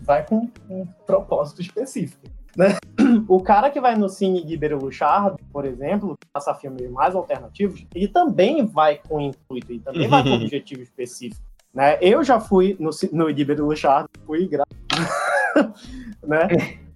vai 0.07 0.25
com 0.25 0.49
um 0.71 0.87
propósito 1.07 1.61
específico. 1.61 2.23
Né? 2.57 2.77
O 3.29 3.41
cara 3.41 3.71
que 3.71 3.81
vai 3.81 3.95
no 3.95 4.09
Cine 4.09 4.45
de 4.45 4.57
Luchard, 4.69 5.37
por 5.53 5.65
exemplo, 5.65 6.19
passa 6.33 6.55
filmes 6.55 6.91
mais 6.91 7.15
alternativos, 7.15 7.87
ele 7.95 8.09
também 8.09 8.65
vai 8.67 9.01
com 9.09 9.21
intuito, 9.21 9.73
e 9.73 9.79
também 9.79 10.09
vai 10.09 10.23
com 10.23 10.31
objetivo 10.31 10.83
específico. 10.83 11.41
Né? 11.73 11.99
Eu 12.01 12.25
já 12.25 12.41
fui 12.41 12.77
no, 12.81 12.91
no 13.13 13.31
Ibero 13.31 13.67
Luchard, 13.67 14.09
fui 14.25 14.49
gra... 14.49 14.65
né? 16.27 16.49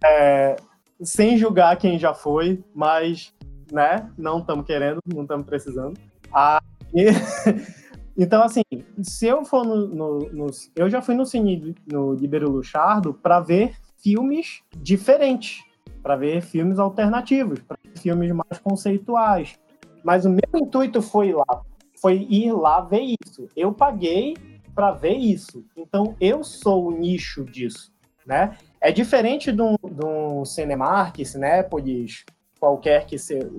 É, 0.05 0.57
sem 1.03 1.37
julgar 1.37 1.77
quem 1.77 1.99
já 1.99 2.15
foi, 2.15 2.63
mas 2.75 3.33
né? 3.73 4.11
Não 4.17 4.41
estamos 4.41 4.67
querendo, 4.67 5.01
não 5.07 5.23
estamos 5.23 5.47
precisando. 5.47 5.99
Ah, 6.33 6.63
e... 6.95 7.07
então, 8.23 8.43
assim, 8.43 8.63
se 9.03 9.27
eu 9.27 9.47
for 9.47 9.65
no, 9.65 9.87
no, 9.87 10.19
no, 10.31 10.47
Eu 10.77 10.91
já 10.91 11.01
fui 11.01 11.15
no 11.15 11.25
Cine 11.25 11.75
no 11.91 12.13
Libero 12.13 12.51
Luchardo 12.51 13.15
para 13.15 13.41
ver 13.41 13.75
filmes 13.97 14.63
diferentes, 14.77 15.65
para 16.03 16.17
ver 16.17 16.43
filmes 16.43 16.79
alternativos, 16.79 17.61
para 17.61 17.79
ver 17.83 17.99
filmes 17.99 18.31
mais 18.31 18.59
conceituais. 18.63 19.59
Mas 20.05 20.27
o 20.27 20.29
meu 20.29 20.43
intuito 20.55 21.01
foi 21.01 21.33
lá, 21.33 21.63
foi 21.99 22.27
ir 22.29 22.53
lá 22.53 22.83
ver 22.83 23.17
isso. 23.25 23.49
Eu 23.57 23.73
paguei 23.73 24.37
para 24.75 24.93
ver 24.93 25.17
isso. 25.17 25.65
Então, 25.75 26.15
eu 26.21 26.45
sou 26.45 26.89
o 26.89 26.91
nicho 26.91 27.43
disso, 27.47 27.91
né? 28.27 28.59
É 28.83 28.93
diferente 28.93 29.51
de 29.51 29.63
um, 29.63 29.77
de 29.77 30.05
um 30.05 30.45
Cinemark, 30.45 31.25
Cinépolis, 31.25 32.27
qualquer 32.59 33.07
que 33.07 33.19
seja 33.19 33.51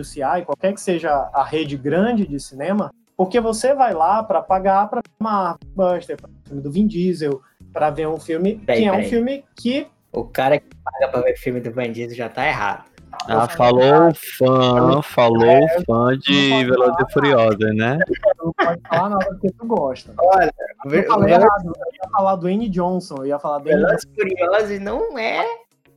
UCI, 0.00 0.44
qualquer 0.44 0.74
que 0.74 0.80
seja 0.80 1.30
a 1.32 1.44
rede 1.44 1.76
grande 1.76 2.26
de 2.26 2.40
cinema, 2.40 2.92
porque 3.18 3.40
você 3.40 3.74
vai 3.74 3.92
lá 3.92 4.22
para 4.22 4.40
pagar 4.40 4.88
para 4.88 5.02
uma 5.18 5.58
Buster, 5.74 6.16
para 6.16 6.30
um 6.30 6.46
filme 6.46 6.62
do 6.62 6.70
Vin 6.70 6.86
Diesel, 6.86 7.42
para 7.72 7.90
ver 7.90 8.06
um 8.06 8.20
filme 8.20 8.58
que 8.64 8.84
é 8.84 8.92
um 8.92 9.02
filme 9.02 9.44
que 9.56 9.88
o 10.12 10.22
cara 10.24 10.60
que 10.60 10.68
paga 10.76 11.08
para 11.10 11.22
ver 11.22 11.36
filme 11.36 11.60
do 11.60 11.72
Vin 11.72 11.90
Diesel 11.90 12.16
já 12.16 12.28
tá 12.28 12.46
errado. 12.46 12.84
Ah, 13.26 13.48
falou 13.48 14.14
fã, 14.14 15.02
falou 15.02 15.44
é, 15.44 15.80
fã 15.84 16.16
de 16.16 16.64
Velozes 16.64 16.96
e 17.00 17.12
Furiosos, 17.12 17.74
né? 17.74 17.98
Não 18.38 18.52
pode 18.52 18.80
falar 18.88 19.08
nada 19.08 19.26
porque 19.26 19.50
tu 19.50 19.66
gosta. 19.66 20.14
Olha, 20.16 20.54
eu 20.84 21.02
falei 21.04 21.34
errado, 21.34 21.64
eu 21.64 21.72
ia 21.72 22.10
falar 22.12 22.36
do 22.36 22.48
N. 22.48 22.68
Johnson, 22.68 23.16
eu 23.18 23.26
ia 23.26 23.38
falar 23.40 23.58
do 23.58 23.64
Velozes 23.64 24.04
e 24.04 24.14
Furiosos 24.14 24.78
não 24.78 25.18
é 25.18 25.44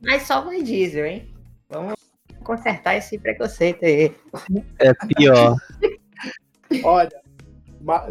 mais 0.04 0.22
só 0.24 0.42
Vin 0.42 0.64
Diesel, 0.64 1.06
hein? 1.06 1.32
Vamos 1.70 1.94
consertar 2.42 2.96
esse 2.96 3.16
preconceito 3.16 3.84
aí. 3.84 4.12
É 4.80 4.92
pior. 5.14 5.54
Olha, 6.84 7.22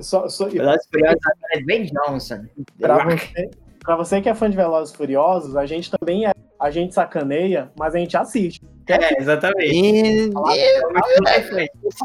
só, 0.01 0.27
só, 0.27 0.47
Velozes 0.47 0.87
Furiosos 0.91 1.21
é 1.53 1.61
Ben 1.61 1.85
Johnson. 1.85 2.45
Pra 2.79 3.03
você, 3.03 3.51
pra 3.79 3.95
você 3.95 4.21
que 4.21 4.29
é 4.29 4.35
fã 4.35 4.49
de 4.49 4.57
Velozes 4.57 4.93
Furiosos, 4.93 5.55
a 5.55 5.65
gente 5.65 5.89
também 5.91 6.27
é. 6.27 6.31
A 6.59 6.69
gente 6.69 6.93
sacaneia, 6.93 7.71
mas 7.75 7.95
a 7.95 7.97
gente 7.97 8.15
assiste. 8.15 8.61
É, 8.87 9.19
exatamente. 9.19 10.31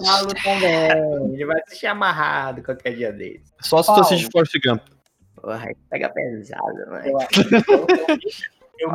Falo 0.03 0.29
também. 0.43 1.35
Ele 1.35 1.45
vai 1.45 1.61
assistir 1.61 1.89
amarrado 1.89 2.63
qualquer 2.63 2.95
dia 2.95 3.13
desse. 3.13 3.53
Só 3.61 3.83
se 3.83 3.95
tu 3.95 4.01
assiste 4.01 4.29
Forrest 4.33 4.55
Gump. 4.65 4.81
Porra, 5.35 5.69
pega 5.91 6.09
pesado, 6.09 6.63
mano. 6.89 7.05
Eu, 7.05 7.19
eu, 7.69 7.87
eu 8.09 8.19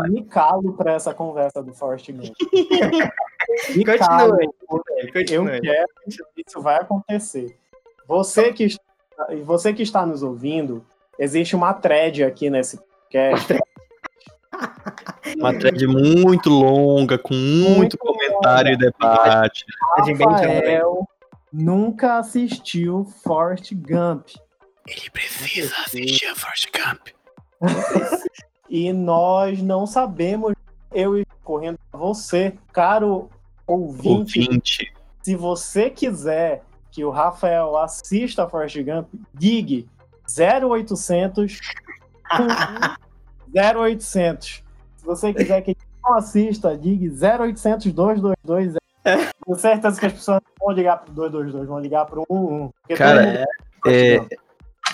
me 0.09 0.23
calo 0.25 0.73
para 0.73 0.93
essa 0.93 1.13
conversa 1.13 1.61
do 1.63 1.73
Forrest 1.73 2.11
Gump. 2.11 2.36
me 3.75 3.84
calo. 3.84 4.38
Eu 4.41 5.45
quero 5.61 5.88
que 6.34 6.43
isso 6.47 6.61
vai 6.61 6.75
acontecer. 6.75 7.57
Você 8.07 8.51
que, 8.53 8.67
você 9.43 9.73
que 9.73 9.84
está 9.84 10.05
nos 10.05 10.23
ouvindo, 10.23 10.86
existe 11.17 11.55
uma 11.55 11.73
thread 11.73 12.23
aqui 12.23 12.49
nesse 12.49 12.77
podcast. 12.77 13.59
Uma 15.38 15.57
thread 15.57 15.88
muito 15.88 16.49
longa, 16.49 17.17
com 17.17 17.34
muito, 17.34 17.77
muito 17.77 17.97
comentário 17.97 18.73
longa. 18.73 18.86
e 18.86 18.91
debate. 18.91 19.65
Rafael 19.97 21.07
nunca 21.51 22.17
assistiu 22.17 23.05
Forrest 23.23 23.73
Gump. 23.73 24.29
Ele 24.88 25.09
precisa 25.11 25.73
assistir 25.86 26.25
a 26.25 26.36
Forrest 26.36 26.69
Gump. 26.71 27.07
e 28.72 28.93
nós 28.93 29.61
não 29.61 29.86
sabemos, 29.86 30.53
eu 30.93 31.26
correndo 31.43 31.78
para 31.91 31.99
você, 31.99 32.53
caro 32.72 33.30
ouvinte, 33.67 34.39
ouvinte, 34.39 34.93
se 35.22 35.36
você 35.36 35.89
quiser 35.89 36.63
que 36.89 37.03
o 37.03 37.09
Rafael 37.09 37.76
assista 37.76 38.45
a 38.45 38.49
Forrest 38.49 38.82
Gump, 38.82 39.09
digue 39.34 39.89
0800 40.26 41.59
0800. 43.53 44.63
Se 44.95 45.05
você 45.05 45.34
quiser 45.34 45.61
que 45.63 45.72
ele 45.72 45.80
não 46.01 46.13
assista, 46.13 46.78
digue 46.78 47.09
0800 47.09 47.91
222 47.91 48.78
Com 49.45 49.55
certeza 49.55 49.99
que 49.99 50.05
as 50.05 50.13
pessoas 50.13 50.39
não 50.45 50.67
vão 50.67 50.76
ligar 50.76 50.97
pro 50.99 51.13
222, 51.13 51.67
vão 51.67 51.80
ligar 51.80 52.05
pro 52.05 52.24
11. 52.30 52.74
porque 52.82 52.95
Cara, 52.95 53.45
É, 53.86 54.26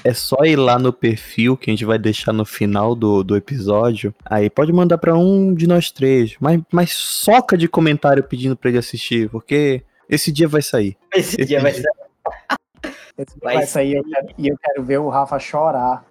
é 0.07 0.13
só 0.13 0.37
ir 0.45 0.55
lá 0.55 0.79
no 0.79 0.93
perfil 0.93 1.57
que 1.57 1.69
a 1.69 1.73
gente 1.73 1.83
vai 1.85 1.99
deixar 1.99 2.31
no 2.31 2.45
final 2.45 2.95
do, 2.95 3.23
do 3.23 3.35
episódio. 3.35 4.13
Aí 4.25 4.49
pode 4.49 4.71
mandar 4.71 4.97
pra 4.97 5.15
um 5.17 5.53
de 5.53 5.67
nós 5.67 5.91
três. 5.91 6.35
Mas, 6.39 6.61
mas 6.71 6.93
soca 6.93 7.57
de 7.57 7.67
comentário 7.67 8.23
pedindo 8.23 8.55
pra 8.55 8.69
ele 8.69 8.77
assistir, 8.79 9.29
porque 9.29 9.83
esse 10.09 10.31
dia 10.31 10.47
vai 10.47 10.61
sair. 10.61 10.95
Esse 11.13 11.43
dia 11.45 11.59
vai 11.59 11.73
ser. 11.73 11.83
Esse 13.17 13.35
vai 13.41 13.55
vai 13.55 13.65
sair 13.65 13.95
eu 13.95 14.03
quero- 14.03 14.27
e 14.37 14.47
eu 14.47 14.55
quero 14.63 14.83
ver 14.83 14.99
o 14.99 15.09
Rafa 15.09 15.39
chorar. 15.39 16.05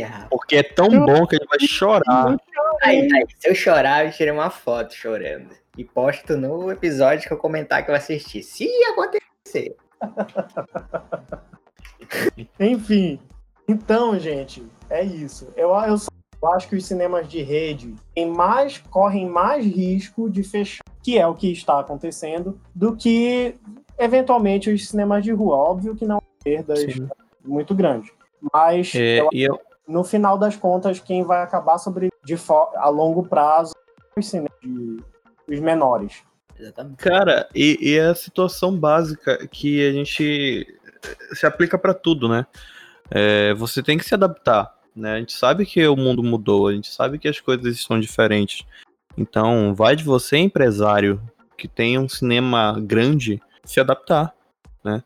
Rapaz. 0.00 0.26
Porque 0.30 0.56
é 0.56 0.62
tão 0.62 0.88
bom 1.04 1.26
que 1.26 1.36
ele 1.36 1.44
vai 1.46 1.58
chorar. 1.68 2.34
Aí, 2.82 3.00
aí, 3.02 3.26
se 3.38 3.48
eu 3.50 3.54
chorar, 3.54 4.06
eu 4.06 4.12
tirei 4.12 4.32
uma 4.32 4.48
foto 4.48 4.94
chorando. 4.94 5.50
E 5.76 5.84
posto 5.84 6.34
no 6.34 6.72
episódio 6.72 7.28
que 7.28 7.32
eu 7.34 7.36
comentar 7.36 7.84
que 7.84 7.90
eu 7.90 7.94
assisti. 7.94 8.42
Se 8.42 8.70
acontecer. 8.84 9.76
Enfim, 12.58 13.18
então, 13.68 14.18
gente, 14.18 14.64
é 14.88 15.04
isso. 15.04 15.48
Eu, 15.56 15.70
eu 15.70 15.98
só 15.98 16.08
acho 16.54 16.68
que 16.68 16.76
os 16.76 16.84
cinemas 16.84 17.28
de 17.28 17.42
rede 17.42 17.94
têm 18.14 18.30
mais, 18.30 18.78
correm 18.78 19.28
mais 19.28 19.64
risco 19.64 20.30
de 20.30 20.42
fechar, 20.42 20.84
que 21.02 21.18
é 21.18 21.26
o 21.26 21.34
que 21.34 21.50
está 21.50 21.80
acontecendo, 21.80 22.60
do 22.74 22.94
que 22.96 23.54
eventualmente 23.98 24.70
os 24.70 24.88
cinemas 24.88 25.24
de 25.24 25.32
rua. 25.32 25.56
Óbvio 25.56 25.94
que 25.96 26.06
não 26.06 26.18
é 26.18 26.20
perdas 26.44 26.94
Sim. 26.94 27.08
muito 27.44 27.74
grande. 27.74 28.12
Mas 28.52 28.94
É, 28.94 29.20
eu 29.20 29.28
eu, 29.32 29.60
no 29.88 30.04
final 30.04 30.36
das 30.36 30.56
contas, 30.56 31.00
quem 31.00 31.24
vai 31.24 31.42
acabar 31.42 31.78
sobre 31.78 32.10
de 32.24 32.36
a 32.76 32.88
longo 32.88 33.26
prazo 33.26 33.72
são 33.72 34.18
os 34.18 34.28
cinemas 34.28 34.52
de- 34.62 35.02
os 35.48 35.60
menores. 35.60 36.22
Exatamente. 36.58 36.96
Cara, 36.96 37.48
e, 37.54 37.78
e 37.80 37.98
é 37.98 38.06
a 38.06 38.14
situação 38.14 38.76
básica 38.76 39.46
que 39.48 39.86
a 39.86 39.92
gente 39.92 40.66
se 41.32 41.46
aplica 41.46 41.78
pra 41.78 41.94
tudo, 41.94 42.28
né? 42.28 42.46
É, 43.10 43.54
você 43.54 43.82
tem 43.82 43.96
que 43.98 44.04
se 44.04 44.14
adaptar, 44.14 44.72
né? 44.94 45.14
A 45.14 45.18
gente 45.18 45.32
sabe 45.32 45.64
que 45.64 45.86
o 45.86 45.96
mundo 45.96 46.22
mudou, 46.22 46.68
a 46.68 46.72
gente 46.72 46.92
sabe 46.92 47.18
que 47.18 47.28
as 47.28 47.40
coisas 47.40 47.74
estão 47.76 47.98
diferentes. 48.00 48.64
Então, 49.16 49.74
vai 49.74 49.96
de 49.96 50.04
você, 50.04 50.36
empresário, 50.36 51.20
que 51.56 51.66
tem 51.68 51.98
um 51.98 52.08
cinema 52.08 52.76
grande, 52.80 53.40
se 53.64 53.80
adaptar, 53.80 54.34
né? 54.84 55.02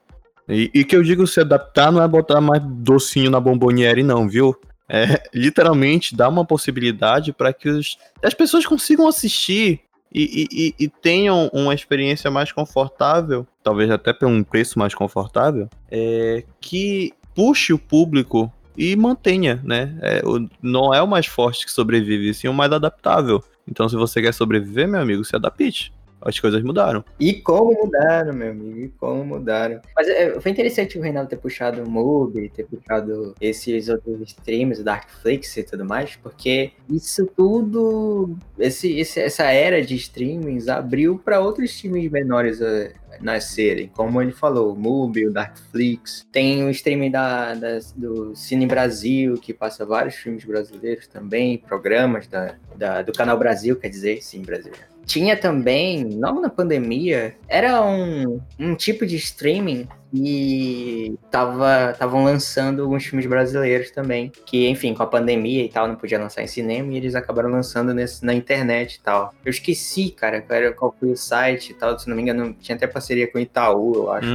E, 0.48 0.70
e 0.74 0.84
que 0.84 0.96
eu 0.96 1.02
digo 1.02 1.26
se 1.26 1.40
adaptar 1.40 1.92
não 1.92 2.02
é 2.02 2.08
botar 2.08 2.40
mais 2.40 2.60
docinho 2.64 3.30
na 3.30 3.38
bomboniere, 3.38 4.02
não, 4.02 4.28
viu? 4.28 4.58
É 4.88 5.22
literalmente 5.32 6.16
dar 6.16 6.28
uma 6.28 6.44
possibilidade 6.44 7.32
para 7.32 7.52
que 7.52 7.68
os- 7.68 7.96
as 8.20 8.34
pessoas 8.34 8.66
consigam 8.66 9.06
assistir 9.06 9.82
e, 10.12 10.48
e- 10.50 10.74
e- 10.84 10.88
tenham 10.88 11.48
uma 11.52 11.72
experiência 11.72 12.28
mais 12.28 12.50
confortável, 12.50 13.46
talvez 13.62 13.88
até 13.92 14.12
por 14.12 14.26
um 14.26 14.42
preço 14.42 14.76
mais 14.76 14.92
confortável, 14.92 15.68
é, 15.88 16.42
que 16.60 17.12
puxe 17.34 17.72
o 17.72 17.78
público 17.78 18.52
e 18.76 18.94
mantenha, 18.96 19.60
né? 19.64 19.96
É, 20.02 20.22
o- 20.24 20.48
não 20.62 20.94
é 20.94 21.02
o 21.02 21.06
mais 21.08 21.26
forte 21.26 21.66
que 21.66 21.72
sobrevive, 21.72 22.32
sim 22.34 22.48
o 22.48 22.54
mais 22.54 22.72
adaptável. 22.72 23.42
Então, 23.68 23.88
se 23.88 23.96
você 23.96 24.20
quer 24.22 24.32
sobreviver, 24.34 24.88
meu 24.88 25.00
amigo, 25.00 25.24
se 25.24 25.36
adapte. 25.36 25.92
As 26.22 26.38
coisas 26.38 26.62
mudaram. 26.62 27.04
E 27.18 27.32
como 27.34 27.72
mudaram, 27.72 28.32
meu 28.34 28.50
amigo, 28.50 28.78
e 28.78 28.88
como 28.90 29.24
mudaram. 29.24 29.80
Mas 29.96 30.06
é, 30.08 30.38
foi 30.40 30.50
interessante 30.52 30.98
o 30.98 31.02
Reinaldo 31.02 31.30
ter 31.30 31.36
puxado 31.36 31.82
o 31.82 31.88
MUBI, 31.90 32.48
ter 32.50 32.64
puxado 32.66 33.34
esses 33.40 33.88
outros 33.88 34.20
streams, 34.28 34.80
o 34.80 34.84
Darkflix 34.84 35.56
e 35.56 35.62
tudo 35.62 35.84
mais, 35.84 36.16
porque 36.16 36.72
isso 36.88 37.26
tudo, 37.36 38.36
esse, 38.58 38.98
esse- 38.98 39.20
essa 39.20 39.44
era 39.44 39.82
de 39.82 39.94
streamings 39.96 40.68
abriu 40.68 41.18
para 41.18 41.40
outros 41.40 41.76
times 41.76 42.10
menores 42.10 42.60
eh, 42.60 42.92
nascerem. 43.20 43.88
Como 43.88 44.20
ele 44.20 44.32
falou, 44.32 44.72
o 44.74 44.76
MUBI, 44.78 45.26
o 45.26 45.32
Darkflix. 45.32 46.26
Tem 46.30 46.64
o 46.64 46.70
streaming 46.70 47.10
da, 47.10 47.54
das- 47.54 47.92
do 47.92 48.34
Cine 48.36 48.66
Brasil, 48.66 49.34
que 49.38 49.52
passa 49.54 49.84
vários 49.86 50.14
filmes 50.16 50.44
brasileiros 50.44 51.06
também, 51.06 51.58
programas 51.58 52.26
da, 52.26 52.54
da- 52.76 53.02
do 53.02 53.12
Canal 53.12 53.38
Brasil, 53.38 53.76
quer 53.76 53.88
dizer, 53.88 54.22
Sim 54.22 54.42
Brasil. 54.42 54.72
Tinha 55.06 55.36
também, 55.36 56.18
logo 56.18 56.40
na 56.40 56.48
pandemia, 56.48 57.34
era 57.48 57.82
um, 57.84 58.40
um 58.58 58.74
tipo 58.74 59.04
de 59.06 59.16
streaming 59.16 59.88
e 60.12 61.14
tava 61.30 61.90
estavam 61.92 62.24
lançando 62.24 62.82
alguns 62.82 63.04
filmes 63.04 63.26
brasileiros 63.26 63.90
também. 63.90 64.32
Que, 64.46 64.68
enfim, 64.68 64.94
com 64.94 65.02
a 65.02 65.06
pandemia 65.06 65.64
e 65.64 65.68
tal, 65.68 65.88
não 65.88 65.96
podia 65.96 66.18
lançar 66.18 66.42
em 66.42 66.46
cinema 66.46 66.92
e 66.92 66.96
eles 66.96 67.14
acabaram 67.14 67.50
lançando 67.50 67.94
nesse, 67.94 68.24
na 68.24 68.34
internet 68.34 68.94
e 68.94 69.00
tal. 69.00 69.34
Eu 69.44 69.50
esqueci, 69.50 70.10
cara, 70.10 70.40
qual, 70.40 70.58
era, 70.58 70.72
qual 70.72 70.94
foi 70.98 71.10
o 71.10 71.16
site 71.16 71.70
e 71.70 71.74
tal, 71.74 71.98
se 71.98 72.08
não 72.08 72.16
me 72.16 72.22
engano, 72.22 72.54
tinha 72.60 72.76
até 72.76 72.86
parceria 72.86 73.30
com 73.30 73.38
o 73.38 73.40
Itaú, 73.40 73.94
eu 73.94 74.12
acho. 74.12 74.28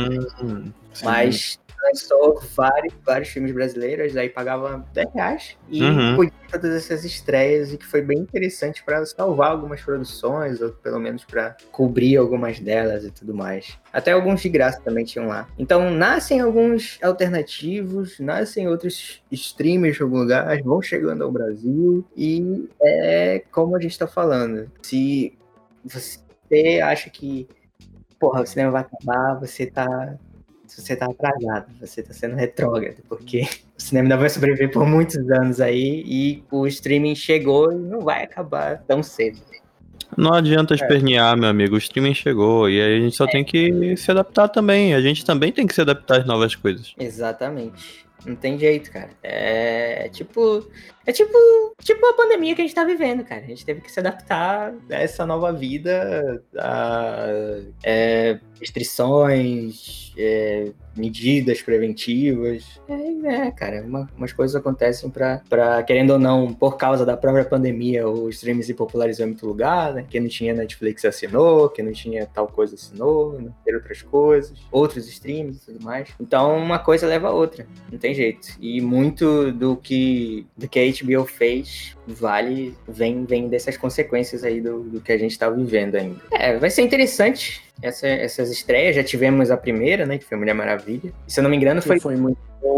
Hum. 0.43 0.72
Mas 1.03 1.59
lançou 1.86 2.41
vários, 2.55 2.93
vários 3.05 3.29
filmes 3.29 3.53
brasileiros, 3.53 4.17
aí 4.17 4.29
pagava 4.29 4.86
10 4.93 5.13
reais 5.13 5.57
e 5.69 5.83
Uhum. 5.83 6.15
podia 6.15 6.33
todas 6.51 6.73
essas 6.75 7.03
estreias, 7.03 7.73
e 7.73 7.77
que 7.77 7.86
foi 7.86 8.01
bem 8.01 8.19
interessante 8.19 8.83
para 8.83 9.05
salvar 9.05 9.51
algumas 9.51 9.81
produções, 9.81 10.61
ou 10.61 10.71
pelo 10.71 10.99
menos 10.99 11.25
para 11.25 11.55
cobrir 11.71 12.17
algumas 12.17 12.59
delas 12.59 13.03
e 13.03 13.11
tudo 13.11 13.33
mais. 13.33 13.77
Até 13.91 14.11
alguns 14.11 14.41
de 14.41 14.49
graça 14.49 14.81
também 14.81 15.05
tinham 15.05 15.27
lá. 15.27 15.47
Então 15.57 15.91
nascem 15.91 16.39
alguns 16.39 16.97
alternativos, 17.01 18.19
nascem 18.19 18.67
outros 18.67 19.21
streamers 19.31 19.99
em 19.99 20.03
algum 20.03 20.19
lugar, 20.19 20.61
vão 20.63 20.81
chegando 20.81 21.23
ao 21.23 21.31
Brasil, 21.31 22.05
e 22.15 22.67
é 22.81 23.43
como 23.51 23.75
a 23.75 23.79
gente 23.81 23.97
tá 23.99 24.07
falando. 24.07 24.71
Se 24.81 25.38
você 25.83 26.79
acha 26.81 27.09
que 27.09 27.47
porra, 28.19 28.41
o 28.41 28.45
cinema 28.45 28.71
vai 28.71 28.81
acabar, 28.81 29.39
você 29.39 29.65
tá. 29.65 30.15
Você 30.76 30.95
tá 30.95 31.05
atrasado, 31.05 31.67
você 31.80 32.03
tá 32.03 32.13
sendo 32.13 32.36
retrógrado, 32.36 32.97
porque 33.07 33.47
o 33.78 33.82
cinema 33.82 34.05
ainda 34.05 34.17
vai 34.17 34.30
sobreviver 34.30 34.71
por 34.71 34.86
muitos 34.86 35.17
anos 35.32 35.61
aí 35.61 36.03
e 36.05 36.43
o 36.51 36.67
streaming 36.67 37.15
chegou 37.15 37.71
e 37.71 37.76
não 37.76 38.01
vai 38.01 38.23
acabar 38.23 38.84
tão 38.86 39.01
cedo. 39.01 39.39
Não 40.17 40.34
adianta 40.34 40.76
espernear, 40.76 41.38
meu 41.38 41.49
amigo. 41.49 41.76
O 41.76 41.78
streaming 41.78 42.13
chegou 42.13 42.69
e 42.69 42.82
aí 42.82 42.97
a 42.97 42.99
gente 43.01 43.15
só 43.15 43.26
tem 43.26 43.43
que 43.43 43.95
se 43.97 44.11
adaptar 44.11 44.49
também. 44.49 44.93
A 44.93 45.01
gente 45.01 45.26
também 45.26 45.51
tem 45.51 45.65
que 45.65 45.73
se 45.73 45.82
adaptar 45.82 46.19
às 46.19 46.26
novas 46.26 46.55
coisas. 46.55 46.93
Exatamente. 46.99 48.05
Não 48.26 48.36
tem 48.36 48.57
jeito, 48.57 48.91
cara. 48.91 49.09
É 49.21 50.09
tipo. 50.09 50.67
É 51.05 51.11
tipo, 51.11 51.38
tipo 51.84 52.03
a 52.03 52.13
pandemia 52.13 52.55
que 52.55 52.61
a 52.61 52.65
gente 52.65 52.73
tá 52.73 52.84
vivendo, 52.84 53.23
cara. 53.23 53.43
A 53.43 53.47
gente 53.47 53.63
teve 53.63 53.82
que 53.82 53.91
se 53.91 53.99
adaptar 53.99 54.73
a 54.89 54.95
essa 54.95 55.26
nova 55.26 55.53
vida, 55.53 56.41
a 56.57 57.28
é, 57.84 58.39
restrições, 58.60 60.14
é, 60.18 60.72
medidas 60.95 61.62
preventivas. 61.62 62.80
É, 62.88 63.47
é, 63.47 63.51
cara, 63.51 63.82
uma- 63.84 64.10
umas 64.18 64.32
coisas 64.32 64.56
acontecem 64.56 65.10
pra, 65.10 65.84
querendo 65.84 66.12
ou 66.12 66.20
não, 66.20 66.53
por 66.53 66.78
causa 66.78 67.06
da 67.06 67.18
própria 67.18 67.43
pandemia, 67.43 68.08
o 68.08 68.30
streaming 68.30 68.62
se 68.62 68.74
popularizou 68.74 69.26
em 69.26 69.30
muito 69.30 69.45
lugar, 69.45 69.93
né? 69.93 70.06
Quem 70.10 70.22
não 70.22 70.30
tinha 70.30 70.53
Netflix 70.53 71.03
assinou, 71.03 71.70
quem 71.70 71.84
não 71.84 71.91
tinha 71.91 72.26
tal 72.26 72.47
coisa 72.47 72.76
assinou, 72.76 73.39
né? 73.41 73.51
ter 73.66 73.76
outras 73.76 74.01
coisas, 74.01 74.53
outros 74.72 75.08
streams 75.08 75.58
e 75.64 75.74
tudo 75.74 75.84
mais. 75.84 76.10
Então, 76.20 76.58
uma 76.58 76.80
coisa 76.80 77.06
leva 77.08 77.28
a 77.28 77.32
outra, 77.34 77.68
não 77.91 77.97
tem 77.99 78.14
jeito. 78.14 78.47
E 78.62 78.80
muito 78.80 79.51
do 79.51 79.76
que, 79.76 80.45
do 80.58 80.68
que 80.68 80.80
a 80.80 80.84
HBO 80.86 81.26
fez 81.26 81.95
vale, 82.08 82.76
vem, 82.88 83.26
vem 83.26 83.49
dessas 83.49 83.76
consequências 83.76 84.43
aí 84.43 84.62
do, 84.62 84.82
do 84.84 85.01
que 85.01 85.12
a 85.12 85.18
gente 85.18 85.38
tá 85.38 85.49
vivendo 85.49 85.95
ainda. 85.95 86.22
É, 86.32 86.58
vai 86.58 86.70
ser 86.70 86.84
interessante 86.84 87.64
essa- 87.82 88.07
essas 88.07 88.49
estreias. 88.51 88.95
Já 88.95 89.03
tivemos 89.03 89.51
a 89.51 89.57
primeira, 89.57 90.05
né? 90.05 90.17
Que 90.17 90.26
foi 90.26 90.38
Mulher 90.38 90.53
Maravilha. 90.53 91.13
E, 91.28 91.32
se 91.32 91.39
eu 91.39 91.43
não 91.43 91.49
me 91.49 91.57
engano, 91.57 91.82
foi 91.82 91.95
Que 91.97 92.01
foi 92.03 92.15
muito 92.15 92.38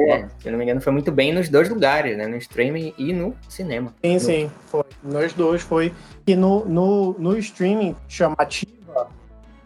é, 0.09 0.27
se 0.39 0.47
eu 0.47 0.51
não 0.51 0.57
me 0.59 0.63
engano, 0.65 0.79
foi 0.81 0.91
muito 0.93 1.11
bem 1.11 1.33
nos 1.33 1.47
dois 1.49 1.69
lugares, 1.69 2.17
né? 2.17 2.27
No 2.27 2.35
streaming 2.37 2.93
e 2.97 3.13
no 3.13 3.33
cinema. 3.49 3.93
Sim, 4.03 4.19
sim, 4.19 4.51
foi. 4.67 4.83
Nós 5.03 5.33
dois 5.33 5.61
foi. 5.61 5.93
E 6.27 6.35
no, 6.35 6.65
no, 6.65 7.13
no 7.17 7.37
streaming 7.37 7.95
chamativa, 8.07 9.07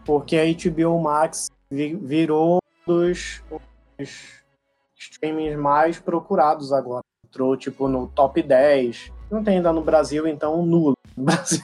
porque 0.04 0.36
a 0.36 0.44
HBO 0.44 0.98
Max 1.00 1.48
vi- 1.70 1.96
virou 1.96 2.56
um 2.56 2.58
dos, 2.86 3.42
dos 3.98 4.10
streamings 4.96 5.56
mais 5.56 5.98
procurados 5.98 6.72
agora. 6.72 7.02
Entrou, 7.26 7.56
tipo, 7.56 7.88
no 7.88 8.06
top 8.06 8.42
10. 8.42 9.10
Não 9.30 9.42
tem 9.42 9.56
ainda 9.56 9.72
no 9.72 9.82
Brasil, 9.82 10.26
então 10.26 10.64
nulo. 10.64 10.94
No 11.16 11.24
Brasil 11.24 11.62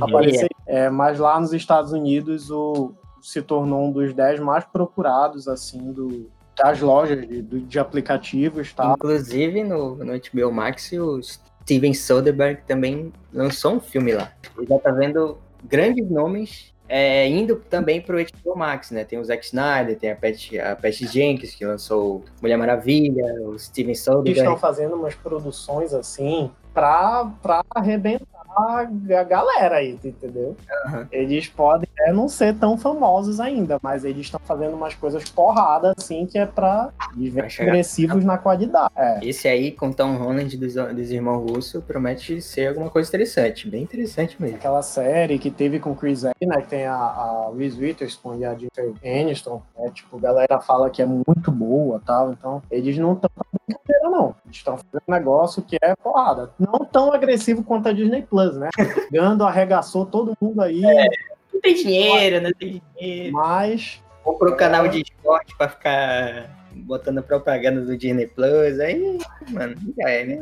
apareceu. 0.00 0.48
É, 0.66 0.88
mas 0.90 1.18
lá 1.18 1.38
nos 1.40 1.52
Estados 1.52 1.92
Unidos 1.92 2.50
o, 2.50 2.92
se 3.20 3.42
tornou 3.42 3.86
um 3.88 3.92
dos 3.92 4.12
10 4.14 4.40
mais 4.40 4.64
procurados, 4.64 5.48
assim, 5.48 5.92
do, 5.92 6.28
das 6.56 6.80
lojas 6.80 7.26
de, 7.26 7.42
do- 7.42 7.60
de 7.60 7.78
aplicativos, 7.78 8.72
tá? 8.72 8.92
Inclusive, 8.96 9.64
no, 9.64 9.96
no 9.96 10.12
HBO 10.18 10.52
Max, 10.52 10.92
o 10.92 11.20
Steven 11.22 11.94
Soderbergh 11.94 12.62
também 12.66 13.12
lançou 13.32 13.74
um 13.74 13.80
filme 13.80 14.12
lá. 14.12 14.32
Ele 14.56 14.66
já 14.66 14.78
tá 14.78 14.90
vendo 14.90 15.38
grandes 15.64 16.08
nomes 16.10 16.72
é, 16.88 17.26
indo 17.28 17.56
também 17.70 18.00
pro 18.02 18.18
HBO 18.18 18.56
Max, 18.56 18.90
né? 18.90 19.04
Tem 19.04 19.18
o 19.18 19.24
Zack 19.24 19.44
Snyder, 19.46 19.98
tem 19.98 20.10
a 20.10 20.16
Patty, 20.16 20.58
a 20.58 20.76
Jenkins, 20.90 21.54
que 21.54 21.64
lançou 21.64 22.22
Mulher 22.42 22.56
Maravilha, 22.58 23.24
o 23.48 23.58
Steven 23.58 23.90
Eles 23.90 24.00
Soderbergh. 24.02 24.38
estão 24.40 24.58
fazendo 24.58 24.94
umas 24.96 25.14
produções 25.14 25.94
assim 25.94 26.50
pra, 26.74 27.30
pra 27.42 27.64
arrebentar 27.74 28.41
a 28.56 29.24
galera 29.24 29.76
aí, 29.76 29.98
entendeu? 30.02 30.56
Uhum. 30.86 31.06
Eles 31.10 31.48
podem 31.48 31.88
é, 31.98 32.12
não 32.12 32.28
ser 32.28 32.54
tão 32.54 32.76
famosos 32.76 33.40
ainda, 33.40 33.78
mas 33.82 34.04
eles 34.04 34.26
estão 34.26 34.40
fazendo 34.44 34.74
umas 34.74 34.94
coisas 34.94 35.28
porradas, 35.28 35.94
assim, 35.96 36.26
que 36.26 36.38
é 36.38 36.46
pra 36.46 36.90
agressivos 37.60 38.24
na 38.24 38.38
qualidade. 38.38 38.92
É. 38.96 39.20
Esse 39.22 39.48
aí, 39.48 39.70
com 39.72 39.92
Tom 39.92 40.16
Holland 40.16 40.56
dos, 40.56 40.74
dos 40.74 41.10
irmãos 41.10 41.50
Russo, 41.50 41.82
promete 41.82 42.40
ser 42.40 42.68
alguma 42.68 42.90
coisa 42.90 43.08
interessante. 43.08 43.68
Bem 43.68 43.82
interessante 43.82 44.40
mesmo. 44.40 44.56
Aquela 44.56 44.82
série 44.82 45.38
que 45.38 45.50
teve 45.50 45.78
com 45.78 45.94
Chris 45.94 46.24
Evans, 46.24 46.34
né? 46.40 46.62
Que 46.62 46.68
tem 46.68 46.86
a, 46.86 46.94
a 46.94 47.50
Reese 47.56 47.80
Witherspoon 47.80 48.38
e 48.38 48.44
a 48.44 48.54
Jennifer 48.54 48.92
Aniston. 49.04 49.62
É, 49.78 49.90
tipo, 49.90 50.16
a 50.16 50.20
galera 50.20 50.60
fala 50.60 50.90
que 50.90 51.02
é 51.02 51.06
muito 51.06 51.50
boa 51.50 52.00
tal. 52.04 52.32
Então, 52.32 52.62
eles 52.70 52.96
não 52.98 53.14
estão 53.14 53.30
brincadeira, 53.66 54.10
não. 54.10 54.34
Eles 54.44 54.56
estão 54.56 54.76
fazendo 54.76 55.02
um 55.06 55.12
negócio 55.12 55.62
que 55.62 55.76
é 55.80 55.94
porrada. 55.96 56.50
Não 56.58 56.84
tão 56.84 57.12
agressivo 57.12 57.62
quanto 57.62 57.88
a 57.88 57.92
Disney 57.92 58.22
Plus, 58.22 58.41
né? 58.50 58.70
Gando 59.10 59.44
arregaçou 59.44 60.06
todo 60.06 60.36
mundo 60.40 60.60
aí, 60.62 60.80
Não 61.52 61.60
tem 61.60 61.74
dinheiro, 61.74 62.40
não 62.42 62.52
tem 62.52 62.82
dinheiro. 62.98 63.32
mas 63.32 64.02
Comprou 64.22 64.52
o 64.52 64.56
canal 64.56 64.86
de 64.86 65.02
esporte 65.02 65.56
pra 65.56 65.68
ficar 65.68 66.48
botando 66.74 67.22
propaganda 67.22 67.80
do 67.80 67.96
Disney 67.96 68.26
Plus. 68.26 68.78
Aí, 68.78 69.18
mano, 69.50 69.74
já 69.98 70.08
é, 70.08 70.24
né? 70.24 70.38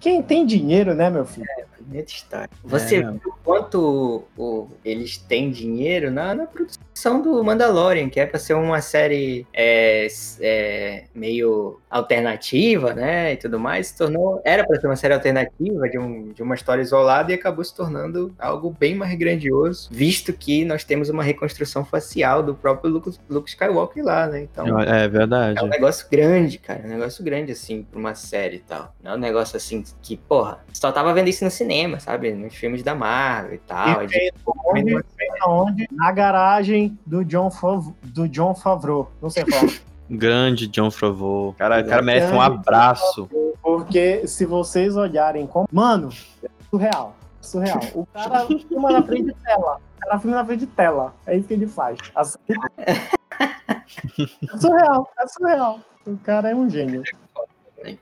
quem 0.00 0.22
tem 0.22 0.44
dinheiro, 0.44 0.94
né, 0.94 1.08
meu 1.08 1.24
filho? 1.24 1.46
Muita 1.90 2.12
história. 2.12 2.48
Você 2.62 2.96
É, 2.96 3.10
viu 3.10 3.34
quanto 3.44 4.24
o- 4.38 4.68
eles 4.84 5.16
têm 5.18 5.50
dinheiro 5.50 6.10
na, 6.10 6.34
na 6.34 6.46
produção 6.46 7.20
do 7.20 7.42
Mandalorian, 7.42 8.08
que 8.08 8.20
é 8.20 8.26
pra 8.26 8.38
ser 8.38 8.54
uma 8.54 8.80
série 8.80 9.44
é, 9.52 10.06
é, 10.40 11.04
meio 11.14 11.80
alternativa, 11.90 12.92
né? 12.94 13.32
E 13.32 13.36
tudo 13.36 13.58
mais. 13.58 13.88
Se 13.88 13.96
tornou, 13.98 14.40
era 14.44 14.64
pra 14.64 14.78
ser 14.80 14.86
uma 14.86 14.94
série 14.96 15.14
alternativa 15.14 15.88
de, 15.88 15.98
um, 15.98 16.28
de 16.28 16.42
uma 16.42 16.54
história 16.54 16.82
isolada 16.82 17.32
e 17.32 17.34
acabou 17.34 17.64
se 17.64 17.74
tornando 17.74 18.32
algo 18.38 18.70
bem 18.78 18.94
mais 18.94 19.16
grandioso, 19.18 19.88
visto 19.90 20.32
que 20.32 20.64
nós 20.64 20.84
temos 20.84 21.08
uma 21.08 21.22
reconstrução 21.24 21.84
facial 21.84 22.42
do 22.42 22.54
próprio 22.54 22.90
Luke, 22.92 23.10
Luke 23.28 23.48
Skywalker 23.50 24.04
lá, 24.04 24.26
né? 24.26 24.42
Então. 24.42 24.78
É 24.80 25.08
verdade. 25.08 25.58
É 25.58 25.62
um 25.62 25.68
negócio 25.68 26.06
grande, 26.10 26.58
cara. 26.58 26.82
Um 26.84 26.88
negócio 26.90 27.24
grande, 27.24 27.50
assim, 27.52 27.82
pra 27.82 27.98
uma 27.98 28.14
série 28.14 28.56
e 28.56 28.60
tal. 28.60 28.94
Não 29.02 29.12
é 29.12 29.14
um 29.14 29.18
negócio 29.18 29.56
assim 29.56 29.82
que, 30.02 30.16
porra, 30.16 30.60
só 30.72 30.92
tava 30.92 31.12
vendo 31.14 31.28
isso 31.28 31.44
no 31.44 31.50
cinema, 31.50 31.79
sabe? 32.00 32.32
Nos 32.32 32.54
filmes 32.54 32.82
da 32.82 32.94
Marvel 32.94 33.54
e 33.54 33.58
tal. 33.58 34.04
E 34.04 34.08
fez 34.08 34.32
onde? 34.66 35.04
Onde? 35.46 35.88
Na 35.92 36.12
garagem 36.12 36.98
do 37.06 37.24
John, 37.24 37.50
Fav 37.50 37.92
do 38.02 38.28
John 38.28 38.54
Favreau. 38.54 39.10
Não 39.22 39.30
sei 39.30 39.44
falar. 39.44 39.72
Grande 40.10 40.66
John 40.66 40.90
Favreau. 40.90 41.54
Cara, 41.56 41.80
o 41.80 41.86
cara 41.88 42.02
merece 42.02 42.32
um 42.32 42.40
abraço. 42.40 43.28
Porque 43.62 44.26
se 44.26 44.44
vocês 44.44 44.96
olharem 44.96 45.46
como. 45.46 45.68
Mano, 45.70 46.08
é 46.42 46.48
surreal. 46.70 47.14
Surreal. 47.40 47.80
O 47.94 48.04
cara 48.06 48.46
filma 48.68 48.90
na 48.92 49.02
frente 49.02 49.26
de 49.26 49.34
tela. 49.34 49.80
O 49.96 50.00
cara 50.00 50.18
filma 50.18 50.36
na 50.38 50.44
frente 50.44 50.60
de 50.60 50.66
tela. 50.66 51.14
É 51.26 51.36
isso 51.36 51.46
que 51.46 51.54
ele 51.54 51.66
faz. 51.68 51.98
Assim- 52.14 52.38
É 54.52 54.58
surreal, 54.58 55.10
é 55.18 55.26
surreal. 55.26 55.80
O 56.06 56.16
cara 56.18 56.50
é 56.50 56.54
um 56.54 56.68
gênio. 56.68 57.02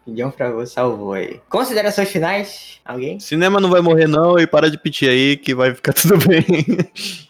John 0.06 0.30
Favreau 0.32 0.66
salvou 0.66 1.12
aí. 1.12 1.40
Considerações 1.48 2.08
finais? 2.10 2.80
Alguém? 2.84 3.20
Cinema 3.20 3.60
não 3.60 3.70
vai 3.70 3.80
morrer, 3.80 4.06
não, 4.08 4.38
e 4.38 4.46
para 4.46 4.70
de 4.70 4.78
pedir 4.78 5.08
aí 5.08 5.36
que 5.36 5.54
vai 5.54 5.74
ficar 5.74 5.92
tudo 5.94 6.16
bem. 6.26 6.44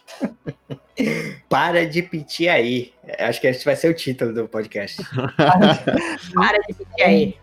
Para 1.47 1.85
de 1.85 2.01
pedir 2.03 2.49
aí. 2.49 2.91
Acho 3.19 3.39
que 3.39 3.47
esse 3.47 3.63
vai 3.63 3.75
ser 3.75 3.89
o 3.89 3.93
título 3.93 4.33
do 4.33 4.47
podcast. 4.47 5.01
Para 5.37 6.57
de 6.67 6.73
pedir 6.73 7.03
aí. 7.03 7.35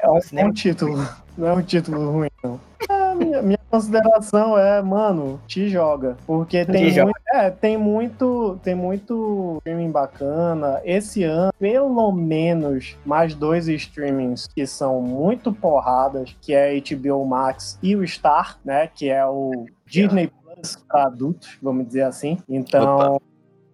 É 0.00 0.08
um, 0.08 0.20
Cinema- 0.20 0.48
um 0.48 0.52
título. 0.52 1.08
Não 1.36 1.48
é 1.48 1.52
um 1.54 1.62
título 1.62 2.10
ruim, 2.10 2.30
não. 2.42 2.60
É, 2.88 3.14
minha, 3.14 3.42
minha 3.42 3.58
consideração 3.70 4.58
é, 4.58 4.82
mano, 4.82 5.40
te 5.46 5.68
joga. 5.68 6.16
Porque 6.26 6.64
tem 6.64 6.92
muito, 6.92 7.18
é, 7.32 7.50
tem 7.50 7.76
muito. 7.76 8.60
Tem 8.62 8.74
muito 8.74 9.56
streaming 9.58 9.90
bacana. 9.90 10.80
Esse 10.84 11.24
ano, 11.24 11.52
pelo 11.58 12.12
menos, 12.12 12.96
mais 13.04 13.34
dois 13.34 13.68
streamings 13.68 14.46
que 14.46 14.66
são 14.66 15.00
muito 15.00 15.52
porradas, 15.52 16.36
que 16.40 16.52
é 16.52 16.78
HBO 16.80 17.24
Max 17.24 17.78
e 17.82 17.96
o 17.96 18.06
Star, 18.06 18.58
né? 18.64 18.88
Que 18.88 19.08
é 19.08 19.24
o 19.26 19.66
Disney 19.86 20.28
Plus 20.28 20.76
para 20.88 21.04
adultos, 21.06 21.58
vamos 21.62 21.86
dizer 21.86 22.02
assim. 22.02 22.38
Então. 22.48 23.20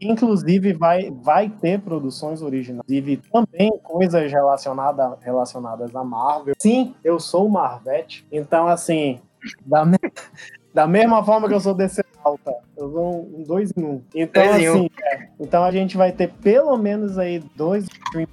Inclusive, 0.01 0.73
vai, 0.73 1.11
vai 1.11 1.49
ter 1.49 1.81
produções 1.81 2.43
originais. 2.43 2.83
Inclusive, 2.89 3.23
também 3.33 3.71
coisas 3.83 4.31
relacionada, 4.31 5.17
relacionadas 5.21 5.95
a 5.95 6.05
Marvel. 6.05 6.55
Sim, 6.59 6.95
eu 7.03 7.19
sou 7.19 7.49
Marvete. 7.49 8.27
Então, 8.31 8.67
assim, 8.67 9.21
da, 9.65 9.85
me- 9.85 9.99
da 10.73 10.87
mesma 10.87 11.23
forma 11.25 11.49
que 11.49 11.55
eu 11.55 11.61
sou 11.61 11.75
DC 11.75 12.03
alta, 12.29 12.55
eu 12.77 12.91
sou 12.93 13.29
um 13.35 13.43
dois 13.43 13.73
em 13.77 13.83
um. 13.85 14.03
Então, 14.15 14.43
Dois 14.45 14.59
em 14.63 14.69
um. 14.69 14.75
assim, 14.75 14.91
é, 15.03 15.29
então 15.41 15.65
a 15.65 15.71
gente 15.71 15.97
vai 15.97 16.13
ter 16.13 16.29
pelo 16.29 16.77
menos 16.77 17.19
aí 17.19 17.41
dois 17.57 17.85
streams 17.85 18.29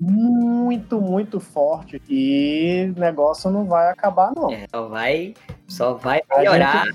muito, 0.00 1.00
muito 1.00 1.38
fortes. 1.38 2.00
E 2.08 2.92
o 2.96 3.00
negócio 3.00 3.50
não 3.50 3.66
vai 3.66 3.90
acabar, 3.90 4.32
não. 4.34 4.50
É, 4.50 4.66
só 4.70 4.88
vai, 4.88 5.34
só 5.68 5.94
vai 5.94 6.22
pra 6.22 6.38
No, 6.38 6.42
piorar. 6.42 6.86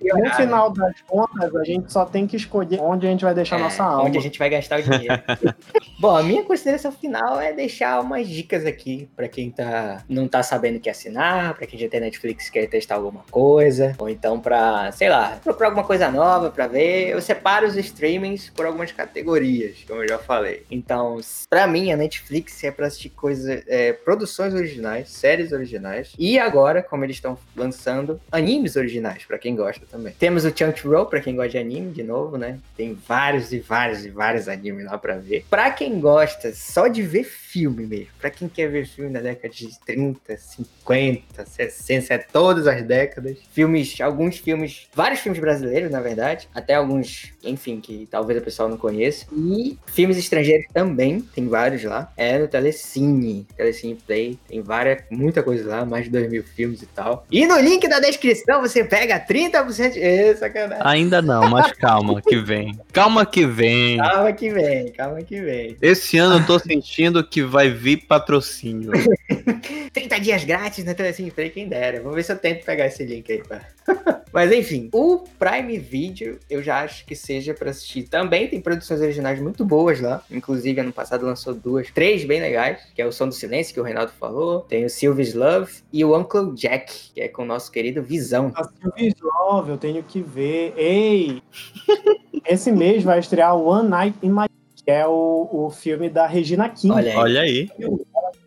no 0.00 0.30
final 0.34 0.70
das 0.72 1.00
contas, 1.02 1.54
a 1.54 1.64
gente 1.64 1.92
só 1.92 2.04
tem 2.04 2.26
que 2.26 2.36
escolher 2.36 2.80
onde 2.80 3.06
a 3.06 3.10
gente 3.10 3.24
vai 3.24 3.34
deixar 3.34 3.58
É, 3.58 3.62
nossa 3.62 3.84
alma. 3.84 4.04
Onde 4.04 4.18
a 4.18 4.20
gente 4.20 4.38
vai 4.38 4.50
gastar 4.50 4.80
o 4.80 4.82
dinheiro. 4.82 5.14
Bom, 6.00 6.16
a 6.16 6.22
minha 6.22 6.42
consideração 6.44 6.90
final 6.90 7.40
é 7.40 7.52
deixar 7.52 8.00
umas 8.00 8.26
dicas 8.26 8.66
aqui 8.66 9.08
pra 9.14 9.28
quem 9.28 9.50
tá, 9.50 10.02
não 10.08 10.26
tá 10.26 10.42
sabendo 10.42 10.76
o 10.76 10.80
que 10.80 10.90
assinar, 10.90 11.54
pra 11.54 11.66
quem 11.66 11.78
já 11.78 11.88
tem 11.88 12.00
Netflix 12.00 12.48
e 12.48 12.52
quer 12.52 12.66
testar 12.68 12.96
alguma 12.96 13.22
coisa, 13.30 13.94
ou 13.98 14.08
então 14.08 14.40
pra, 14.40 14.90
sei 14.92 15.08
lá, 15.08 15.29
procurar 15.36 15.68
alguma 15.68 15.86
coisa 15.86 16.10
nova 16.10 16.50
pra 16.50 16.66
ver. 16.66 17.08
Eu 17.08 17.20
separo 17.20 17.66
os 17.66 17.76
streamings 17.76 18.50
por 18.50 18.66
algumas 18.66 18.92
categorias, 18.92 19.84
como 19.86 20.02
eu 20.02 20.08
já 20.08 20.18
falei. 20.18 20.64
Então, 20.70 21.20
pra 21.48 21.66
mim, 21.66 21.92
a 21.92 21.96
Netflix 21.96 22.62
é 22.64 22.70
pra 22.70 22.86
assistir 22.86 23.10
coisas, 23.10 23.62
é, 23.66 23.92
produções 23.92 24.54
originais, 24.54 25.10
séries 25.10 25.52
originais, 25.52 26.12
e 26.18 26.38
agora, 26.38 26.82
como 26.82 27.04
eles 27.04 27.16
estão 27.16 27.38
lançando, 27.56 28.20
animes 28.30 28.76
originais, 28.76 29.24
pra 29.24 29.38
quem 29.38 29.56
gosta 29.56 29.84
também. 29.90 30.14
Temos 30.18 30.44
o 30.44 30.52
Crunchyroll, 30.52 31.06
pra 31.06 31.20
quem 31.20 31.34
gosta 31.34 31.50
de 31.50 31.58
anime, 31.58 31.92
de 31.92 32.02
novo, 32.02 32.36
né? 32.36 32.58
Tem 32.76 32.94
vários 33.06 33.52
e 33.52 33.58
vários 33.58 34.04
e 34.04 34.10
vários 34.10 34.48
animes 34.48 34.86
lá 34.86 34.96
pra 34.96 35.16
ver. 35.16 35.44
Pra 35.50 35.70
quem 35.70 36.00
gosta 36.00 36.54
só 36.54 36.86
de 36.86 37.02
ver 37.02 37.24
filme 37.24 37.86
mesmo, 37.86 38.12
pra 38.20 38.30
quem 38.30 38.48
quer 38.48 38.68
ver 38.68 38.86
filme 38.86 39.12
da 39.12 39.20
década 39.20 39.52
de 39.52 39.68
30, 39.84 40.36
50, 40.36 41.46
60, 41.46 42.14
é 42.14 42.18
todas 42.18 42.66
as 42.66 42.82
décadas. 42.82 43.36
Filmes, 43.52 44.00
alguns 44.00 44.38
filmes, 44.38 44.88
vários 44.94 45.09
filmes 45.18 45.40
brasileiros, 45.40 45.90
na 45.90 46.00
verdade, 46.00 46.48
até 46.54 46.74
alguns, 46.74 47.32
enfim, 47.42 47.80
que 47.80 48.06
talvez 48.10 48.40
o 48.40 48.44
pessoal 48.44 48.68
não 48.68 48.76
conheça. 48.76 49.26
E 49.32 49.76
filmes 49.86 50.16
estrangeiros 50.16 50.66
também, 50.72 51.20
tem 51.20 51.48
vários 51.48 51.82
lá. 51.82 52.12
É 52.16 52.38
no 52.38 52.46
Telecine, 52.46 53.46
Telecine 53.56 53.98
Play, 54.06 54.38
tem 54.48 54.62
várias, 54.62 55.02
muita 55.10 55.42
coisa 55.42 55.68
lá, 55.68 55.84
mais 55.84 56.04
de 56.04 56.10
2 56.10 56.30
mil 56.30 56.44
filmes 56.44 56.82
e 56.82 56.86
tal. 56.86 57.26
E 57.30 57.46
no 57.46 57.58
link 57.58 57.88
da 57.88 57.98
descrição 57.98 58.60
você 58.60 58.84
pega 58.84 59.18
30% 59.18 59.92
de... 59.92 59.98
Ê, 59.98 60.36
sacanagem. 60.36 60.84
Ainda 60.86 61.20
não, 61.20 61.48
mas 61.48 61.72
calma 61.72 62.20
que 62.22 62.36
vem. 62.36 62.78
Calma 62.92 63.26
que 63.26 63.46
vem. 63.46 63.98
Calma 63.98 64.32
que 64.32 64.50
vem, 64.50 64.92
calma 64.92 65.22
que 65.22 65.40
vem. 65.40 65.76
Esse 65.80 66.18
ano 66.18 66.36
eu 66.36 66.46
tô 66.46 66.58
sentindo 66.58 67.26
que 67.26 67.42
vai 67.42 67.70
vir 67.70 68.06
patrocínio. 68.06 68.92
30 69.92 70.20
dias 70.20 70.44
grátis 70.44 70.84
na 70.84 70.94
Telecine 70.94 71.30
Play, 71.30 71.50
quem 71.50 71.68
dera. 71.68 72.00
Vou 72.00 72.12
ver 72.12 72.22
se 72.22 72.32
eu 72.32 72.38
tento 72.38 72.64
pegar 72.64 72.86
esse 72.86 73.04
link 73.04 73.30
aí. 73.30 73.42
Pá. 73.42 73.60
Mas 74.32 74.52
enfim, 74.52 74.88
o 74.92 75.24
Prime 75.38 75.78
Video 75.78 76.38
eu 76.48 76.62
já 76.62 76.82
acho 76.82 77.04
que 77.04 77.16
seja 77.16 77.52
pra 77.52 77.70
assistir. 77.70 78.04
Também 78.04 78.48
tem 78.48 78.60
produções 78.60 79.00
originais 79.00 79.40
muito 79.40 79.64
boas 79.64 80.00
lá. 80.00 80.22
Inclusive, 80.30 80.80
ano 80.80 80.92
passado 80.92 81.26
lançou 81.26 81.54
duas, 81.54 81.90
três 81.90 82.24
bem 82.24 82.40
legais, 82.40 82.80
que 82.94 83.02
é 83.02 83.06
o 83.06 83.12
Som 83.12 83.28
do 83.28 83.34
Silêncio, 83.34 83.74
que 83.74 83.80
o 83.80 83.84
Reinaldo 83.84 84.12
falou. 84.18 84.60
Tem 84.60 84.84
o 84.84 84.90
Sylvia's 84.90 85.34
Love 85.34 85.72
e 85.92 86.04
o 86.04 86.16
Uncle 86.16 86.54
Jack, 86.54 87.12
que 87.14 87.20
é 87.20 87.28
com 87.28 87.42
o 87.42 87.46
nosso 87.46 87.70
querido 87.72 88.02
Visão. 88.02 88.52
A 88.54 88.68
Love, 89.22 89.70
eu 89.70 89.78
tenho 89.78 90.02
que 90.02 90.20
ver. 90.20 90.74
Ei! 90.76 91.42
Esse 92.46 92.72
mês 92.72 93.02
vai 93.02 93.18
estrear 93.18 93.56
One 93.56 93.88
Night 93.88 94.18
in 94.22 94.30
My 94.30 94.46
que 94.82 94.90
é 94.90 95.06
o, 95.06 95.48
o 95.52 95.70
filme 95.70 96.08
da 96.08 96.26
Regina 96.26 96.68
King. 96.68 96.94
Olha 96.94 97.12
aí. 97.12 97.16
Olha 97.16 97.40
aí. 97.42 97.70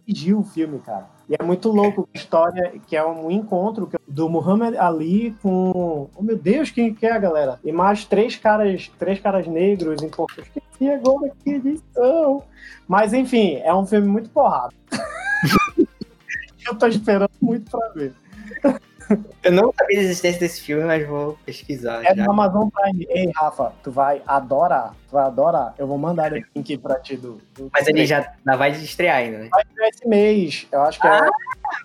Dirigiu 0.05 0.39
o 0.39 0.43
filme, 0.43 0.79
cara. 0.79 1.07
E 1.29 1.35
é 1.39 1.43
muito 1.43 1.69
louco 1.69 2.07
a 2.13 2.17
história, 2.17 2.73
que 2.87 2.95
é 2.95 3.05
um 3.05 3.31
encontro 3.31 3.89
do 4.07 4.29
Muhammad 4.29 4.75
Ali 4.75 5.35
com. 5.41 6.09
Oh 6.15 6.21
meu 6.21 6.37
Deus, 6.37 6.69
quem 6.69 6.93
que 6.93 7.05
é, 7.05 7.19
galera? 7.19 7.59
E 7.63 7.71
mais 7.71 8.05
três 8.05 8.35
caras, 8.35 8.91
três 8.99 9.19
caras 9.19 9.47
negros 9.47 10.01
em 10.01 10.09
português. 10.09 10.47
Esqueci 10.55 10.89
agora 10.89 11.31
que 11.43 11.51
edição. 11.51 12.43
Mas 12.87 13.13
enfim, 13.13 13.55
é 13.63 13.73
um 13.73 13.85
filme 13.85 14.07
muito 14.07 14.29
porrado. 14.29 14.73
Eu 16.65 16.75
tô 16.75 16.87
esperando 16.87 17.31
muito 17.41 17.69
pra 17.69 17.89
ver. 17.89 18.13
Eu 19.43 19.51
não 19.51 19.73
sabia 19.77 19.97
da 19.97 20.03
existência 20.03 20.39
desse 20.39 20.61
filme, 20.61 20.83
mas 20.83 21.05
vou 21.07 21.37
pesquisar. 21.45 22.01
É 22.03 22.15
já. 22.15 22.23
do 22.23 22.31
Amazon 22.31 22.69
Prime. 22.69 23.05
Ei, 23.09 23.29
Rafa, 23.35 23.73
tu 23.83 23.91
vai 23.91 24.21
adorar. 24.25 24.95
Tu 25.09 25.13
vai 25.13 25.25
adorar. 25.25 25.73
Eu 25.77 25.85
vou 25.87 25.97
mandar 25.97 26.31
o 26.31 26.35
link 26.35 26.47
aqui 26.57 26.77
pra 26.77 26.99
ti 26.99 27.17
do. 27.17 27.39
do- 27.55 27.69
Mas 27.73 27.87
ele 27.87 28.05
já 28.05 28.33
já 28.45 28.55
vai 28.55 28.71
estrear 28.71 29.17
ainda, 29.17 29.39
né? 29.39 29.49
vai 29.51 29.61
estrear 29.63 29.89
esse 29.89 30.07
mês. 30.07 30.67
Eu 30.71 30.81
acho 30.81 30.99
que 30.99 31.07
é. 31.07 31.19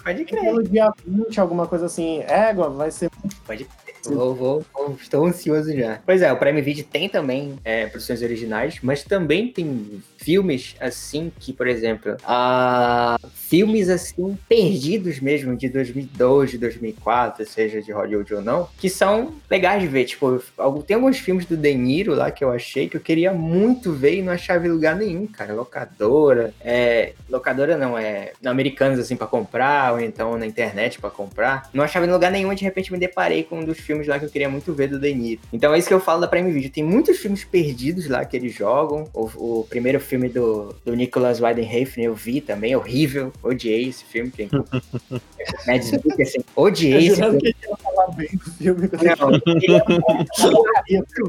Pode 0.05 0.25
crer. 0.25 0.41
Pelo 0.43 0.62
dia 0.62 0.93
20, 1.07 1.41
alguma 1.41 1.66
coisa 1.66 1.87
assim. 1.87 2.23
Égua, 2.27 2.71
vai 2.71 2.91
ser. 2.91 3.11
Pode 3.47 3.64
crer. 3.64 3.89
Vou, 4.05 4.35
vou, 4.35 4.64
vou, 4.73 4.93
estou 4.95 5.27
ansioso 5.27 5.73
já. 5.77 5.99
Pois 6.07 6.23
é, 6.23 6.33
o 6.33 6.37
Prime 6.39 6.62
Video 6.62 6.85
tem 6.85 7.09
também 7.09 7.59
é, 7.64 7.87
produções 7.87 8.23
originais, 8.23 8.79
mas 8.83 9.03
também 9.03 9.53
tem 9.53 10.01
filmes 10.29 10.76
assim 10.79 11.33
que, 11.41 11.55
por 11.55 11.66
exemplo, 11.66 12.12
uh, 12.12 13.29
filmes 13.33 13.89
assim 13.89 14.39
perdidos 14.47 15.20
mesmo 15.20 15.57
de 15.57 15.70
2002, 15.70 16.51
de 16.51 16.59
2004, 16.59 17.47
seja 17.47 17.81
de 17.81 17.91
Hollywood 17.91 18.35
ou 18.35 18.43
não, 18.43 18.68
que 18.76 18.91
são 18.91 19.37
legais 19.51 19.81
de 19.81 19.89
ver. 19.89 20.05
Tipo, 20.05 20.45
tem 20.87 20.97
alguns 20.97 21.18
filmes 21.18 21.47
do 21.47 21.57
De 21.57 21.74
Niro 21.74 22.14
lá 22.14 22.31
que 22.31 22.45
eu 22.45 22.53
achei 22.53 22.91
que 22.91 22.99
eu 22.99 23.01
queria 23.01 23.33
muito 23.33 23.91
ver 23.95 24.18
e 24.18 24.22
não 24.22 24.35
achava 24.35 24.66
em 24.66 24.70
lugar 24.70 24.97
nenhum, 24.97 25.26
cara. 25.26 25.55
Locadora, 25.55 26.53
é, 26.61 27.14
locadora 27.31 27.79
não 27.79 27.97
é, 27.97 28.33
americanos 28.45 28.99
assim 28.99 29.16
para 29.16 29.26
comprar 29.26 29.95
ou 29.95 30.01
então 30.01 30.37
na 30.37 30.45
internet 30.45 31.01
para 31.01 31.09
comprar. 31.09 31.70
Não 31.72 31.83
achava 31.83 32.05
em 32.05 32.11
lugar 32.11 32.31
nenhum 32.31 32.53
e 32.53 32.55
de 32.55 32.64
repente 32.64 32.93
me 32.93 32.99
deparei 32.99 33.45
com 33.45 33.61
um 33.61 33.64
dos 33.64 33.79
filmes 33.79 34.07
lá 34.07 34.18
que 34.18 34.26
eu 34.26 34.31
queria 34.31 34.51
muito 34.51 34.74
ver 34.74 34.89
do 34.89 34.99
De 34.99 35.14
Niro. 35.14 35.41
Então 35.51 35.72
é 35.72 35.79
isso 35.79 35.89
que 35.89 35.95
eu 35.95 36.01
falo 36.01 36.20
da 36.20 36.29
Prime 36.29 36.53
Video. 36.53 36.70
Tem 36.70 36.85
muitos 36.85 37.16
filmes 37.16 37.45
perdidos 37.45 38.09
lá 38.09 38.26
que 38.26 38.37
eles 38.37 38.53
jogam. 38.55 39.09
O, 39.14 39.61
o 39.61 39.64
primeiro 39.64 39.99
filme 39.99 40.18
do, 40.27 40.75
do 40.85 40.97
Nicholas 40.97 41.39
Widen 41.41 41.64
Refn 41.64 42.01
eu 42.01 42.14
vi 42.14 42.41
também, 42.41 42.75
horrível. 42.75 43.31
Odiei 43.43 43.89
esse 43.89 44.05
filme. 44.05 44.31
Quem... 44.31 44.49
Mad 45.66 45.81
assim, 45.81 46.39
odiei 46.57 47.09
esse 47.09 47.16
filme. 47.16 47.41
Que 47.41 47.55
falar 47.83 48.11
bem 48.12 48.29
do 48.33 48.51
filme. 48.53 48.89
Não, 49.19 49.33
eu 49.35 49.41
queria 49.41 49.85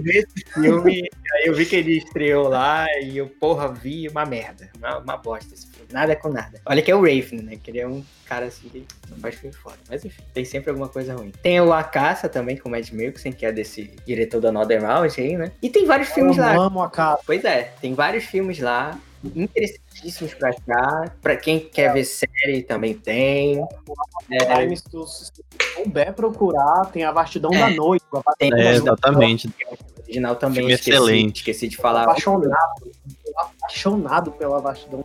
ver 0.02 0.28
esse 0.36 0.46
filme. 0.54 1.10
Aí 1.34 1.46
eu 1.46 1.54
vi 1.54 1.66
que 1.66 1.76
ele 1.76 1.98
estreou 1.98 2.48
lá 2.48 2.88
e 3.02 3.18
eu, 3.18 3.28
porra, 3.28 3.72
vi 3.72 4.08
uma 4.08 4.26
merda. 4.26 4.70
Uma, 4.78 4.98
uma 5.00 5.18
bosta 5.18 5.54
esse 5.54 5.68
filme. 5.68 5.79
Nada 5.92 6.16
com 6.16 6.30
nada. 6.30 6.62
Olha 6.66 6.82
que 6.82 6.92
é 6.92 6.96
o 6.96 7.02
Rafe, 7.02 7.36
né? 7.36 7.58
Que 7.62 7.72
ele 7.72 7.80
é 7.80 7.88
um 7.88 8.04
cara 8.26 8.46
assim 8.46 8.70
que 8.70 8.86
não 9.10 9.18
faz 9.18 9.36
filme 9.36 9.56
foda. 9.56 9.78
Mas 9.90 10.06
enfim, 10.06 10.22
tem 10.34 10.46
sempre 10.46 10.70
alguma 10.70 10.88
coisa 10.88 11.16
ruim. 11.16 11.32
Tem 11.42 11.60
o 11.60 11.74
A 11.74 11.84
Caça 11.84 12.30
também, 12.30 12.58
com 12.58 12.70
o 12.70 12.72
Matt 12.72 12.92
Mikkelsen, 12.92 13.32
que 13.32 13.46
é 13.46 13.52
desse 13.52 13.92
diretor 14.06 14.40
da 14.40 14.52
Northern 14.52 14.86
Mouse 14.86 15.20
aí, 15.20 15.36
né? 15.36 15.52
E 15.62 15.70
tem 15.70 15.86
vários 15.86 16.10
filmes 16.10 16.38
eu 16.38 16.44
lá. 16.44 16.56
amo 16.56 16.82
A 16.82 16.90
Caça. 16.90 17.24
Pois 17.26 17.44
é, 17.44 17.74
tem 17.82 17.94
vários 17.94 18.26
filmes 18.26 18.60
lá 18.60 19.00
interessantíssimos 19.36 20.34
pra 20.36 20.50
achar. 20.50 21.16
Pra 21.22 21.36
quem 21.36 21.60
quer 21.60 21.92
ver 21.92 22.06
série, 22.06 22.62
também 22.64 22.94
tem. 22.94 23.60
É, 24.32 24.76
se 24.76 24.84
tu 24.84 25.06
souber 25.76 26.14
procurar, 26.14 26.86
tem 26.92 27.04
a 27.04 27.12
Vastidão 27.12 27.52
é. 27.52 27.60
da 27.60 27.70
Noite. 27.72 28.06
Tem 28.38 28.54
é, 28.54 28.74
exatamente. 28.74 29.48
O 29.48 30.04
original 30.04 30.36
também 30.36 30.60
Filme 30.60 30.74
esqueci, 30.74 30.92
excelente. 30.92 31.38
esqueci 31.38 31.68
de 31.68 31.78
falar. 31.78 32.04
Apaixonado 32.04 32.92
apaixonado 33.42 34.32
pela 34.34 34.60
vastidão. 34.60 35.04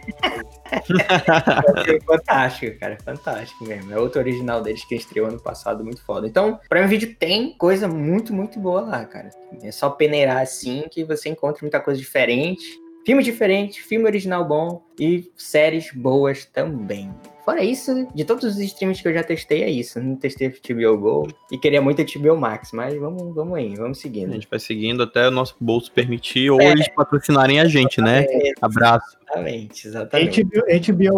é 1.87 2.01
fantástico, 2.01 2.79
cara. 2.79 2.99
Fantástico 3.05 3.65
mesmo. 3.65 3.93
É 3.93 3.99
outro 3.99 4.21
original 4.21 4.63
deles 4.63 4.85
que 4.85 4.95
estreou 4.95 5.29
ano 5.29 5.41
passado, 5.41 5.85
muito 5.85 6.03
foda. 6.05 6.27
Então, 6.27 6.59
Prime 6.69 6.87
Video 6.87 7.15
tem 7.15 7.53
coisa 7.57 7.89
muito, 7.89 8.33
muito 8.33 8.59
boa 8.59 8.81
lá, 8.81 9.05
cara. 9.05 9.31
É 9.63 9.71
só 9.71 9.91
peneirar 9.91 10.39
assim 10.39 10.85
que 10.91 11.05
você 11.05 11.29
encontra 11.29 11.61
muita 11.63 11.81
coisa 11.81 12.01
diferente. 12.01 12.65
Filme 13.05 13.23
diferente, 13.23 13.83
filme 13.83 14.07
original 14.07 14.45
bom 14.47 14.83
e 14.99 15.31
séries 15.37 15.91
boas 15.93 16.47
também. 16.47 17.13
Fora 17.45 17.63
isso, 17.63 18.09
de 18.15 18.25
todos 18.25 18.45
os 18.45 18.59
streams 18.59 19.03
que 19.03 19.09
eu 19.09 19.13
já 19.13 19.23
testei, 19.23 19.63
é 19.63 19.71
isso. 19.71 20.01
Não 20.01 20.17
testei 20.17 20.49
HBO 20.49 20.99
Go 20.99 21.29
e 21.53 21.59
queria 21.59 21.83
muito 21.83 22.03
HBO 22.03 22.37
Max, 22.37 22.73
mas 22.73 22.99
vamos, 22.99 23.35
vamos 23.35 23.55
aí, 23.59 23.75
vamos 23.75 23.99
seguindo. 23.99 24.31
A 24.31 24.35
gente 24.35 24.49
vai 24.49 24.59
seguindo 24.59 25.03
até 25.03 25.29
o 25.29 25.31
nosso 25.31 25.55
bolso 25.61 25.93
permitir 25.93 26.51
ou 26.51 26.61
é. 26.61 26.71
eles 26.71 26.89
patrocinarem 26.89 27.61
a 27.61 27.67
gente, 27.67 28.01
né? 28.01 28.25
Abraço. 28.63 29.19
Exatamente, 29.21 29.87
exatamente. 29.87 30.43
HBO, 30.43 30.63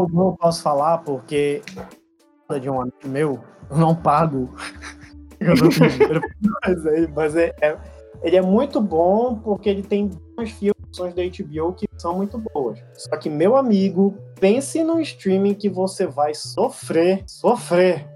HBO 0.02 0.08
Go 0.08 0.28
eu 0.30 0.36
posso 0.36 0.62
falar 0.62 0.98
porque 0.98 1.62
de 2.60 2.68
um 2.68 2.80
amigo 2.80 2.96
meu, 3.06 3.40
eu 3.70 3.76
não 3.76 3.94
pago. 3.94 4.52
Eu 5.38 5.54
não 5.54 5.68
tenho 5.68 5.90
dinheiro, 5.90 6.20
mas, 6.64 6.86
é, 6.86 7.06
mas 7.14 7.36
é, 7.36 7.54
é, 7.60 7.76
ele 8.22 8.36
é 8.36 8.40
muito 8.40 8.80
bom 8.80 9.34
porque 9.34 9.68
ele 9.68 9.82
tem 9.82 10.08
duas 10.34 10.50
filmes 10.50 10.75
da 11.04 11.22
HBO 11.22 11.72
que 11.74 11.86
são 11.98 12.16
muito 12.16 12.38
boas. 12.38 12.78
Só 12.94 13.16
que, 13.16 13.28
meu 13.28 13.56
amigo, 13.56 14.16
pense 14.40 14.82
no 14.82 15.00
streaming 15.00 15.54
que 15.54 15.68
você 15.68 16.06
vai 16.06 16.34
sofrer, 16.34 17.24
sofrer 17.26 18.08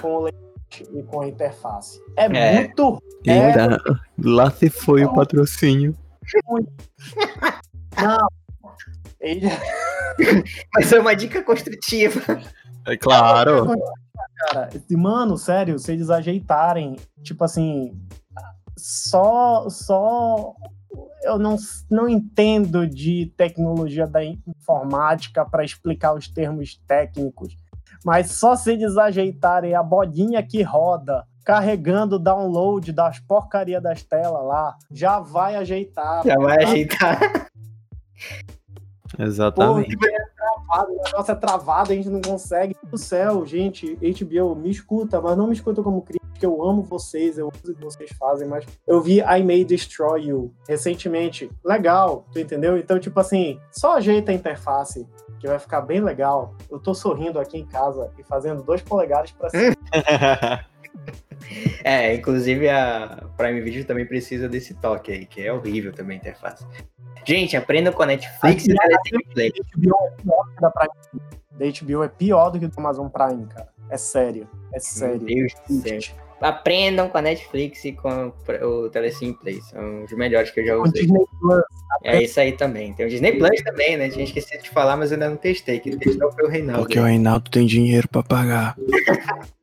com 0.00 0.16
o 0.16 0.20
layout 0.20 0.98
e 0.98 1.02
com 1.02 1.20
a 1.20 1.28
interface. 1.28 2.00
É, 2.16 2.24
é. 2.24 2.54
muito. 2.60 3.02
Eita, 3.24 3.76
é... 3.76 3.78
lá 4.18 4.50
se 4.50 4.70
foi 4.70 5.04
o 5.04 5.12
patrocínio. 5.12 5.96
Não. 8.00 8.28
Ele... 9.20 9.46
Mas 10.74 10.92
é 10.92 11.00
uma 11.00 11.14
dica 11.14 11.42
construtiva. 11.42 12.40
É 12.86 12.96
claro. 12.96 13.74
Cara, 14.50 14.70
mano, 14.90 15.36
sério, 15.36 15.78
se 15.78 15.92
eles 15.92 16.10
ajeitarem, 16.10 16.96
tipo 17.22 17.42
assim, 17.42 17.98
só 18.76 19.68
só 19.70 20.54
eu 21.26 21.38
não, 21.38 21.56
não 21.90 22.08
entendo 22.08 22.86
de 22.86 23.32
tecnologia 23.36 24.06
da 24.06 24.24
informática 24.24 25.44
para 25.44 25.64
explicar 25.64 26.14
os 26.14 26.28
termos 26.28 26.80
técnicos, 26.86 27.56
mas 28.04 28.32
só 28.32 28.54
se 28.54 28.76
desajeitarem 28.76 29.74
a 29.74 29.82
bodinha 29.82 30.42
que 30.42 30.62
roda 30.62 31.26
carregando 31.44 32.16
o 32.16 32.18
download 32.18 32.92
das 32.92 33.20
porcaria 33.20 33.80
das 33.80 34.02
telas 34.02 34.44
lá, 34.44 34.76
já 34.90 35.20
vai 35.20 35.54
ajeitar. 35.54 36.24
Já 36.24 36.34
vai 36.36 36.58
tá? 36.58 36.68
ajeitar. 36.68 37.20
Exatamente. 39.16 39.96
Pô, 39.96 40.06
é 40.06 40.26
travado, 40.36 40.92
o 40.92 41.02
negócio 41.04 41.32
é 41.32 41.34
travado, 41.36 41.92
a 41.92 41.94
gente 41.94 42.08
não 42.08 42.20
consegue. 42.20 42.76
Do 42.82 42.98
céu, 42.98 43.46
gente, 43.46 43.94
HBO, 43.96 44.56
me 44.56 44.70
escuta, 44.70 45.20
mas 45.20 45.36
não 45.36 45.46
me 45.46 45.52
escuta 45.52 45.82
como 45.82 46.02
crítico, 46.02 46.25
porque 46.36 46.46
eu 46.46 46.62
amo 46.62 46.82
vocês, 46.82 47.38
eu 47.38 47.46
amo 47.46 47.56
o 47.64 47.74
que 47.74 47.82
vocês 47.82 48.10
fazem, 48.12 48.46
mas 48.46 48.64
eu 48.86 49.00
vi 49.00 49.20
I 49.20 49.42
May 49.42 49.64
Destroy 49.64 50.26
You 50.26 50.54
recentemente. 50.68 51.50
Legal, 51.64 52.26
tu 52.30 52.38
entendeu? 52.38 52.76
Então, 52.76 53.00
tipo 53.00 53.18
assim, 53.18 53.58
só 53.72 53.96
ajeita 53.96 54.30
a 54.30 54.34
interface, 54.34 55.06
que 55.40 55.48
vai 55.48 55.58
ficar 55.58 55.80
bem 55.80 56.00
legal. 56.00 56.54
Eu 56.70 56.78
tô 56.78 56.94
sorrindo 56.94 57.40
aqui 57.40 57.58
em 57.58 57.66
casa 57.66 58.10
e 58.18 58.22
fazendo 58.22 58.62
dois 58.62 58.82
polegares 58.82 59.32
pra 59.32 59.50
cima. 59.50 59.74
É, 61.84 62.14
inclusive 62.14 62.68
a 62.68 63.22
Prime 63.36 63.60
Video 63.60 63.84
também 63.84 64.06
precisa 64.06 64.48
desse 64.48 64.74
toque 64.74 65.12
aí, 65.12 65.26
que 65.26 65.42
é 65.42 65.52
horrível 65.52 65.92
também 65.92 66.16
a 66.16 66.20
interface. 66.20 66.66
Gente, 67.24 67.56
aprendam 67.56 67.92
com 67.92 68.02
a 68.02 68.06
Netflix 68.06 68.66
e 68.66 68.72
a 68.72 68.88
Netflix. 68.88 69.60
Da, 70.60 70.68
da 70.70 71.66
HBO 71.66 72.02
é 72.02 72.08
pior 72.08 72.50
do 72.50 72.58
que 72.58 72.66
do 72.66 72.80
Amazon 72.80 73.08
Prime, 73.08 73.46
cara. 73.46 73.68
É 73.90 73.96
sério. 73.96 74.48
É 74.72 74.78
sério. 74.80 75.22
Meu 75.22 75.26
Deus 75.36 75.52
do 75.68 75.88
céu. 75.88 76.25
Aprendam 76.40 77.08
com 77.08 77.16
a 77.16 77.22
Netflix 77.22 77.84
e 77.84 77.92
com 77.92 78.32
o 78.62 78.88
Telecine 78.90 79.32
Play. 79.32 79.60
São 79.62 80.04
os 80.04 80.12
melhores 80.12 80.50
que 80.50 80.60
eu 80.60 80.66
já 80.66 80.76
usei. 80.76 81.02
Disney 81.02 81.24
Plus. 81.40 81.64
É 82.04 82.22
isso 82.22 82.38
aí 82.38 82.52
também. 82.52 82.92
Tem 82.92 83.06
o 83.06 83.08
Disney 83.08 83.32
Plus 83.32 83.62
também, 83.62 83.96
né? 83.96 84.10
Tinha 84.10 84.24
esquecido 84.24 84.62
de 84.62 84.70
falar, 84.70 84.96
mas 84.96 85.10
eu 85.10 85.14
ainda 85.14 85.30
não 85.30 85.36
testei. 85.36 85.80
Quem 85.80 85.96
testou 85.96 86.30
foi 86.32 86.44
o 86.44 86.48
Reinaldo. 86.48 86.82
Porque 86.82 86.98
o 86.98 87.04
Reinaldo 87.04 87.50
tem 87.50 87.66
dinheiro 87.66 88.06
pra 88.08 88.22
pagar. 88.22 88.76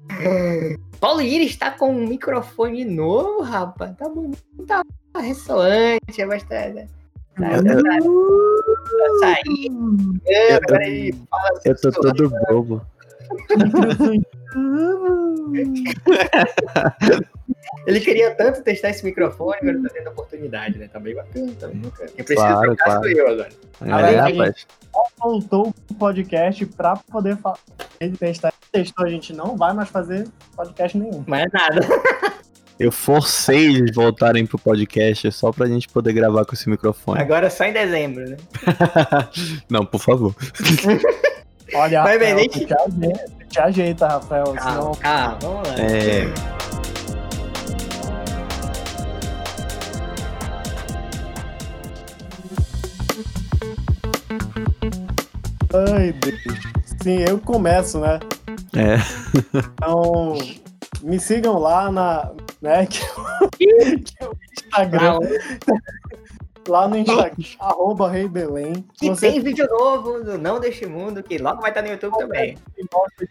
Paulo 0.99 1.21
Iris 1.21 1.51
está 1.51 1.69
com 1.71 1.91
um 1.91 2.07
microfone 2.07 2.85
novo, 2.85 3.41
rapaz. 3.41 3.95
Tá 3.97 4.09
bonito, 4.09 4.41
tá 4.65 4.83
ressoante, 5.19 6.21
é 6.21 6.25
bastante. 6.25 6.87
Tá, 7.35 7.49
tá, 7.49 7.63
tá, 7.63 7.99
saindo. 9.19 10.21
Eu, 10.25 10.59
eu 11.65 11.81
tô 11.81 11.91
todo 11.91 12.29
bobo. 12.47 12.81
Ele 17.85 17.99
queria 17.99 18.33
tanto 18.35 18.63
testar 18.63 18.91
esse 18.91 19.03
microfone, 19.03 19.57
mas 19.61 19.75
não 19.75 19.83
tá 19.83 19.89
tendo 19.93 20.09
oportunidade, 20.09 20.77
né? 20.77 20.87
Tá 20.87 20.99
bem 20.99 21.13
bacana. 21.15 21.51
Quem 22.15 22.25
precisa 22.25 22.47
claro, 22.47 22.61
trocar 22.61 22.85
claro. 22.85 23.01
sou 23.01 23.11
eu 23.11 23.27
agora. 23.27 23.49
É, 23.81 23.91
Além 23.91 24.15
rapaz. 24.15 24.67
voltou 25.19 25.75
o 25.89 25.93
podcast 25.95 26.65
pra 26.67 26.95
poder 26.95 27.35
falar. 27.37 27.59
Ele 27.99 28.15
testar, 28.15 28.53
testou, 28.71 29.05
a 29.05 29.09
gente 29.09 29.33
não 29.33 29.57
vai 29.57 29.73
mais 29.73 29.89
fazer 29.89 30.27
podcast 30.55 30.97
nenhum. 30.97 31.23
Mas 31.27 31.45
é 31.45 31.49
nada. 31.51 31.81
Eu 32.79 32.91
forcei 32.91 33.67
eles 33.67 33.95
voltarem 33.95 34.45
pro 34.45 34.57
podcast 34.57 35.31
só 35.31 35.51
pra 35.51 35.67
gente 35.67 35.87
poder 35.87 36.11
gravar 36.11 36.43
com 36.43 36.55
esse 36.55 36.67
microfone. 36.67 37.21
Agora 37.21 37.49
só 37.49 37.65
em 37.65 37.73
dezembro, 37.73 38.27
né? 38.27 38.37
não, 39.69 39.85
por 39.85 40.01
favor. 40.01 40.35
Olha, 41.75 42.03
Vai 42.03 42.17
Rafael, 42.17 42.49
te... 42.49 42.65
te, 42.65 42.73
ajeita, 42.73 43.42
te 43.53 43.59
ajeita, 43.59 44.07
Rafael. 44.07 44.45
Calma, 44.45 44.71
senão... 44.71 44.95
calma, 44.95 45.37
vamos 45.41 45.69
lá. 45.69 45.75
É... 45.77 46.33
Ai, 55.95 56.13
Deus. 56.13 56.41
Sim, 57.03 57.25
eu 57.27 57.37
começo, 57.39 57.99
né? 57.99 58.19
É. 58.75 58.97
Então, 59.55 60.35
me 61.03 61.19
sigam 61.19 61.59
lá 61.59 61.91
na, 61.91 62.31
né, 62.59 62.87
que, 62.87 63.03
é 63.03 63.11
o, 63.43 63.49
que 63.49 64.13
é 64.19 64.25
o 64.25 64.35
Instagram. 64.63 65.19
Lá 66.67 66.87
no 66.87 66.97
Instagram, 66.97 67.31
arroba 67.59 68.09
Rei 68.09 68.27
Belém. 68.27 68.85
Que 68.93 69.09
Você 69.09 69.31
tem 69.31 69.39
vídeo 69.39 69.67
novo 69.69 70.23
do 70.23 70.37
Não 70.37 70.59
Deste 70.59 70.85
Mundo, 70.85 71.21
que 71.23 71.37
logo 71.37 71.61
vai 71.61 71.71
estar 71.71 71.81
no 71.81 71.89
YouTube 71.89 72.17
também. 72.17 72.57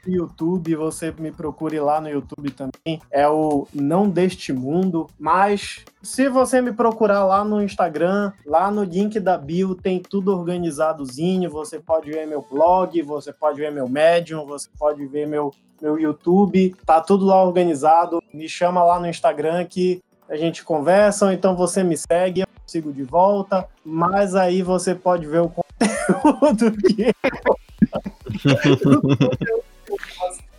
de 0.04 0.16
YouTube, 0.16 0.74
você 0.76 1.12
me 1.18 1.30
procure 1.30 1.78
lá 1.80 2.00
no 2.00 2.08
YouTube 2.08 2.50
também. 2.50 3.00
É 3.10 3.28
o 3.28 3.66
Não 3.72 4.08
Deste 4.08 4.52
Mundo. 4.52 5.06
Mas 5.18 5.84
se 6.02 6.28
você 6.28 6.60
me 6.60 6.72
procurar 6.72 7.24
lá 7.24 7.44
no 7.44 7.62
Instagram, 7.62 8.32
lá 8.44 8.70
no 8.70 8.82
link 8.82 9.18
da 9.20 9.38
bio, 9.38 9.74
tem 9.74 10.00
tudo 10.00 10.36
organizadozinho. 10.36 11.50
Você 11.50 11.78
pode 11.78 12.10
ver 12.10 12.26
meu 12.26 12.44
blog, 12.50 13.00
você 13.02 13.32
pode 13.32 13.60
ver 13.60 13.70
meu 13.70 13.88
Medium, 13.88 14.46
você 14.46 14.68
pode 14.78 15.06
ver 15.06 15.26
meu, 15.26 15.52
meu 15.80 15.98
YouTube. 15.98 16.74
Tá 16.84 17.00
tudo 17.00 17.26
lá 17.26 17.42
organizado. 17.42 18.22
Me 18.32 18.48
chama 18.48 18.82
lá 18.82 18.98
no 18.98 19.06
Instagram 19.06 19.64
que 19.64 20.02
a 20.32 20.36
gente 20.36 20.64
conversa, 20.64 21.26
ou 21.26 21.32
então 21.32 21.54
você 21.54 21.84
me 21.84 21.94
segue, 21.94 22.40
eu 22.40 22.46
sigo 22.66 22.90
de 22.90 23.02
volta. 23.02 23.68
Mas 23.84 24.34
aí 24.34 24.62
você 24.62 24.94
pode 24.94 25.26
ver 25.26 25.42
o 25.42 25.50
conteúdo 25.50 26.72
que 26.80 27.12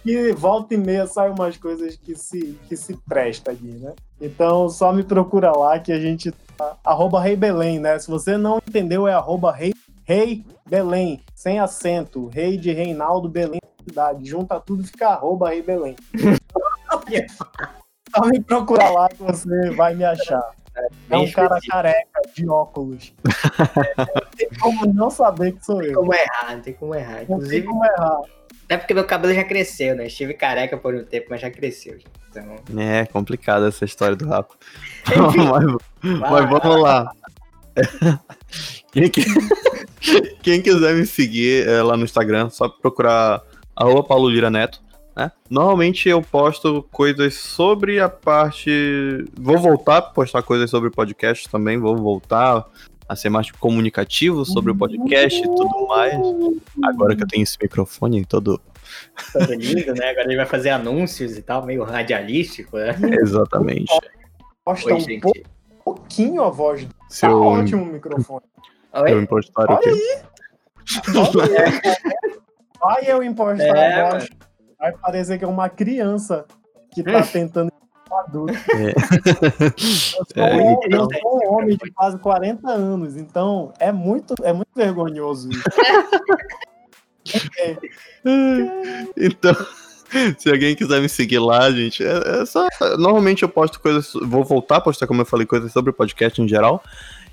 que 0.03 0.33
volta 0.33 0.73
e 0.75 0.77
meia 0.77 1.07
saem 1.07 1.33
umas 1.33 1.57
coisas 1.57 1.95
que 1.95 2.13
se, 2.13 2.59
que 2.67 2.75
se 2.75 2.95
presta 3.07 3.49
ali, 3.51 3.71
né? 3.71 3.93
Então 4.21 4.69
só 4.69 4.93
me 4.93 5.01
procura 5.01 5.51
lá 5.51 5.79
que 5.79 5.91
a 5.91 5.99
gente 5.99 6.31
tá. 6.55 6.77
Arroba 6.83 7.19
Rei 7.19 7.35
Belém, 7.35 7.79
né? 7.79 7.97
Se 7.97 8.11
você 8.11 8.37
não 8.37 8.57
entendeu, 8.57 9.07
é 9.07 9.13
arroba 9.13 9.51
Rei, 9.51 9.73
Rei 10.03 10.45
Belém, 10.69 11.21
sem 11.33 11.59
acento. 11.59 12.27
Rei 12.27 12.57
de 12.57 12.71
Reinaldo 12.71 13.27
Belém 13.27 13.59
cidade. 13.83 14.25
Junta 14.25 14.59
tudo 14.59 14.83
fica 14.83 15.09
arroba 15.09 15.49
Rei 15.49 15.63
Belém. 15.63 15.95
só 18.15 18.25
me 18.27 18.39
procura 18.41 18.89
lá 18.89 19.09
que 19.09 19.21
você 19.23 19.71
vai 19.71 19.93
me 19.95 20.03
achar. 20.03 20.41
É 20.75 20.87
Bem 21.07 21.27
um 21.27 21.31
cara 21.31 21.45
específico. 21.57 21.71
careca 21.71 22.21
de 22.35 22.49
óculos. 22.49 23.13
Não 23.97 24.05
tem 24.35 24.49
como 24.59 24.85
não 24.93 25.09
saber 25.11 25.51
que 25.53 25.63
sou 25.65 25.75
Não 25.75 25.81
tem 25.83 25.91
eu. 25.91 25.99
como 25.99 26.13
errar, 26.15 26.51
não 26.55 26.61
tem 26.61 26.73
como 26.73 26.95
errar. 26.95 27.11
Não 27.11 27.17
tem 27.25 27.35
Inclusive, 27.35 27.67
como 27.67 27.85
errar. 27.85 28.19
até 28.65 28.77
porque 28.77 28.93
meu 28.95 29.05
cabelo 29.05 29.33
já 29.35 29.43
cresceu, 29.43 29.95
né? 29.95 30.07
Estive 30.07 30.33
careca 30.33 30.75
por 30.75 30.95
um 30.95 31.03
tempo, 31.05 31.27
mas 31.29 31.41
já 31.41 31.51
cresceu. 31.51 31.97
Então, 32.29 32.55
É 32.81 33.05
complicada 33.05 33.67
essa 33.67 33.85
história 33.85 34.15
do 34.15 34.27
Rafa. 34.27 34.49
Enfim. 35.07 35.45
mas, 36.01 36.19
mas 36.19 36.49
vamos 36.49 36.81
lá. 36.81 37.11
Quem, 38.91 39.09
que- 39.09 39.23
quem 40.43 40.61
quiser 40.61 40.93
me 40.95 41.05
seguir 41.05 41.67
é, 41.67 41.81
lá 41.81 41.95
no 41.97 42.03
Instagram, 42.03 42.49
só 42.49 42.67
procurar 42.69 43.41
arroba 43.75 44.03
Paulo 44.03 44.29
Lira 44.29 44.49
Neto. 44.49 44.79
Né? 45.15 45.31
Normalmente 45.49 46.09
eu 46.09 46.21
posto 46.21 46.83
coisas 46.91 47.35
sobre 47.35 47.99
a 47.99 48.09
parte. 48.09 49.25
Vou 49.39 49.57
voltar 49.57 49.97
a 49.97 50.01
postar 50.01 50.41
coisas 50.41 50.69
sobre 50.69 50.89
o 50.89 50.91
podcast 50.91 51.47
também, 51.49 51.77
vou 51.77 51.95
voltar 51.95 52.65
a 53.07 53.15
ser 53.15 53.29
mais 53.29 53.51
comunicativo 53.51 54.45
sobre 54.45 54.71
o 54.71 54.75
podcast 54.75 55.39
e 55.39 55.43
tudo 55.43 55.87
mais. 55.87 56.15
Agora 56.83 57.15
que 57.15 57.23
eu 57.23 57.27
tenho 57.27 57.43
esse 57.43 57.57
microfone 57.61 58.25
todo. 58.25 58.59
todo 59.31 59.53
lindo, 59.53 59.93
né? 59.93 60.09
Agora 60.09 60.25
ele 60.25 60.37
vai 60.37 60.45
fazer 60.45 60.69
anúncios 60.69 61.37
e 61.37 61.41
tal, 61.41 61.63
meio 61.65 61.83
radialístico, 61.83 62.77
né? 62.77 62.95
Exatamente. 63.21 63.93
Posta 64.65 64.93
Oi, 64.95 65.17
um 65.17 65.19
pou- 65.19 65.33
pouquinho 65.83 66.43
a 66.43 66.49
voz. 66.49 66.85
Tá 66.85 66.89
Seu, 67.09 67.41
ótimo 67.41 67.83
o 67.83 67.85
microfone. 67.87 68.45
Oi? 68.93 69.11
impostor 69.11 69.65
o 69.69 69.73
Olha 69.73 69.79
quê? 69.81 70.21
Olha 71.15 71.53
aí. 71.53 71.95
Vai 72.81 73.03
eu 73.11 73.21
impostar 73.23 73.75
É, 73.75 74.01
a 74.01 74.09
voz. 74.11 74.29
Vai 74.83 74.91
parecer 74.91 75.39
que 75.39 75.45
é 75.45 75.47
uma 75.47 75.69
criança 75.69 76.45
que 76.93 77.01
tá 77.01 77.21
tentando 77.21 77.71
ser 77.71 78.13
um 78.13 78.17
adulto. 78.17 78.53
Eu 78.53 79.79
sou, 79.79 80.25
É, 80.35 80.55
um, 80.55 80.71
então. 80.83 81.07
eu 81.09 81.19
sou 81.21 81.39
um 81.41 81.53
homem 81.53 81.77
de 81.77 81.89
quase 81.91 82.19
40 82.19 82.69
anos, 82.69 83.15
então 83.15 83.71
é 83.79 83.93
muito, 83.93 84.35
é 84.43 84.51
muito 84.51 84.67
vergonhoso 84.75 85.49
isso. 85.49 85.63
Então, 89.15 89.55
se 90.37 90.49
alguém 90.49 90.75
quiser 90.75 91.01
me 91.01 91.07
seguir 91.07 91.39
lá, 91.39 91.71
gente, 91.71 92.03
é, 92.03 92.41
é 92.41 92.45
só. 92.45 92.67
Normalmente 92.99 93.43
eu 93.43 93.49
posto 93.49 93.79
coisas. 93.79 94.11
Vou 94.13 94.43
voltar 94.43 94.77
a 94.77 94.81
postar, 94.81 95.07
como 95.07 95.21
eu 95.21 95.25
falei, 95.25 95.45
coisas 95.45 95.71
sobre 95.71 95.91
o 95.91 95.93
podcast 95.93 96.41
em 96.41 96.47
geral. 96.47 96.83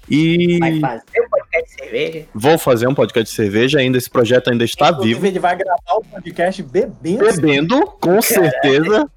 E 0.09 0.59
Vai 0.61 0.79
fazer 0.79 1.29
podcast 1.29 1.30
de 1.77 1.83
cerveja? 1.85 2.27
vou 2.35 2.59
fazer 2.59 2.87
um 2.89 2.95
podcast 2.95 3.31
de 3.31 3.37
cerveja 3.37 3.79
ainda. 3.79 3.97
Esse 3.99 4.11
projeto 4.11 4.51
ainda 4.51 4.65
está 4.65 4.89
Inclusive, 4.91 5.15
vivo. 5.15 5.27
ele 5.27 5.39
vai 5.39 5.57
gravar 5.57 5.95
o 5.97 6.05
podcast 6.05 6.63
bebendo. 6.63 7.19
Bebendo, 7.25 7.87
com 8.01 8.21
certeza. 8.21 9.09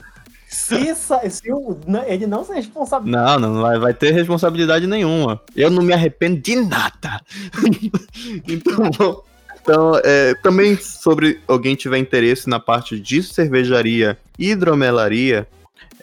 Se, 0.48 0.94
se 1.32 1.52
o- 1.52 1.78
ele 2.08 2.28
não 2.28 2.44
se 2.46 2.54
responsabiliza. 2.54 3.18
Não, 3.18 3.40
não 3.40 3.62
vai, 3.62 3.80
vai 3.80 3.94
ter 3.94 4.12
responsabilidade 4.14 4.86
nenhuma. 4.86 5.42
Eu 5.56 5.72
não 5.72 5.82
me 5.82 5.94
arrependo 5.94 6.40
de 6.40 6.56
nada. 6.58 7.22
então, 8.48 9.24
então 9.62 10.02
é, 10.04 10.36
também 10.44 10.78
sobre 10.78 11.40
alguém 11.48 11.74
tiver 11.76 11.98
interesse 11.98 12.48
na 12.48 12.60
parte 12.60 13.00
de 13.00 13.24
cervejaria 13.24 14.16
e 14.38 14.52
hidromelaria 14.52 15.48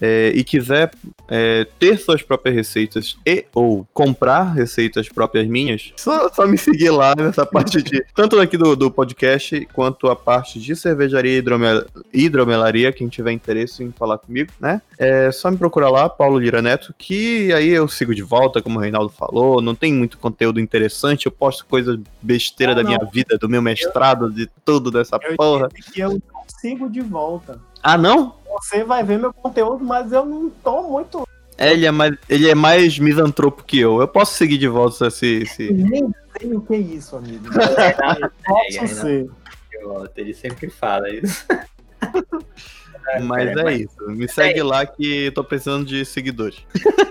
é, 0.00 0.32
e 0.34 0.42
quiser 0.42 0.90
é, 1.28 1.66
ter 1.78 1.98
suas 1.98 2.22
próprias 2.22 2.54
receitas 2.56 3.16
e 3.26 3.44
ou 3.54 3.86
comprar 3.92 4.52
receitas 4.54 5.08
próprias 5.08 5.46
minhas, 5.46 5.92
só, 5.96 6.28
só 6.32 6.46
me 6.46 6.56
seguir 6.56 6.90
lá 6.90 7.14
nessa 7.16 7.44
parte 7.44 7.82
de 7.82 8.04
tanto 8.14 8.36
daqui 8.36 8.56
do, 8.56 8.74
do 8.74 8.90
podcast 8.90 9.66
quanto 9.72 10.08
a 10.08 10.16
parte 10.16 10.58
de 10.58 10.74
cervejaria 10.74 11.32
e 11.34 11.38
hidromel- 11.38 11.84
hidromelaria, 12.12 12.92
quem 12.92 13.08
tiver 13.08 13.32
interesse 13.32 13.82
em 13.82 13.90
falar 13.92 14.18
comigo, 14.18 14.52
né? 14.60 14.80
É 14.98 15.30
só 15.32 15.50
me 15.50 15.56
procurar 15.56 15.90
lá, 15.90 16.08
Paulo 16.08 16.38
Lira 16.38 16.60
Neto, 16.62 16.94
que 16.96 17.52
aí 17.52 17.68
eu 17.70 17.88
sigo 17.88 18.14
de 18.14 18.22
volta, 18.22 18.60
como 18.62 18.78
o 18.78 18.82
Reinaldo 18.82 19.08
falou. 19.10 19.60
Não 19.62 19.74
tem 19.74 19.92
muito 19.92 20.18
conteúdo 20.18 20.60
interessante, 20.60 21.26
eu 21.26 21.32
posto 21.32 21.64
coisas 21.66 21.98
besteira 22.20 22.72
Ah, 22.72 22.76
da 22.76 22.82
minha 22.84 22.98
vida, 23.12 23.38
do 23.38 23.48
meu 23.48 23.62
mestrado, 23.62 24.30
de 24.30 24.48
tudo 24.64 24.90
dessa 24.90 25.18
Eu 25.22 25.36
porra. 25.36 25.68
que 25.68 26.00
eu 26.00 26.10
não 26.10 26.20
sigo 26.60 26.88
de 26.90 27.00
volta. 27.00 27.58
Ah, 27.82 27.96
não? 27.96 28.34
Você 28.50 28.84
vai 28.84 29.02
ver 29.02 29.18
meu 29.18 29.32
conteúdo, 29.32 29.84
mas 29.84 30.12
eu 30.12 30.24
não 30.24 30.50
tô 30.50 30.82
muito. 30.82 31.26
Ele 31.56 31.86
é 31.86 31.90
mais, 31.90 32.16
ele 32.28 32.50
é 32.50 32.54
mais 32.54 32.98
misantropo 32.98 33.62
que 33.62 33.78
eu. 33.78 34.00
Eu 34.00 34.08
posso 34.08 34.34
seguir 34.34 34.58
de 34.58 34.66
volta 34.66 35.10
se. 35.10 35.46
se... 35.46 35.70
Nem 35.72 36.10
sei 36.38 36.54
o 36.54 36.60
que 36.60 36.74
é 36.74 36.78
isso, 36.78 37.16
amigo. 37.16 37.46
É, 37.60 38.28
Posso 38.44 38.84
é, 38.84 38.86
ser. 38.86 39.30
Ele 40.16 40.34
sempre 40.34 40.68
fala 40.68 41.08
isso. 41.10 41.46
Mas 43.22 43.56
é 43.56 43.72
isso. 43.74 43.96
Me 44.08 44.28
segue 44.28 44.62
lá 44.62 44.86
que 44.86 45.26
eu 45.26 45.32
tô 45.32 45.44
precisando 45.44 45.84
de 45.84 46.04
seguidores. 46.04 46.64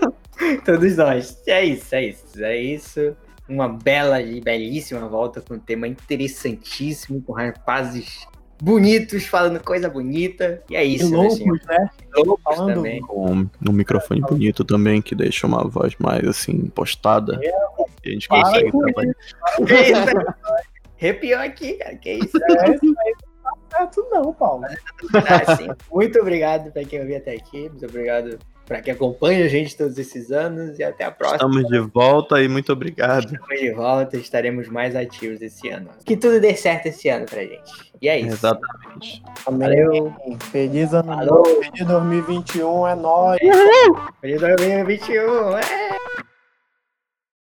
Todos 0.65 0.95
nós. 0.97 1.41
É 1.47 1.63
isso, 1.63 1.95
é 1.95 2.05
isso. 2.05 2.43
É 2.43 2.57
isso. 2.57 3.15
Uma 3.47 3.67
bela 3.67 4.21
e 4.21 4.39
belíssima 4.39 5.07
volta 5.07 5.41
com 5.41 5.55
um 5.55 5.59
tema 5.59 5.87
interessantíssimo, 5.87 7.21
com 7.21 7.33
rapazes 7.33 8.25
bonitos 8.61 9.25
falando 9.25 9.59
coisa 9.63 9.89
bonita. 9.89 10.61
E 10.69 10.75
é 10.75 10.85
E 10.85 10.95
isso, 10.95 11.09
né, 11.09 11.29
senhor? 11.29 11.49
loucos, 11.51 11.67
né? 11.67 11.89
Loucos 12.15 12.43
Falando- 12.43 12.73
também. 12.75 13.01
Com 13.01 13.31
um 13.67 13.71
microfone 13.71 14.21
bonito 14.21 14.63
também, 14.63 15.01
que 15.01 15.15
deixa 15.15 15.47
uma 15.47 15.63
voz 15.67 15.93
mais 15.99 16.27
assim, 16.27 16.67
postada. 16.67 17.39
E 18.03 18.09
a 18.09 18.11
gente 18.11 18.27
Para 18.27 18.41
consegue 18.43 18.71
trabalhar. 18.71 19.15
Que 19.65 19.73
isso? 19.73 20.35
Arrepiou 20.99 21.39
aqui, 21.39 21.73
cara. 21.73 21.95
Que 21.95 22.13
isso? 22.13 22.37
É, 22.43 22.75
isso 22.75 22.95
aí 22.99 23.13
não 23.43 23.57
tá 23.69 23.77
certo, 23.77 24.07
não, 24.11 24.33
Paulo. 24.33 24.65
Ah. 24.65 25.75
Muito 25.91 26.19
obrigado 26.19 26.71
para 26.71 26.83
quem 26.83 26.99
ouviu 26.99 27.17
até 27.17 27.35
aqui. 27.35 27.69
Muito 27.69 27.85
obrigado 27.85 28.37
para 28.69 28.81
quem 28.81 28.93
acompanha 28.93 29.45
a 29.45 29.47
gente 29.47 29.75
todos 29.75 29.97
esses 29.97 30.31
anos. 30.31 30.77
E 30.77 30.83
até 30.83 31.03
a 31.03 31.11
próxima. 31.11 31.49
Estamos 31.49 31.67
de 31.67 31.79
volta 31.91 32.41
e 32.41 32.47
muito 32.47 32.71
obrigado. 32.71 33.33
Estamos 33.33 33.59
de 33.59 33.71
volta. 33.71 34.15
Estaremos 34.15 34.69
mais 34.69 34.95
ativos 34.95 35.41
esse 35.41 35.67
ano. 35.69 35.89
Que 36.05 36.15
tudo 36.15 36.39
dê 36.39 36.55
certo 36.55 36.85
esse 36.85 37.09
ano 37.09 37.25
pra 37.25 37.41
gente. 37.41 37.91
E 37.99 38.07
é 38.07 38.19
isso. 38.19 38.33
Exatamente. 38.33 39.23
Amém. 39.47 40.37
Feliz 40.51 40.93
ano 40.93 41.25
novo. 41.25 41.63
Feliz 41.63 41.87
2021. 41.87 42.87
É 42.87 42.95
nóis. 42.95 43.39
Feliz 44.21 44.39
2021. 44.39 45.57
É! 45.57 46.28